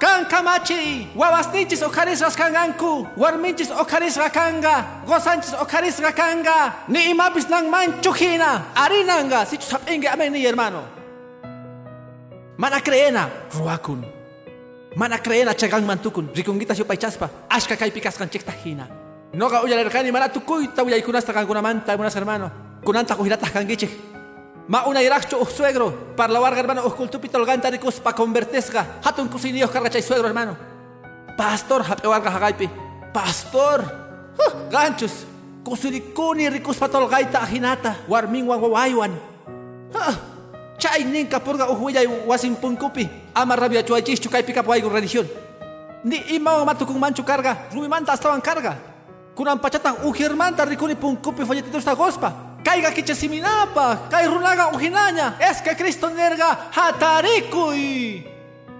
Kan 0.00 0.24
kamachi, 0.24 1.12
wawasnichis 1.12 1.84
okarisras 1.84 2.32
kanganku, 2.32 3.04
warminchis 3.20 3.68
okarisra 3.68 4.32
kanga, 4.32 5.04
gozanchis 5.04 5.52
okarisra 5.52 6.08
kanga, 6.16 6.88
ni 6.88 7.12
imapis 7.12 7.44
nang 7.52 7.68
manchujina, 7.68 8.72
arinanga, 8.72 9.44
si 9.44 9.60
sapinge 9.60 10.08
amen 10.08 10.32
ni 10.32 10.40
hermano. 10.40 10.88
Mana 12.56 12.80
creena, 12.80 13.28
ruakun. 13.52 14.00
Mana 14.96 15.18
creena 15.18 15.52
chagang 15.52 15.84
mantukun, 15.84 16.32
rikungita 16.32 16.72
siyo 16.72 16.88
paichaspa, 16.88 17.28
ashka 17.52 17.76
kay 17.76 17.92
pikas 17.92 18.16
kan 18.16 18.28
hina. 18.64 18.88
Noga 19.34 19.60
uyalerkani 19.62 20.10
mana 20.10 20.32
tukuy 20.32 20.72
tawiyay 20.74 21.04
kunasta 21.04 21.36
kan 21.36 21.46
kunamanta, 21.46 21.92
munas 21.96 22.16
hermano. 22.16 22.50
Kunanta 22.80 23.14
kuhiratas 23.14 23.52
kan 23.52 23.68
gichik, 23.68 23.92
Ma 24.70 24.86
una 24.86 25.02
iracho 25.02 25.36
uh 25.42 25.46
suegro, 25.46 26.14
para 26.14 26.32
la 26.32 26.48
hermano, 26.56 26.86
uh 26.86 26.94
cultupito 26.94 27.36
el 27.36 27.44
ganta 27.44 27.68
ricos 27.68 27.98
pa 27.98 28.12
convertesga, 28.12 29.00
hatun 29.02 29.26
cusinillos 29.26 29.68
carga 29.68 29.90
chay 29.90 30.00
suegro 30.00 30.28
hermano. 30.28 30.56
Pastor, 31.36 31.82
hape 31.82 32.06
varga 32.06 32.30
hagaipi. 32.30 32.70
Pastor, 33.12 33.82
huh, 34.38 34.70
ganchos, 34.70 35.26
kusirikuni 35.64 36.48
ricos 36.48 36.76
pa 36.76 36.86
tol 36.86 37.08
gaita 37.10 37.42
ajinata, 37.42 37.96
warmin 38.06 38.46
wan 38.46 38.60
wawaiwan. 38.60 39.10
Chay 40.78 41.02
ninka 41.02 41.40
purga 41.40 41.66
uhuilla 41.68 42.06
wasin 42.26 42.54
punkupi. 42.54 43.10
Ama 43.34 43.56
rabia 43.56 43.82
chuaychischu 43.82 44.30
kay 44.30 44.44
pica 44.44 44.62
religión. 44.62 45.26
Ni 46.04 46.16
ima 46.30 46.64
matu 46.64 46.86
kung 46.86 47.00
manchu 47.00 47.24
carga. 47.24 47.66
Rumimanta 47.74 48.14
estaban 48.14 48.40
carga. 48.40 48.78
Kunan 49.34 49.58
pachatan 49.58 50.06
ujirmanta 50.06 50.64
rikuni 50.64 50.94
punkupi 50.94 51.44
folletitos 51.44 51.84
gospa. 51.96 52.49
Caiga 52.64 52.90
kichasiminapa. 52.92 54.08
Kay 54.10 54.26
runaga 54.26 54.68
ujinaña. 54.74 55.36
Es 55.40 55.62
que 55.62 55.76
Cristo 55.76 56.10
nerga 56.10 56.70
hatarikuy. 56.72 58.26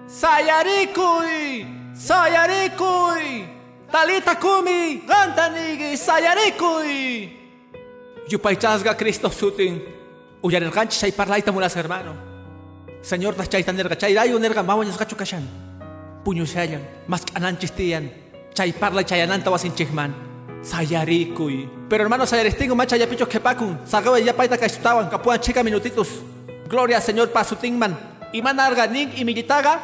Sayarikuy. 0.07 1.67
Sayarikuy. 1.95 3.47
Talita 3.91 4.39
kumi. 4.39 5.03
Gantanigi. 5.07 5.97
Sayarikuy. 5.97 7.39
Yupaychasga 8.29 8.97
Cristo 8.97 9.31
sutin. 9.31 9.83
Uyanirganch 10.43 10.99
chay 10.99 11.13
parlaita 11.13 11.53
mulas 11.53 11.77
hermano. 11.77 12.15
Señor 13.03 13.35
tas 13.35 13.49
chay 13.49 13.65
tanerga 13.65 13.97
chay 13.97 14.15
rayo 14.15 14.39
nerga 14.39 14.63
mawañas 14.63 14.97
gachu 14.99 15.17
kashan. 15.17 15.45
Puño 16.25 16.47
shayan, 16.47 16.83
mas 17.09 17.25
ananchis 17.35 17.73
tiyan. 17.73 18.13
Chay 18.55 18.73
parla 18.73 19.05
chay 19.05 19.21
ananta 19.21 19.51
Sayarikuy. 20.63 21.69
Pero 21.89 22.05
hermano 22.05 22.27
sayaristingo 22.27 22.75
macha 22.75 22.97
ya 22.97 23.07
pichos 23.07 23.29
kepakun. 23.29 23.79
Sagawa 23.85 24.21
ya 24.21 24.37
paita 24.37 24.59
kaistawan 24.59 25.09
kapuan 25.09 25.41
chica 25.41 25.63
minutitos. 25.63 26.21
Gloria 26.69 27.01
Señor 27.01 27.31
pasutingman. 27.33 27.97
Imanarga 28.33 28.87
ning 28.87 29.11
imilitaga. 29.17 29.81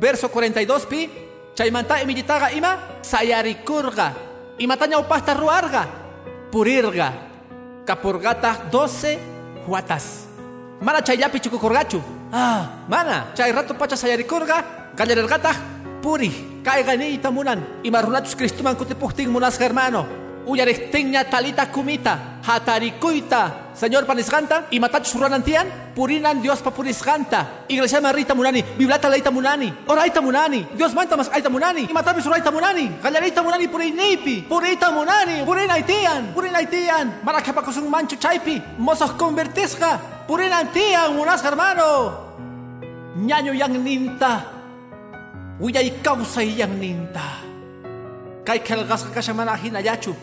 Verso 0.00 0.28
42 0.28 0.86
pi. 0.86 1.10
Chaymanta 1.54 2.02
imilitaga 2.02 2.52
ima. 2.52 2.98
Sayarikurga. 3.02 4.14
Imataña 4.58 4.98
upasta 4.98 5.34
ruarga. 5.34 5.86
Purirga. 6.50 7.12
Kapurgata 7.84 8.68
12 8.70 9.18
huatas. 9.66 10.26
Mana 10.80 11.02
chayapi 11.02 11.40
chukukurgachu. 11.40 12.00
Ah, 12.32 12.84
mana, 12.88 13.32
chay 13.34 13.50
rato 13.52 13.72
pacha 13.72 13.96
sayarikurga, 13.96 14.92
gallanergata, 14.94 15.77
puri, 16.02 16.60
kaigani 16.64 17.18
tamunan, 17.18 17.80
y 17.82 17.90
marunatus 17.90 18.36
cristuman 18.36 18.76
kutipuhting 18.76 19.28
munas 19.28 19.60
hermano. 19.60 20.06
Uyarestiña 20.48 21.28
talita 21.28 21.70
kumita, 21.70 22.40
hatarikuita, 22.40 23.68
Señor 23.74 24.06
panisganta, 24.06 24.64
y 24.70 24.80
matachus 24.80 25.14
ruanantian, 25.20 25.92
purinan 25.94 26.40
Dios 26.40 26.60
pa 26.62 26.70
purisganta. 26.70 27.68
Iglesia 27.68 28.00
marita 28.00 28.34
munani, 28.34 28.64
biblata 28.78 29.10
leita 29.10 29.30
munani, 29.30 29.70
oraita 29.86 30.22
munani, 30.22 30.66
Dios 30.74 30.94
manta 30.94 31.18
mas 31.18 31.28
aita 31.28 31.50
munani, 31.50 31.86
y 31.88 31.92
matamis 31.92 32.26
oraita 32.26 32.50
munani, 32.50 32.88
gallarita 33.02 33.42
munani 33.42 33.68
purinipi, 33.68 34.46
purita 34.48 34.90
munani, 34.90 35.44
purinaitian, 35.44 36.32
purinaitian, 36.32 37.20
maracapacosun 37.22 37.88
mancho 37.90 38.16
chaipi, 38.16 38.62
mozos 38.78 39.12
convertisga, 39.12 40.00
purinantian 40.26 41.14
munas 41.14 41.44
hermano. 41.44 42.26
Ñaño 43.18 43.52
yang 43.52 43.84
ninta, 43.84 44.57
uyay 45.58 46.02
causa 46.02 46.42
yang 46.42 46.74
ninta. 46.78 47.42
Kay 48.46 48.64
ka 48.64 48.80
kasha 49.12 49.36
manahin 49.36 49.76
ayachu. 49.76 50.16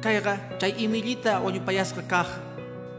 Kay 0.00 0.20
ka, 0.20 0.36
chay 0.60 0.72
imilita 0.80 1.40
wanyo 1.40 1.60
payas 1.64 1.92
ka 1.92 2.02
kah. 2.04 2.28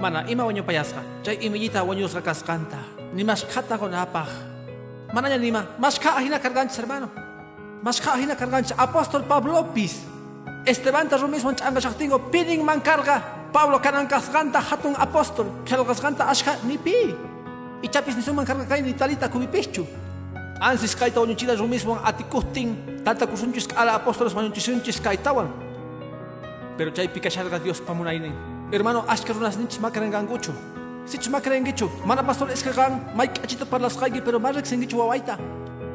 Mana, 0.01 0.25
ima 0.25 0.45
wanyo 0.45 0.65
payas 0.65 0.89
ka. 0.89 1.01
Chay 1.21 1.37
imilita 1.45 1.85
wanyo 1.85 2.09
sa 2.09 2.21
kaskanta. 2.21 2.81
Ni 3.13 3.21
mas 3.21 3.45
kata 3.45 3.77
ko 3.77 3.85
napah. 3.85 4.29
Mana 5.11 5.27
niya 5.27 5.37
nima, 5.37 5.61
mas 5.77 5.99
kaahina 5.99 6.39
kargancha 6.39 6.79
hermano. 6.79 7.11
Mas 7.83 7.99
kaahina 7.99 8.33
kargancha. 8.33 8.73
Apostol 8.79 9.27
Pablo 9.27 9.59
Pis. 9.75 10.01
Esteban 10.65 11.09
ta 11.09 11.17
rumis 11.17 11.41
wan 11.41 11.57
changa 11.57 11.81
shaktingo 11.81 12.31
pining 12.31 12.61
man 12.61 12.79
karga. 12.81 13.21
Pablo 13.51 13.81
kanang 13.83 14.07
kaskanta 14.07 14.61
hatong 14.61 14.95
apostol. 14.95 15.65
Kel 15.67 15.83
kaskanta 15.83 16.29
ashka 16.29 16.57
ni 16.63 16.77
pi. 16.77 17.11
Ichapis 17.81 18.15
ni 18.17 18.23
suman 18.23 18.45
karga 18.47 18.65
kay 18.69 18.81
ni 18.81 18.93
talita 18.93 19.27
kumipischu. 19.27 19.83
Ansis 20.61 20.93
kay 20.93 21.09
tawon 21.09 21.33
chila 21.33 21.57
rumismo 21.57 21.97
ang 21.97 22.05
atikuhting 22.05 23.01
tanta 23.01 23.25
kusunchis 23.25 23.65
ala 23.73 23.97
apóstolos 23.97 24.37
manunchisunchis 24.37 25.01
kay 25.01 25.17
tawan. 25.17 25.49
Pero 26.77 26.93
chay 26.93 27.09
pikasharga 27.09 27.57
Dios 27.57 27.81
pamunainin. 27.81 28.29
Hermano, 28.69 29.01
ashka 29.09 29.33
runas 29.33 29.57
ninchis 29.57 29.81
makarengangucho. 29.81 30.53
Sich 31.09 31.25
makarengicho. 31.33 31.89
Mana 32.05 32.21
pastor 32.21 32.53
eskagan, 32.53 33.09
may 33.17 33.25
kachita 33.25 33.65
parlas 33.65 33.97
kaygi 33.97 34.21
pero 34.21 34.37
marek 34.37 34.69
sengicho 34.69 35.01
wawaita. 35.01 35.41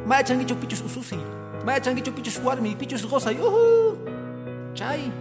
May 0.02 0.26
changicho 0.26 0.58
pichus 0.58 0.82
ususi. 0.82 1.14
May 1.62 1.78
changicho 1.78 2.10
pichus 2.10 2.34
warmi, 2.42 2.74
pichus 2.74 3.06
gozay. 3.06 3.38
Uhu. 3.38 3.94
Chay. 4.74 5.14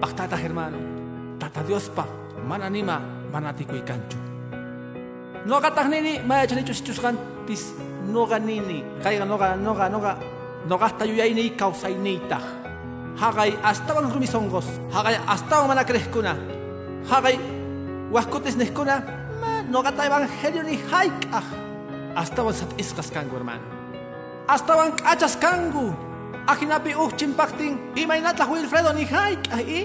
Paktata 0.00 0.40
hermano. 0.40 0.80
Tata 1.36 1.60
Dios 1.68 1.92
pa. 1.92 2.08
Mananima, 2.48 2.96
manatikoy 3.28 3.84
kancho. 3.84 4.16
No 5.44 5.60
katahnini, 5.60 6.24
may 6.24 6.48
changicho 6.48 6.72
sichus 6.72 6.96
kan 6.96 7.12
pis 7.44 7.76
noga 8.06 8.38
nini 8.38 8.84
kaya 9.02 9.24
noga 9.24 9.56
noga 9.56 9.88
noga 9.90 10.12
noga 10.68 10.88
tayuyay 10.94 11.34
ni 11.34 11.50
kausay 11.56 11.98
nita 11.98 12.38
hagay 13.18 13.58
astawan 13.66 14.06
rumisongos 14.06 14.66
hagay 14.94 15.18
astawan 15.26 15.66
mana 15.66 15.82
kreskuna. 15.82 16.38
Hagay 17.10 17.34
waskutes 18.14 18.54
neskuna 18.54 19.02
ma 19.42 19.66
noga 19.66 19.90
ta 19.90 20.06
evangelio 20.06 20.62
ni 20.62 20.78
haikah 20.78 21.46
astawan 22.14 22.54
sat 22.54 22.70
iskas 22.78 23.10
kangu 23.10 23.34
hermano. 23.34 23.66
Astawan 24.46 24.94
kachas 24.94 25.34
kangu. 25.36 25.92
Akinapi 26.48 26.96
uchin 26.96 27.36
pakting 27.36 27.92
imainata 27.92 28.48
Wilfredo 28.48 28.96
ni 28.96 29.04
haikah 29.04 29.60
i 29.60 29.84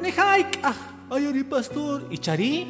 ni 0.00 0.10
haikah 0.14 0.76
ayori 1.12 1.44
pastor. 1.44 2.08
Ichari 2.08 2.64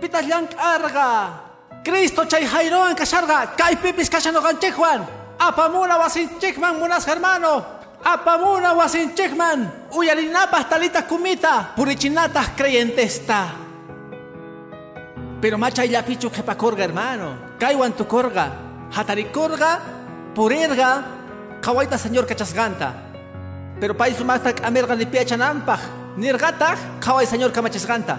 pitas 0.00 0.24
yang 0.24 0.48
karga 0.48 1.51
Cristo 1.82 2.24
chay 2.24 2.46
jairoan 2.46 2.94
kasharga, 2.94 3.56
kay 3.58 3.74
pipis 3.76 4.08
kashanogan 4.08 4.58
chekwan. 4.62 5.02
Apamuna 5.38 5.98
wasin 5.98 6.38
chekman 6.38 6.78
munas 6.78 7.04
hermano. 7.04 7.66
Apamuna 8.04 8.74
wasin 8.78 9.14
chekman. 9.14 9.66
Uyarinapas 9.90 10.70
talita 10.70 11.02
kumita. 11.02 11.74
Purichinatas 11.74 12.54
creyentesta. 12.54 13.50
Pero 15.42 15.58
macha 15.58 15.82
ya 15.84 16.02
pichu 16.02 16.30
jepa 16.30 16.54
korga 16.54 16.86
hermano. 16.86 17.58
Kaiwan 17.58 17.92
tu 17.92 18.06
korga. 18.06 18.52
Hatarikorga, 18.94 19.80
purirga, 20.34 21.02
kawaita 21.60 21.98
señor 21.98 22.26
kachasganta. 22.26 22.94
Pero 23.80 23.94
paisu 23.94 24.22
matak 24.22 24.62
amerga 24.62 24.94
ni 24.94 25.06
piacha 25.06 25.36
nampaj. 25.36 25.80
Nirgata, 26.16 26.76
kawai 27.00 27.26
señor 27.26 27.50
kamachasganta. 27.50 28.18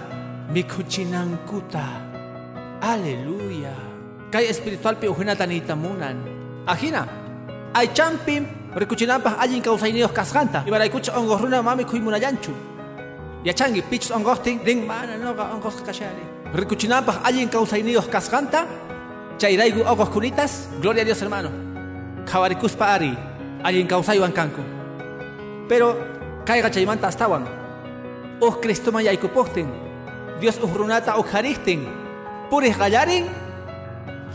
Mikuchinankuta. 0.51 2.12
Aleluya. 2.83 3.71
Kay 4.27 4.51
espiritual 4.51 4.99
pi 4.99 5.07
ujinata 5.07 5.47
ni 5.47 5.63
tamunan. 5.63 6.19
Ajina. 6.67 7.07
Ay 7.71 7.87
champim 7.95 8.43
rikuchinampas 8.75 9.39
allin 9.39 9.63
kausaynios 9.63 10.11
kasganta. 10.11 10.67
Ibaray 10.67 10.91
kucha 10.91 11.15
ongos 11.15 11.39
runa 11.39 11.63
mami 11.63 11.87
kuy 11.87 12.03
munayanchu. 12.03 12.51
Yachangi 13.47 13.79
pichos 13.87 14.11
ongostin 14.11 14.59
ding 14.67 14.83
mana 14.83 15.15
noga 15.15 15.55
ongos 15.55 15.79
kashari. 15.79 16.27
Rikuchinampas 16.51 17.23
allin 17.23 17.47
kausaynios 17.47 18.11
kasganta. 18.11 18.67
Chairaigu 19.39 19.87
ogos 19.87 20.09
kunitas. 20.11 20.67
Gloria 20.83 21.03
a 21.03 21.05
Dios 21.05 21.21
hermano. 21.23 21.55
Kawarikuspa 22.27 22.99
ari. 22.99 23.15
Allin 23.63 23.87
kausayuan 23.87 24.35
kanku. 24.35 24.59
Pero 25.71 25.95
kaiga 26.43 26.67
chaymanta 26.67 27.07
astawan. 27.07 27.47
Os 28.43 28.59
Cristo 28.59 28.91
mayaykupostin. 28.91 29.71
Dios 30.43 30.59
uhrunata 30.59 31.15
ujaristin. 31.15 32.02
Puris 32.53 32.77
gallarin, 32.77 33.25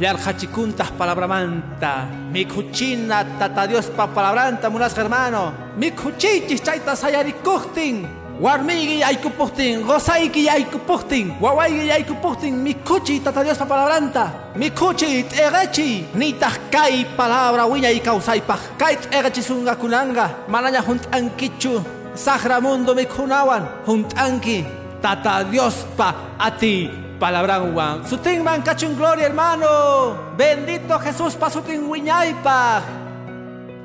Yarhachikuntas 0.00 0.90
palabramanta, 0.98 2.10
mi 2.32 2.44
cuchina 2.46 3.22
tata 3.38 3.64
Dios 3.68 3.86
pa 3.94 4.08
palabranta 4.08 4.68
munas 4.68 4.92
hermano, 4.98 5.54
mi 5.76 5.92
cuchichis 5.92 6.60
chaita 6.60 6.96
sayarikuhtin, 6.96 8.08
warmigi 8.40 9.04
aykupuhtin, 9.04 9.86
gozaiki 9.86 10.48
aykupuhtin, 10.50 11.38
wawaigi 11.40 11.92
aykupuhtin, 11.92 12.58
mi 12.58 12.74
cuchi 12.74 13.20
tata 13.22 13.44
Dios 13.44 13.56
pa 13.56 13.66
palabranta, 13.66 14.50
mi 14.56 14.68
cuchi 14.70 15.22
egechi, 15.22 16.06
nitas 16.14 16.58
kai 16.72 17.06
palabra 17.16 17.66
wiña 17.70 17.92
y 17.92 18.00
causaipa, 18.00 18.58
kait 18.76 18.98
egechi 19.14 19.42
sunga 19.42 19.76
kunanga, 19.76 20.42
mananya 20.48 20.82
junt 20.82 21.06
ankichu, 21.12 21.84
sahra 22.16 22.60
mundo 22.60 22.96
mi 22.96 23.06
kunawan, 23.06 23.62
junt 23.86 24.10
anki, 24.18 24.66
tata 25.00 25.44
Dios 25.44 25.86
pa 25.96 26.34
a 26.36 26.50
ti 26.50 27.06
palabra 27.18 27.58
Juan. 27.58 28.06
Sutin 28.06 28.42
man 28.42 28.62
cachun 28.62 28.94
gloria, 28.94 29.26
hermano. 29.26 30.14
Bendito 30.38 30.98
Jesús 31.02 31.34
pa 31.34 31.50
sutin 31.50 31.84
wiñaipa. 31.90 32.82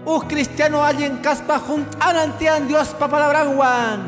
Uh 0.05 0.21
cristiano 0.29 0.86
alguien 0.86 1.17
caspa 1.19 1.59
juntan 1.59 2.15
antian 2.15 2.69
Dios 2.69 2.93
pa 2.93 3.09
palabra 3.09 3.49
Juan. 3.49 3.99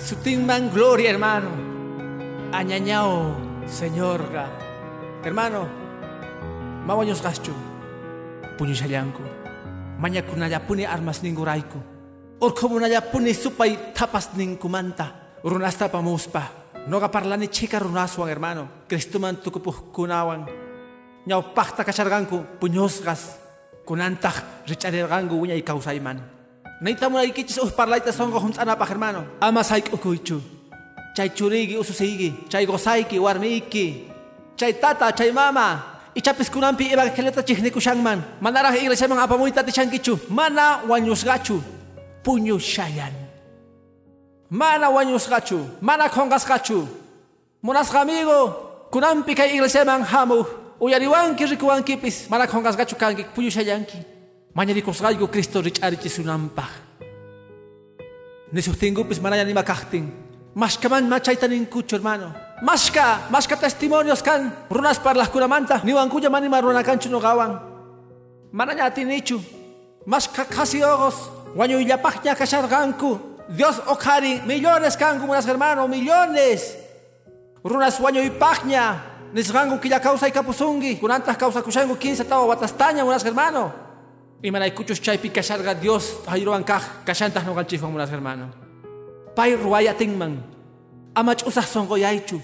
Sutin 0.00 0.48
man 0.48 0.72
gloria, 0.72 1.12
hermano. 1.12 1.52
Añañao, 2.50 3.36
Señor. 3.66 4.24
Hermano, 5.22 5.68
mawaños 6.86 7.22
gachu. 7.22 7.52
Puño 8.58 8.74
shayanku. 8.74 9.22
Maña 9.98 10.22
kunaya 10.22 10.66
puni 10.66 10.84
armas 10.84 11.22
ninguraiku. 11.22 11.78
Or 12.40 12.54
como 12.54 12.78
naya 12.78 13.00
puni 13.00 13.34
supai 13.34 13.94
tapas 13.94 14.34
ningkumanta. 14.34 15.38
Urunasta 15.42 15.90
pamuspa. 15.90 16.63
Noga 16.86 17.08
parlani 17.08 17.48
chica 17.48 17.78
runaswan, 17.80 18.28
hermano. 18.28 18.68
Cristuman 18.88 19.36
tukupukunawan. 19.40 20.44
Ñaw 21.24 21.56
pachta 21.56 21.80
kacharganku 21.84 22.60
puñosgas. 22.60 23.40
Kunantag 23.88 24.66
richarergangu 24.68 25.40
uña 25.40 25.56
y 25.56 25.62
causaiman. 25.62 26.20
Neita 26.80 27.08
munaikichis 27.08 27.56
us 27.56 27.72
parlaita 27.72 28.12
songo 28.12 28.38
juntanapaj, 28.38 28.90
hermano. 28.90 29.24
Ama 29.40 29.64
saik 29.64 29.92
ukuichu. 29.96 30.42
Chay 31.16 31.30
churigi 31.32 31.78
ususeigi. 31.80 32.44
Chay 32.48 32.66
gozaiki 32.66 33.18
warmiki. 33.18 34.04
Chay 34.56 34.74
tata, 34.74 35.12
chay 35.12 35.32
mama. 35.32 35.96
Ichapis 36.14 36.50
kunampi 36.50 36.92
evangeleta 36.92 37.42
chihnikushanman. 37.42 38.40
Manaraj 38.40 38.76
iglesia 38.76 39.08
man 39.08 39.24
apamuita 39.24 39.64
tishankichu. 39.64 40.28
Mana 40.28 40.84
wanyusgachu. 40.84 41.62
Puño 42.22 42.60
Mana 44.54 44.86
gachu, 44.86 45.58
mana 45.82 46.08
gachu. 46.08 46.86
Monas 47.60 47.92
amigo, 47.92 48.86
kunampi 48.92 49.34
kay 49.34 49.56
iglesia 49.56 49.84
hamu, 49.84 50.46
uyariwanki 50.78 51.44
rikuwankipis, 51.44 52.30
mana 52.30 52.46
gachu 52.46 52.94
kanki 52.94 53.24
puyushayanki. 53.34 53.98
Mañarikusqayku 54.54 55.26
Cristo 55.26 55.60
rich'arichisunanpaq. 55.60 56.70
Nisustingupis 58.52 59.20
mana 59.20 59.36
yanima 59.38 59.64
kajtin. 59.64 60.06
Mashkaman 60.54 61.08
machayta 61.08 61.48
ninkuchu 61.48 61.96
hermano. 61.96 62.32
Mashka, 62.62 63.26
mashka 63.30 63.56
testimonios 63.56 64.22
kan 64.22 64.52
runas 64.70 65.00
parlas 65.00 65.30
kuramanta, 65.30 65.82
niwankuya 65.82 66.30
manima 66.30 66.60
runakanchu 66.60 67.10
nogawan. 67.10 67.58
Mana 68.52 68.74
ñatinichu. 68.74 69.40
Mashka 70.06 70.44
casi 70.44 70.80
ojos, 70.84 71.16
wañullapaqña 71.56 72.36
kasharqanku, 72.36 73.33
Dios 73.48 73.82
okari, 73.86 74.40
millones 74.46 74.96
kangu 74.96 75.26
munas 75.26 75.46
hermano, 75.46 75.86
millones. 75.88 76.78
Runas 77.62 77.94
sueño 77.94 78.22
y 78.22 78.30
pagña. 78.30 79.04
Nisrangu 79.32 79.80
ya 79.82 80.00
causa 80.00 80.28
y 80.28 80.32
kapusungi. 80.32 80.96
Kunantas 80.96 81.36
causa 81.36 81.62
kushangu 81.62 81.96
15 81.96 82.24
tawa 82.24 82.46
batastaña 82.46 83.04
munas 83.04 83.24
hermano. 83.24 83.72
Y 84.42 84.50
manay 84.50 84.72
kuchus 84.72 85.00
chay 85.00 85.18
pika 85.18 85.42
sharga 85.42 85.74
Dios 85.74 86.20
hayruan 86.26 86.64
kaj 86.64 87.04
kashantas 87.04 87.44
no 87.44 87.54
galchifan 87.54 87.90
munas 87.90 88.10
hermano. 88.10 88.50
Pai 89.34 89.56
ruaya 89.56 89.94
tingman. 89.94 90.42
Amach 91.14 91.44
usah 91.46 91.66
songo 91.66 91.96
yaichu. 91.96 92.40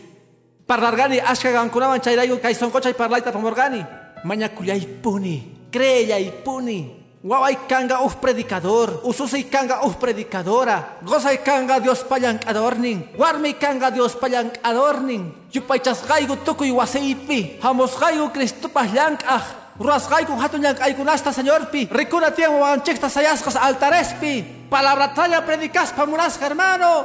Parlargani 0.67 1.21
ashka 1.21 1.53
gankunaman 1.53 2.01
chayrayu 2.01 2.41
kay 2.41 2.55
songo 2.55 2.81
chay 2.81 2.95
parlaita 2.95 3.33
pomorgani. 3.33 3.87
Maña 4.25 4.49
kuyay 4.49 5.01
puni. 5.01 5.69
Creya 5.71 6.19
y 6.19 6.31
puni. 6.45 7.00
Waway 7.21 7.69
kanga 7.69 8.01
uf 8.01 8.17
predicador, 8.17 9.05
ususay 9.05 9.45
kanga 9.45 9.85
uf 9.85 10.01
predicadora, 10.01 10.97
gozay 11.05 11.45
kanga 11.45 11.77
Dios 11.77 12.01
payang 12.01 12.41
adorning, 12.49 13.13
warmi 13.13 13.61
kanga 13.61 13.93
Dios 13.93 14.17
payang 14.17 14.49
adorning, 14.65 15.29
yupaychas 15.53 16.01
gaigo 16.09 16.41
tukuy 16.41 16.73
waseipi, 16.73 17.61
hamos 17.61 17.93
gaigo 18.01 18.33
Cristo 18.33 18.73
pahlang 18.73 19.21
ah, 19.29 19.45
ruas 19.77 20.09
gaigo 20.09 20.33
hatun 20.33 20.65
yang 20.65 20.81
ay 20.81 20.97
kunasta 20.97 21.29
Señor 21.29 21.69
pi, 21.69 21.93
rikuna 21.93 22.33
tiang 22.33 22.57
wawanchekta 22.57 23.13
sayaskas 23.13 23.61
altarespi, 23.61 24.41
palabra 24.73 25.13
talla 25.13 25.45
predicas 25.45 25.93
pamunas 25.93 26.41
hermano, 26.41 27.05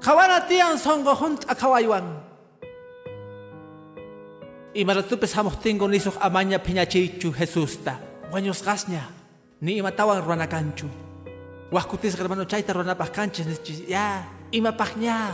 kawana 0.00 0.48
tiang 0.48 0.80
songo 0.80 1.12
hunt 1.12 1.44
akawaywan. 1.44 2.08
Y 4.72 4.80
maratupes 4.88 5.36
hamos 5.36 5.60
tingo 5.60 5.84
nisok 5.84 6.16
amanya 6.24 6.56
piñachichu 6.56 7.36
Jesús 7.36 7.84
ta, 7.84 8.00
waños 8.32 8.64
gasnya 8.64 9.20
ni 9.62 9.78
imatawan 9.78 10.18
ruana 10.26 10.50
kanchu. 10.50 10.90
Wahkutis 11.70 12.18
hermano 12.18 12.44
chaita 12.44 12.74
ruana 12.74 12.98
kanches 12.98 13.46
ya 13.86 14.26
ima 14.50 14.74
pahnya. 14.74 15.30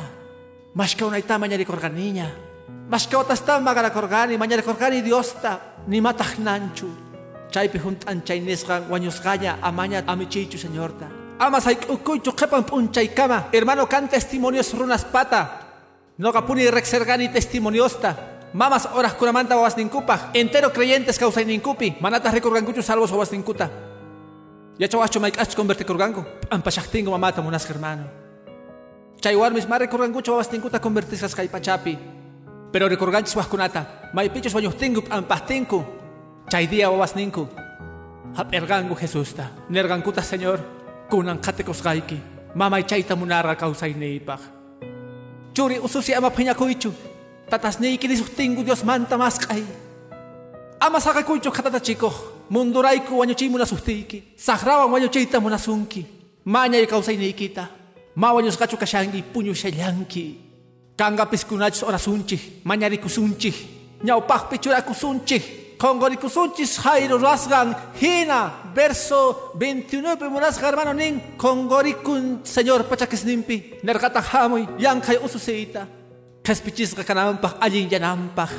Maska 0.76 1.08
una 1.08 1.18
ita 1.18 1.40
mañari 1.40 1.64
korganinya. 1.64 2.28
Maska 2.92 3.18
otas 3.18 3.40
ta 3.40 3.58
magara 3.58 3.90
korgani 3.90 4.36
mañari 4.36 4.62
korgani 4.62 5.00
diosta 5.02 5.80
ni 5.88 6.00
matah 6.00 6.36
nanchu. 6.38 6.86
Chaypi 7.50 7.80
juntan 7.80 8.22
chaynesgan 8.22 8.92
waños 8.92 9.18
gaya 9.24 9.58
amaña 9.62 10.04
amichichu 10.06 10.58
señorta. 10.60 11.08
Amas 11.40 11.64
hay 11.66 11.78
ukuchu 11.88 12.36
kepan 12.36 12.64
punchay 12.64 13.08
kama. 13.14 13.48
Hermano 13.50 13.88
kan 13.88 14.08
testimonios 14.08 14.74
runas 14.76 15.04
pata. 15.08 15.64
No 16.18 16.32
kapuni 16.32 16.68
rexergani 16.68 17.32
testimoniosta. 17.32 18.36
Mamas 18.52 18.86
horas 18.92 19.16
was 19.18 19.76
ninkupa. 19.76 20.30
Entero 20.34 20.70
creyentes 20.72 21.18
causa 21.18 21.40
ninkupi. 21.40 21.96
Manatas 22.00 22.34
recorganguchu 22.34 22.82
salvos 22.82 23.12
was 23.12 23.30
Ya 24.78 24.86
ach 24.86 25.54
converte 25.56 25.84
kurgango. 25.84 26.24
Ampashaktingo 26.50 27.10
mamata 27.10 27.42
munas 27.42 27.68
hermano. 27.68 28.06
Chay 29.20 29.34
warmis 29.34 29.66
ma 29.66 29.76
recorgangucho 29.76 30.30
babas 30.30 30.48
tinkuta 30.48 30.78
convertisas 30.80 31.34
kay 31.34 31.48
pachapi. 31.48 31.98
Pero 32.70 32.88
recorganchis 32.88 33.34
waskunata. 33.34 34.10
May 34.14 34.30
pichos 34.30 34.54
wañuhtingu 34.54 35.02
ampastinku. 35.10 35.84
Chay 36.48 36.68
día 36.68 36.88
babas 36.88 37.16
ninku. 37.16 37.48
Hapergango 38.36 38.94
Jesús 38.94 39.34
ta. 39.34 39.50
Nergankuta 39.68 40.22
Señor. 40.22 40.60
Kunan 41.10 41.40
kate 41.40 41.64
kosgaiki. 41.64 42.22
Mamay 42.54 42.86
chayta 42.86 43.16
munarga 43.16 43.56
kausay 43.56 43.94
neipag. 43.94 44.38
Churi 45.54 45.80
ususi 45.80 46.14
ama 46.14 46.30
piñakuichu. 46.30 46.92
Tatas 47.50 47.80
neiki 47.80 48.06
disuhtingu 48.06 48.62
Dios 48.62 48.84
manta 48.84 49.18
maskay. 49.18 49.64
Ama 50.78 51.00
sakakuychu 51.00 51.50
katata 51.50 51.80
chikoh. 51.80 52.37
Munduraiku 52.50 53.18
wañuchi 53.18 53.48
munasustiki. 53.48 54.22
Sahrawan 54.36 54.90
wañuchita 54.90 55.40
munasunki. 55.40 56.06
Maña 56.44 56.78
y 56.78 57.16
nikita. 57.16 57.68
Ma 58.14 58.32
wañusgachu 58.32 58.78
kashangi 58.78 59.22
puñu 59.22 59.54
shallanki. 59.54 60.38
Kanga 60.96 61.26
piskunachus 61.26 61.82
orasunchi. 61.82 62.62
Mañarikusunchi. 62.64 63.52
Ñaupaj 64.02 64.48
pichurakusunchi. 64.50 65.76
Kongorikusunchis 65.78 66.78
jairo 66.80 67.18
rasgan 67.18 67.76
hina. 68.00 68.72
Verso 68.74 69.52
29 69.54 70.28
munasga 70.30 70.68
hermano 70.68 70.94
nin. 70.94 71.20
Kongorikun 71.36 72.40
señor 72.44 72.84
pachakis 72.88 73.24
nimpi. 73.24 73.74
Nergata 73.82 74.22
hamoy. 74.22 74.66
Yankay 74.78 75.18
ususeita. 75.22 75.86
Kaspichisga 76.42 77.04
kanampaj 77.04 77.52
allin 77.60 77.90
yanampaj. 77.90 78.50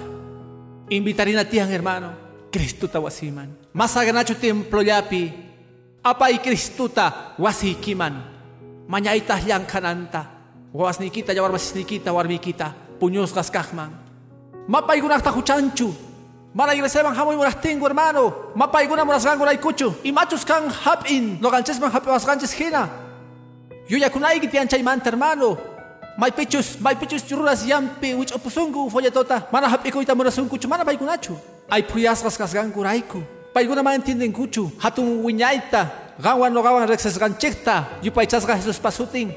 Invitarina 0.91 1.43
tiang 1.43 1.71
hermano. 1.71 2.28
Kristuta 2.49 2.97
wasiman. 2.99 3.53
Masaganacho 3.73 4.33
templo 4.33 4.81
yapi. 4.81 5.29
Apay 6.03 6.41
Kristuta 6.41 7.37
wasikiman. 7.37 8.25
Mañaitah 8.89 9.37
yang 9.45 9.69
kananta. 9.69 10.25
Wawas 10.73 10.97
nikita 10.97 11.33
yawar 11.33 11.53
masis 11.53 11.77
nikita 11.77 12.09
warmikita. 12.09 12.73
Puños 12.97 13.29
kaskahman. 13.29 13.93
Mapay 14.65 15.01
gunak 15.01 15.21
tahuchanchu. 15.21 15.93
Mana 16.53 16.73
iglesia 16.73 17.05
hamoy 17.05 17.37
muras 17.37 17.61
tingo 17.61 17.85
hermano. 17.85 18.53
Mapay 18.57 18.89
guna 18.89 19.05
muras 19.05 19.21
gango 19.21 19.45
kuchu. 19.61 19.93
Y 20.03 20.11
machos 20.11 20.41
kan 20.41 20.65
hapin. 20.69 21.37
No 21.39 21.49
ganches 21.53 21.79
man 21.79 21.91
hapi 21.91 22.09
was 22.09 22.25
ganches 22.25 22.53
hina. 22.57 22.89
Yuya 23.87 24.09
kunay 24.09 24.41
gitian 24.41 24.67
chay 24.67 24.81
manta 24.81 25.09
hermano. 25.11 25.57
May 26.17 26.31
pichus, 26.31 26.81
may 26.81 26.95
pichus 26.95 27.23
chururas 27.23 27.63
yampi, 27.63 28.17
which 28.17 28.33
opusungu 28.33 28.89
folletota. 28.91 29.47
Mana 29.53 29.69
hapi 29.69 29.89
ko 29.89 30.01
ita 30.01 30.13
murasungu, 30.13 30.57
mana 31.69 31.77
bay 31.77 31.83
kunachu 31.83 31.83
ay 31.83 31.83
puyasqas 31.83 32.37
kasqankurayku 32.37 33.23
paykuna 33.53 33.83
ma 33.83 33.95
entindenkuchu 33.95 34.71
hatun 34.79 35.23
wiñayta 35.23 35.89
qawan 36.21 36.53
noqawan 36.53 36.87
riqsisqanchikta 36.89 37.85
yupaychasqa 38.03 38.55
Jesus 38.55 38.79
pasutin. 38.79 39.31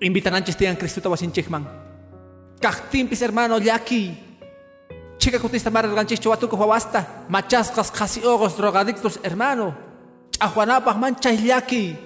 Invitananchis 0.00 0.56
tiyan 0.56 0.76
Cristuta 0.76 1.08
wasinchikman 1.08 1.66
kaqtinpis 2.60 3.20
hermano 3.20 3.58
llaki 3.58 4.14
chica 5.18 5.38
kutista 5.38 5.70
marirqanchikchu 5.70 6.30
watukuq 6.30 6.60
wawasta 6.60 7.04
machasqas 7.28 7.90
qasi 7.90 8.26
ogos 8.26 8.56
drogadictos 8.56 9.18
hermano. 9.24 9.74
Ch'aqwanapaq 10.38 10.96
manchay 10.98 11.36
llaki 11.36 11.96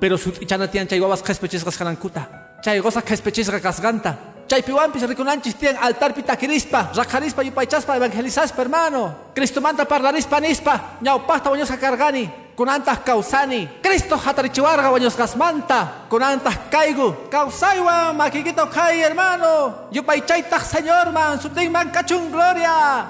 pero 0.00 0.16
sut'ichana 0.16 0.68
tiyan 0.68 0.88
chay 0.88 1.00
wawas 1.00 1.22
qespechisqas 1.22 1.76
kanankuta 1.76 2.28
chay 2.64 2.80
gosa 2.80 3.02
qespechisqa 3.02 3.60
kasqanta 3.60 4.29
Chaypiwanpis 4.50 5.06
rikunanchis 5.06 5.54
tiyan 5.54 5.78
altarpi 5.78 6.26
takirispa, 6.26 6.90
rakarispa 6.90 7.42
yupaychaspa 7.46 7.94
evangelizaspa 7.94 8.58
hermano. 8.62 9.30
Cristo 9.32 9.60
manta 9.60 9.84
parlarispa 9.86 10.40
nispa, 10.40 10.98
ñawpajta 10.98 11.50
wañosqa 11.54 11.78
kargani, 11.78 12.26
kunantas 12.56 12.98
kausani. 13.06 13.78
Cristo 13.80 14.18
hatarichiwarqa 14.18 14.90
wañosqasmanta, 14.90 16.10
kunantas 16.10 16.66
kaygu. 16.66 17.30
Kausaywan 17.30 18.16
makikito 18.16 18.66
kay 18.66 18.98
hermano. 19.06 19.86
Yupaychaytaq 19.94 20.66
señorman, 20.66 21.38
sutinman 21.38 21.92
kachun 21.94 22.32
gloria. 22.34 23.06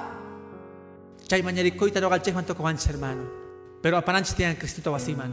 Chay 1.27 1.41
mañarikuyta 1.41 2.05
noqalchikman 2.05 2.45
tokuwanchis 2.45 2.87
hermano. 2.93 3.25
Pero 3.81 3.97
apananchis 3.97 4.37
tiyan 4.37 4.57
Cristo 4.61 4.93
wasiman. 4.93 5.33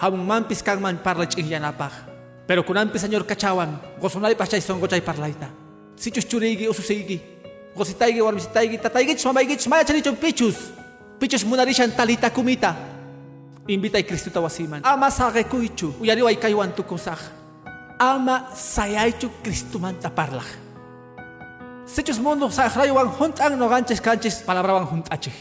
Hamunmanpis 0.00 0.62
kanman 0.64 0.96
parla 1.04 1.28
ch'ikyanapaq. 1.28 2.09
Pero 2.50 2.66
kunampi 2.66 2.98
señor 2.98 3.22
kachawan, 3.30 3.78
gozonay 4.02 4.34
pachay 4.34 4.58
son 4.58 4.80
gochay 4.82 5.00
parlaita. 5.00 5.54
Sichus 5.94 6.26
churigi 6.26 6.66
ususigi. 6.66 7.22
Gozitaigi 7.76 8.20
warmisitaigi 8.20 8.76
tataigich 8.82 9.22
mamaigich 9.24 9.68
maya 9.68 9.84
chanichon 9.84 10.16
pichus. 10.16 10.58
Pichus 11.20 11.44
munarishan 11.46 11.94
talita 11.94 12.28
kumita. 12.34 12.74
Invita 13.68 14.00
y 14.00 14.02
Cristo 14.02 14.30
tawasiman. 14.30 14.82
Ama 14.84 15.12
sage 15.12 15.44
kuichu. 15.44 15.94
Uyariwa 16.00 16.32
ikaywan 16.32 16.74
tukusaj. 16.74 17.20
ama 18.00 18.50
sayaychu 18.52 19.30
Cristumanta 19.44 20.10
parlaj. 20.10 20.50
Sechos 21.86 22.18
mundo 22.18 22.50
sahraywan 22.50 23.14
juntan 23.14 23.56
no 23.56 23.68
ganches 23.68 24.00
canches 24.00 24.42
palabraban 24.42 24.90
juntachej. 24.90 25.34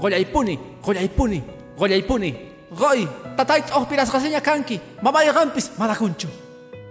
Goyaipuni, 0.00 0.58
goyaipuni, 0.82 1.44
goyaipuni, 1.78 2.34
goy, 2.70 3.08
tatait 3.36 3.70
ospiras 3.74 4.10
gaseña 4.10 4.40
kanki, 4.40 4.80
mamay 5.02 5.32
gampis, 5.32 5.72
malakuncho. 5.78 6.28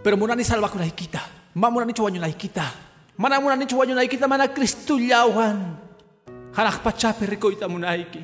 Pero 0.03 0.17
munani 0.17 0.43
salva 0.43 0.69
con 0.69 0.80
laikita, 0.80 1.21
mamuna 1.53 1.86
nicho 1.86 2.03
waño 2.03 2.21
laikita, 2.21 2.63
mana 3.17 3.39
muna 3.39 3.55
nicho 3.55 3.78
waño 3.78 3.95
laikita, 3.95 4.28
mana 4.28 4.47
cristullawan. 4.47 5.78
Hanak 6.55 6.82
pachape 6.82 7.25
ricoita 7.25 7.67
munaiki, 7.67 8.23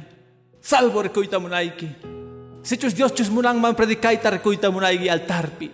salvo 0.61 1.01
ricoita 1.01 1.39
munaiki. 1.39 1.89
Sechos 2.63 2.95
Dios 2.95 3.13
chus 3.13 3.29
munang 3.29 3.59
man 3.59 3.75
predicaita 3.75 4.29
ricoita 4.29 4.71
munaiki 4.71 5.09
altarpi. 5.09 5.71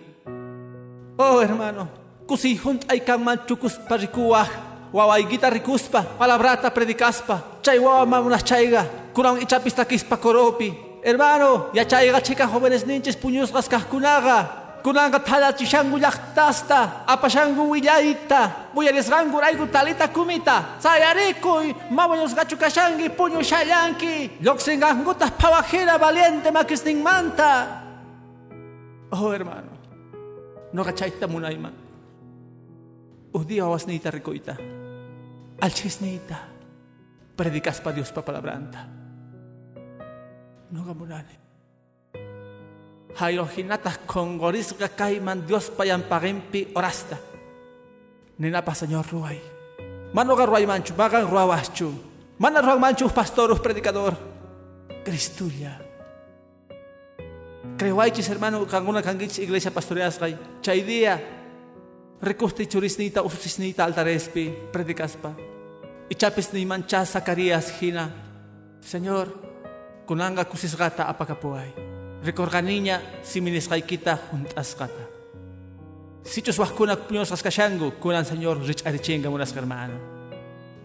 Oh 1.16 1.40
hermano, 1.40 1.88
kusi 2.26 2.56
hunt 2.56 2.90
ay 2.90 3.00
kang 3.00 3.22
manchukus 3.22 3.78
parikuah, 3.88 4.48
waway 4.92 5.24
gita 5.30 5.48
rikuspa, 5.48 6.02
palabrata 6.18 6.70
predicaspa, 6.70 7.62
chay 7.62 7.78
wawa 7.78 8.04
mamunas 8.04 8.42
chayga, 8.42 8.84
kurang 9.14 9.38
ichapis 9.40 9.74
takispa 9.74 10.16
koropi. 10.16 10.89
Hermano, 11.02 11.70
ya 11.72 11.84
chayga 11.84 12.20
chica 12.20 12.46
jóvenes 12.46 12.86
ninches 12.86 13.16
puños 13.16 13.50
kunaga, 13.88 14.80
kunanga 14.82 15.18
tala 15.20 15.52
chishangu 15.52 15.98
yaktasta, 15.98 17.04
apashangu 17.06 17.70
willaita, 17.70 18.72
buyarisgangu 18.74 19.40
raigu 19.40 19.66
talita 19.66 20.08
kumita, 20.08 20.76
sayarikuy, 20.78 21.74
mamoños 21.90 22.34
gachukashangi 22.34 23.08
puño 23.10 23.42
shayanki, 23.42 24.42
loksingangutas 24.42 25.30
pawajera 25.32 25.98
valiente 25.98 26.50
makisning 26.52 27.02
manta. 27.02 27.82
Oh 29.12 29.32
hermano, 29.32 29.72
no 30.72 30.84
gachaita 30.84 31.26
munayman. 31.26 31.72
Udi 33.32 33.60
awas 33.60 33.86
nita 33.86 34.10
ricoita. 34.10 34.56
Alches 35.60 36.00
nita. 36.00 36.48
Predicas 37.36 37.80
pa 37.80 37.92
Dios 37.92 38.10
pa 38.12 38.22
palabranta. 38.22 38.99
No 40.70 40.84
gamunane. 40.84 41.38
Hayo 43.18 43.48
hinatas 43.56 43.98
con 44.06 44.38
goris 44.38 44.74
kaiman 44.96 45.46
Dios 45.46 45.70
payan 45.70 46.02
pagempi 46.02 46.70
orasta. 46.74 47.18
Nina 48.38 48.62
pa 48.64 48.74
Señor 48.74 49.06
ruay. 49.10 49.40
Mano 50.12 50.34
ga 50.36 50.46
ruay 50.46 50.66
manchu, 50.66 50.94
bagan 50.94 51.26
ruawaschu. 51.26 51.90
Mana 52.38 52.62
ruang 52.62 52.80
manchu 52.80 53.10
pastorus 53.10 53.60
predicador. 53.60 54.16
Cristulia. 55.04 55.76
Crewaichis 57.76 58.28
hermano 58.28 58.64
kanguna 58.66 59.02
kangich 59.02 59.38
iglesia 59.38 59.70
pastoreas 59.70 60.18
kay. 60.18 60.36
Chay 60.62 60.82
día 60.82 61.20
recusti 62.20 62.66
churisnita 62.66 63.22
ususisnita 63.22 63.84
altarespi 63.84 64.52
predicaspa. 64.72 65.34
Ichapis 66.08 66.52
ni 66.52 66.66
mancha 66.66 67.04
Zacarías 67.04 67.70
hina. 67.80 68.10
Señor, 68.80 69.39
kunanga 70.10 70.42
kusisgata 70.42 71.06
apakapuay. 71.06 71.70
Recorganiña 72.26 73.22
siminiskay 73.22 73.86
kita 73.86 74.18
juntas 74.18 74.74
kata. 74.74 75.06
Sichos 76.26 76.58
wahkunak 76.58 77.06
puños 77.06 77.30
kaskashangu 77.30 77.94
kunan 78.02 78.26
Señor 78.26 78.58
rich 78.58 78.82
arichenga 78.82 79.30
munas 79.30 79.54
hermano. 79.54 79.94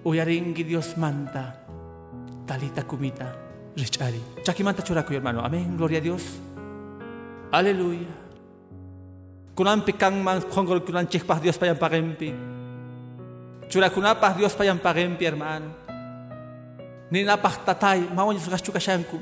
Uyaringi 0.06 0.62
Dios 0.62 0.94
manta. 1.02 1.58
Talita 2.46 2.86
kumita. 2.86 3.34
Rich 3.74 3.98
ari. 3.98 4.22
Chakimanta 4.46 4.86
churaku 4.86 5.18
hermano. 5.18 5.42
Amén. 5.42 5.74
Gloria 5.74 5.98
a 5.98 6.06
Dios. 6.06 6.22
Aleluya. 7.50 8.14
Kunan 9.58 9.82
pikang 9.82 10.22
man 10.22 10.46
kongol 10.46 10.86
kunan 10.86 11.10
chikpah 11.10 11.42
Dios 11.42 11.58
payang 11.58 11.82
pagempi. 11.82 12.30
Churakunapah 13.74 14.38
Dios 14.38 14.54
payang 14.54 14.78
pagempi 14.78 15.26
hermano. 15.26 15.85
Ninapah 17.12 17.62
tatay 17.66 18.10
mawon 18.10 18.34
Yesus 18.34 18.62
chukashanku. 18.62 19.20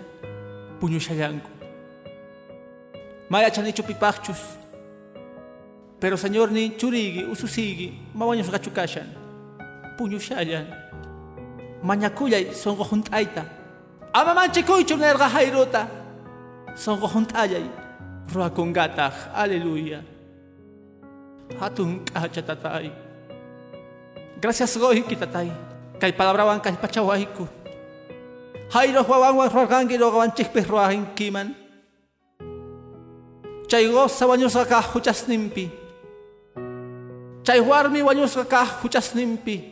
Puño 0.79 0.99
shayanku. 0.99 1.51
Maya 3.29 3.51
chanicho 3.51 3.83
pipachus. 3.83 4.39
Pero 5.99 6.15
Señor 6.17 6.51
ni 6.51 6.75
churigi 6.77 7.23
ususigi 7.27 7.91
mawon 8.15 8.37
Yesus 8.37 8.55
chukashan. 8.61 9.07
Puño 9.97 10.19
shayan. 10.19 10.67
Mañakuyay 11.83 12.55
songo 12.55 12.83
juntaita. 12.83 13.43
Ama 14.13 14.33
manchikuy 14.33 14.85
nerga 14.95 15.27
hairota. 15.27 15.87
Songo 16.75 17.07
juntayay. 17.07 17.67
Roa 18.31 18.49
con 18.49 18.71
gatah, 18.71 19.35
aleluya. 19.35 20.01
Hatun 21.59 21.99
kacha 22.05 22.41
tatay. 22.41 22.91
Gracias 24.39 24.77
goy 24.77 25.03
kitatay. 25.03 25.51
Kay 25.99 26.11
palabrawan 26.15 26.61
pachawaiku. 28.73 29.03
Hayro 29.03 29.03
huawan 29.03 29.35
wan 29.35 29.49
rogangi 29.49 29.97
lo 29.97 30.11
gawan 30.11 30.31
chikpes 30.35 30.67
roahin 30.67 31.05
kiman. 31.15 31.55
Chay 33.67 33.87
go 33.87 34.07
sa 34.07 34.25
wanyos 34.27 34.53
ka 34.67 34.81
huchas 34.81 35.27
nimpi. 35.27 35.69
Chay 37.43 37.59
warmi 37.59 38.01
wanyos 38.01 38.35
ka 38.49 38.65
huchas 38.81 39.15
nimpi. 39.15 39.69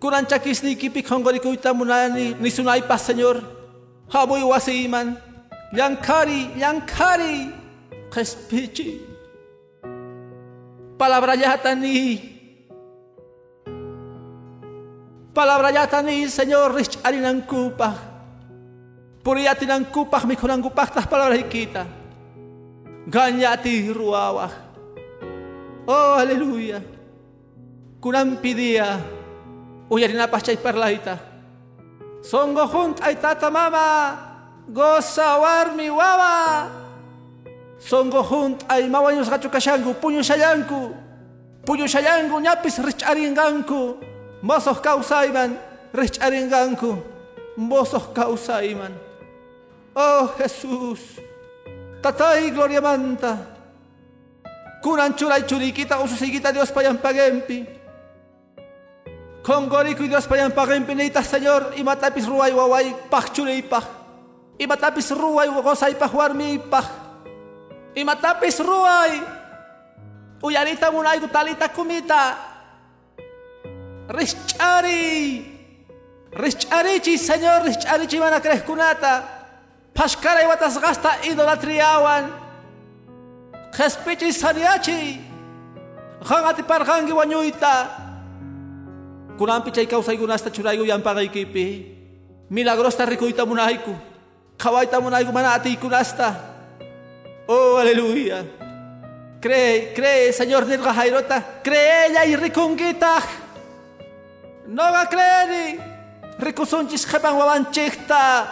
Kunan 0.00 0.26
chakis 0.28 0.62
ni 0.62 0.76
kipik 0.76 1.08
hongori 1.08 1.40
kuita 1.40 1.72
munani 1.72 2.34
ni 2.40 2.50
sunay 2.50 2.82
pa 2.82 2.98
Señor. 2.98 3.40
Haboy 4.12 4.42
wasiman. 4.42 5.16
Yankari, 5.74 6.54
Yankari, 6.54 7.50
Kespichi. 8.12 9.00
Palabra 10.98 11.34
yata 11.34 11.74
Palabra 15.34 15.74
yata 15.74 15.98
ni, 15.98 16.30
Señor, 16.30 16.70
rich 16.78 16.94
arinang 17.02 17.42
kupah. 17.42 18.14
Puriyatin 19.24 19.72
ang 19.72 19.84
kupah, 19.90 20.22
mi 20.30 20.38
kunang 20.38 20.62
kupah, 20.62 20.86
tas 20.94 21.10
palabra 21.10 21.34
hikita. 21.34 21.88
Ganyati 23.10 23.90
ruawah. 23.90 24.52
Oh, 25.90 26.14
aleluya. 26.14 26.78
Kunang 27.98 28.38
pidia. 28.38 29.00
Uyarin 29.90 30.22
na 30.22 30.30
chay 30.38 30.54
parlaita. 30.54 31.18
Songo 32.22 32.62
junt 32.70 33.02
ay 33.02 33.18
tata 33.18 33.50
mama. 33.50 34.14
Goza 34.70 35.40
warmi 35.40 35.90
wawa. 35.90 36.70
Songo 37.82 38.22
junt 38.22 38.62
ay 38.70 38.86
mawanyos 38.86 39.28
gachukashangu, 39.28 39.98
puño 39.98 40.22
shayanku. 40.22 40.94
Puño 41.66 41.90
shayangu 41.90 42.38
ñapis 42.38 42.78
rich 42.86 43.02
aringanku. 43.02 44.13
Kausaiman, 44.80 45.56
rich 45.96 46.20
aringanku. 46.20 47.00
Mozos 47.56 48.12
kausaiman. 48.12 48.92
Oh 49.94 50.28
Jesús. 50.36 51.22
Tatay 52.02 52.50
gloria 52.50 52.82
manta. 52.82 53.38
Kunan 54.82 55.16
churay 55.16 55.48
churikita 55.48 55.96
ususigita 56.02 56.52
Dios 56.52 56.68
payan 56.68 57.00
pagempi. 57.00 57.64
Kongoriku 59.40 60.04
Dios 60.04 60.28
payan 60.28 60.52
pagempi 60.52 60.92
nita 60.92 61.24
Señor 61.24 61.72
y 61.78 61.80
matapis 61.80 62.28
ruay 62.28 62.52
waway 62.52 62.92
pachulay 63.08 63.64
pach. 63.64 63.88
Imatapis 64.60 65.10
ruay 65.16 65.48
gozay 65.48 65.96
pa 65.96 66.06
warmi 66.10 66.58
pa. 66.58 66.82
Imatapis 67.96 68.60
ruay. 68.60 69.22
Uyarita 70.44 70.92
munay 70.92 71.22
talita 71.32 71.70
kumita. 71.72 72.53
Richari. 74.08 75.54
Richarichi, 76.34 77.16
Señor, 77.16 77.62
richarichi 77.62 78.18
mana 78.18 78.40
kunata. 78.40 79.22
Pashkara 79.94 80.42
iwatas 80.42 80.78
gasta 80.80 81.22
idolatriawan. 81.22 82.30
Jespichi 83.72 84.32
saniachi. 84.32 85.20
Hangati 86.24 86.62
parhangi 86.62 87.12
wanyuita. 87.12 87.88
Kunampi 89.38 89.70
chay 89.70 89.86
kausay 89.86 90.16
gunasta 90.16 90.50
churaygo 90.50 90.84
yampagaykipi. 90.84 91.94
Milagrosta 92.50 93.06
rikuita 93.06 93.46
munayku. 93.46 93.94
Kawaita 94.58 95.00
munayku 95.00 95.32
mana 95.32 95.54
ati 95.54 95.76
kunasta. 95.76 96.34
Oh, 97.46 97.76
aleluya. 97.78 98.44
Cree, 99.40 99.92
cree, 99.94 100.32
Señor 100.32 100.66
Nirga 100.66 100.92
Jairota. 100.92 101.62
Cree 101.62 102.06
ella 102.06 102.24
y 102.26 102.34
ricungita. 102.34 103.43
No 104.66 104.82
va 104.82 105.02
a 105.02 105.08
creer. 105.08 105.80
Rikusunchis 106.38 107.06
jepan 107.06 107.36
wabanchikta. 107.36 108.46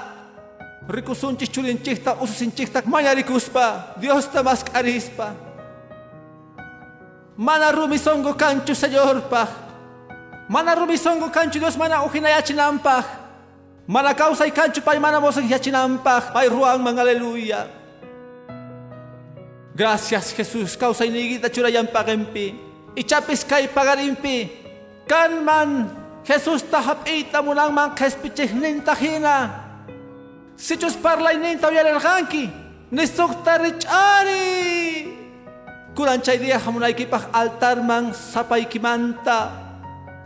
Rikusunchis 0.88 1.50
chulinchikta, 1.50 2.16
ususinchikta, 2.20 2.82
mañarikuspa. 2.86 3.94
Dios 3.96 4.28
te 4.30 4.42
mascarispa. 4.42 5.34
Mana 7.36 7.72
rumisongo 7.72 8.36
cancho, 8.36 8.74
Señor 8.74 9.22
pa. 9.28 9.48
Mana 10.48 10.74
rumisongo 10.74 11.30
cancho, 11.30 11.58
Dios 11.58 11.76
mana 11.76 12.02
ujinayachinampa. 12.02 13.04
Mana 13.86 14.14
causa 14.14 14.46
y 14.46 14.52
cancho 14.52 14.82
pay 14.82 14.98
mana 14.98 15.18
mosang 15.18 15.48
yachinampa. 15.48 16.32
Pay 16.32 16.48
ruang 16.48 16.82
mang 16.82 16.98
aleluya. 16.98 17.66
Gracias 19.74 20.34
Jesús, 20.34 20.76
causa 20.76 21.06
inigita 21.06 21.48
churayan 21.50 21.88
pagempi. 21.88 22.54
Ichapis 22.94 23.44
kay 23.44 23.68
pagarimpi. 23.68 24.52
Kanman, 25.08 26.01
Jesús 26.23 26.62
tahap 26.62 27.03
ita 27.03 27.43
munang 27.43 27.75
man 27.75 27.91
kespichih 27.99 28.55
nintahina. 28.55 29.51
Sichus 30.55 30.95
parlay 30.95 31.35
ninta 31.35 31.66
uyalerganki. 31.66 32.47
Nisukta 32.95 33.59
richari. 33.59 35.11
Kuranchay 35.99 36.39
dia 36.39 36.62
hamunaykipah 36.62 37.35
altar 37.35 37.83
man 37.83 38.14
sapaykimanta. 38.14 39.51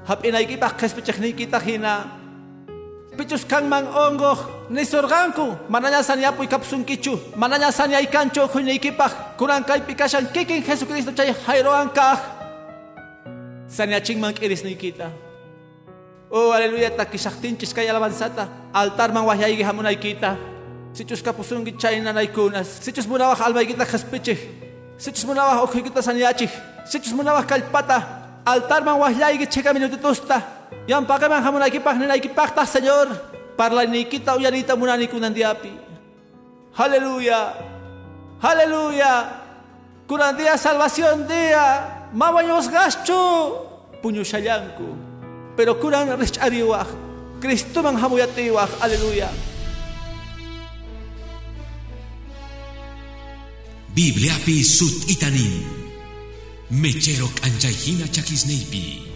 Hapinaykipah 0.04 0.76
kespichih 0.76 1.16
ninkitahina. 1.16 2.12
Pichus 3.16 3.48
kang 3.48 3.64
mang 3.64 3.88
ongo 3.96 4.36
ni 4.68 4.84
sorganku 4.84 5.56
mananya 5.72 6.04
sanya 6.04 6.36
puy 6.36 6.44
kapsunkichu 6.44 7.16
mananya 7.32 7.72
sanya 7.72 7.96
ikancho 8.04 8.44
kunikipah 8.44 9.32
kurang 9.40 9.64
kay 9.64 9.80
pikashan 9.80 10.28
kiking 10.28 10.60
Jesucristo 10.60 11.16
chay 11.16 11.32
hayroan 11.48 11.88
kah 11.96 12.20
sanya 13.64 14.04
ching 14.04 14.20
mang 14.20 14.36
iris 14.36 14.60
nikita 14.60 15.08
Oh 16.30 16.50
aleluya 16.50 16.90
takisaktinchis 16.90 17.70
kay 17.70 17.86
alabanzata 17.86 18.50
altar 18.74 19.14
mang 19.14 19.26
wahyay 19.30 19.62
hamunay 19.62 19.94
kita 19.94 20.34
sichus 20.90 21.22
kapusungi 21.22 21.78
chay 21.78 22.02
nanay 22.02 22.26
kunas 22.26 22.82
sichus 22.82 23.06
munawak 23.06 23.38
albay 23.38 23.66
kita 23.68 23.86
kaspichih 23.86 24.38
sichus 24.98 25.22
munawak 25.22 25.62
okhoy 25.70 25.86
kita 25.86 26.02
sanyachih 26.02 26.50
sichus 26.82 27.14
munawak 27.14 27.46
kalpata 27.46 28.26
altar 28.42 28.82
mang 28.82 28.98
wahyay 28.98 29.38
cheka 29.46 29.70
minututusta 29.70 30.56
Yang 30.86 31.02
pakai 31.10 31.26
mang 31.26 31.42
hamun 31.42 31.60
naiki 31.62 31.82
pak 31.82 31.98
naiki 31.98 32.30
pak 32.30 32.54
tah 32.54 32.66
Señor. 32.66 33.10
Parla 33.58 33.82
ni 33.82 34.06
kita 34.06 34.38
uyanita 34.38 34.78
munani 34.78 35.10
kunan 35.10 35.34
diapi. 35.34 35.74
Haleluya. 36.78 37.58
Haleluya. 38.38 39.14
Kunan 40.06 40.38
dia 40.38 40.54
salvación 40.54 41.26
dia. 41.26 41.90
Mawanyos 42.14 42.70
gacho. 42.70 43.22
Puño 43.98 44.22
shayanku. 44.22 45.05
Pero 45.56 45.80
kunan 45.80 46.12
rich 46.20 46.36
ariwah. 46.36 46.84
Kristo 47.40 47.80
mang 47.80 47.96
hamuyatiwah. 47.96 48.68
Haleluya. 48.84 49.32
Biblia 53.96 54.36
pi 54.44 54.60
sut 54.60 55.08
itanin. 55.08 55.64
Mecherok 56.68 57.40
anjayhina 57.40 58.04
chakisneipi. 58.12 59.08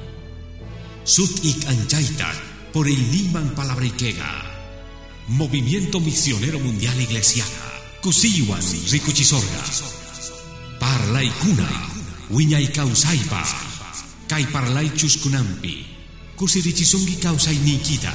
Sut 1.05 1.45
ik 1.45 1.69
anchaita 1.69 2.33
por 2.73 2.89
el 2.89 3.03
Niman 3.13 3.53
Palabrikega. 3.53 4.49
Movimiento 5.29 6.01
Misionero 6.01 6.59
Mundial 6.59 6.97
Iglesiana. 6.97 7.69
Kusiwan 8.01 8.65
Rikuchisorga. 8.89 9.65
Parlay 10.81 11.29
kuna. 11.45 11.69
Wiñay 12.31 12.73
kausaipa. 12.73 13.45
Kai 14.29 14.47
parlay 14.49 14.89
chuskunampi. 14.97 15.90
Kusirichisungi 16.41 17.21
kausay 17.21 17.59
nikita. 17.61 18.13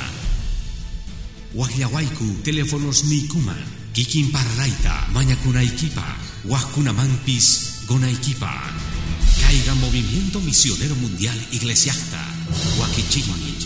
Wahyawaiku 1.53 2.41
teléfonos 2.41 3.05
nikuman. 3.05 3.61
Kikin 3.93 4.31
parlayta 4.33 5.05
mañakunaykipa. 5.13 6.01
Wahkunamampis 6.49 7.85
gonaykipa. 7.85 8.49
Caiga 9.41 9.75
Movimiento 9.75 10.41
Misionero 10.41 10.95
Mundial 10.95 11.37
Iglesiasta. 11.53 12.17
Wakichigmi. 12.81 13.64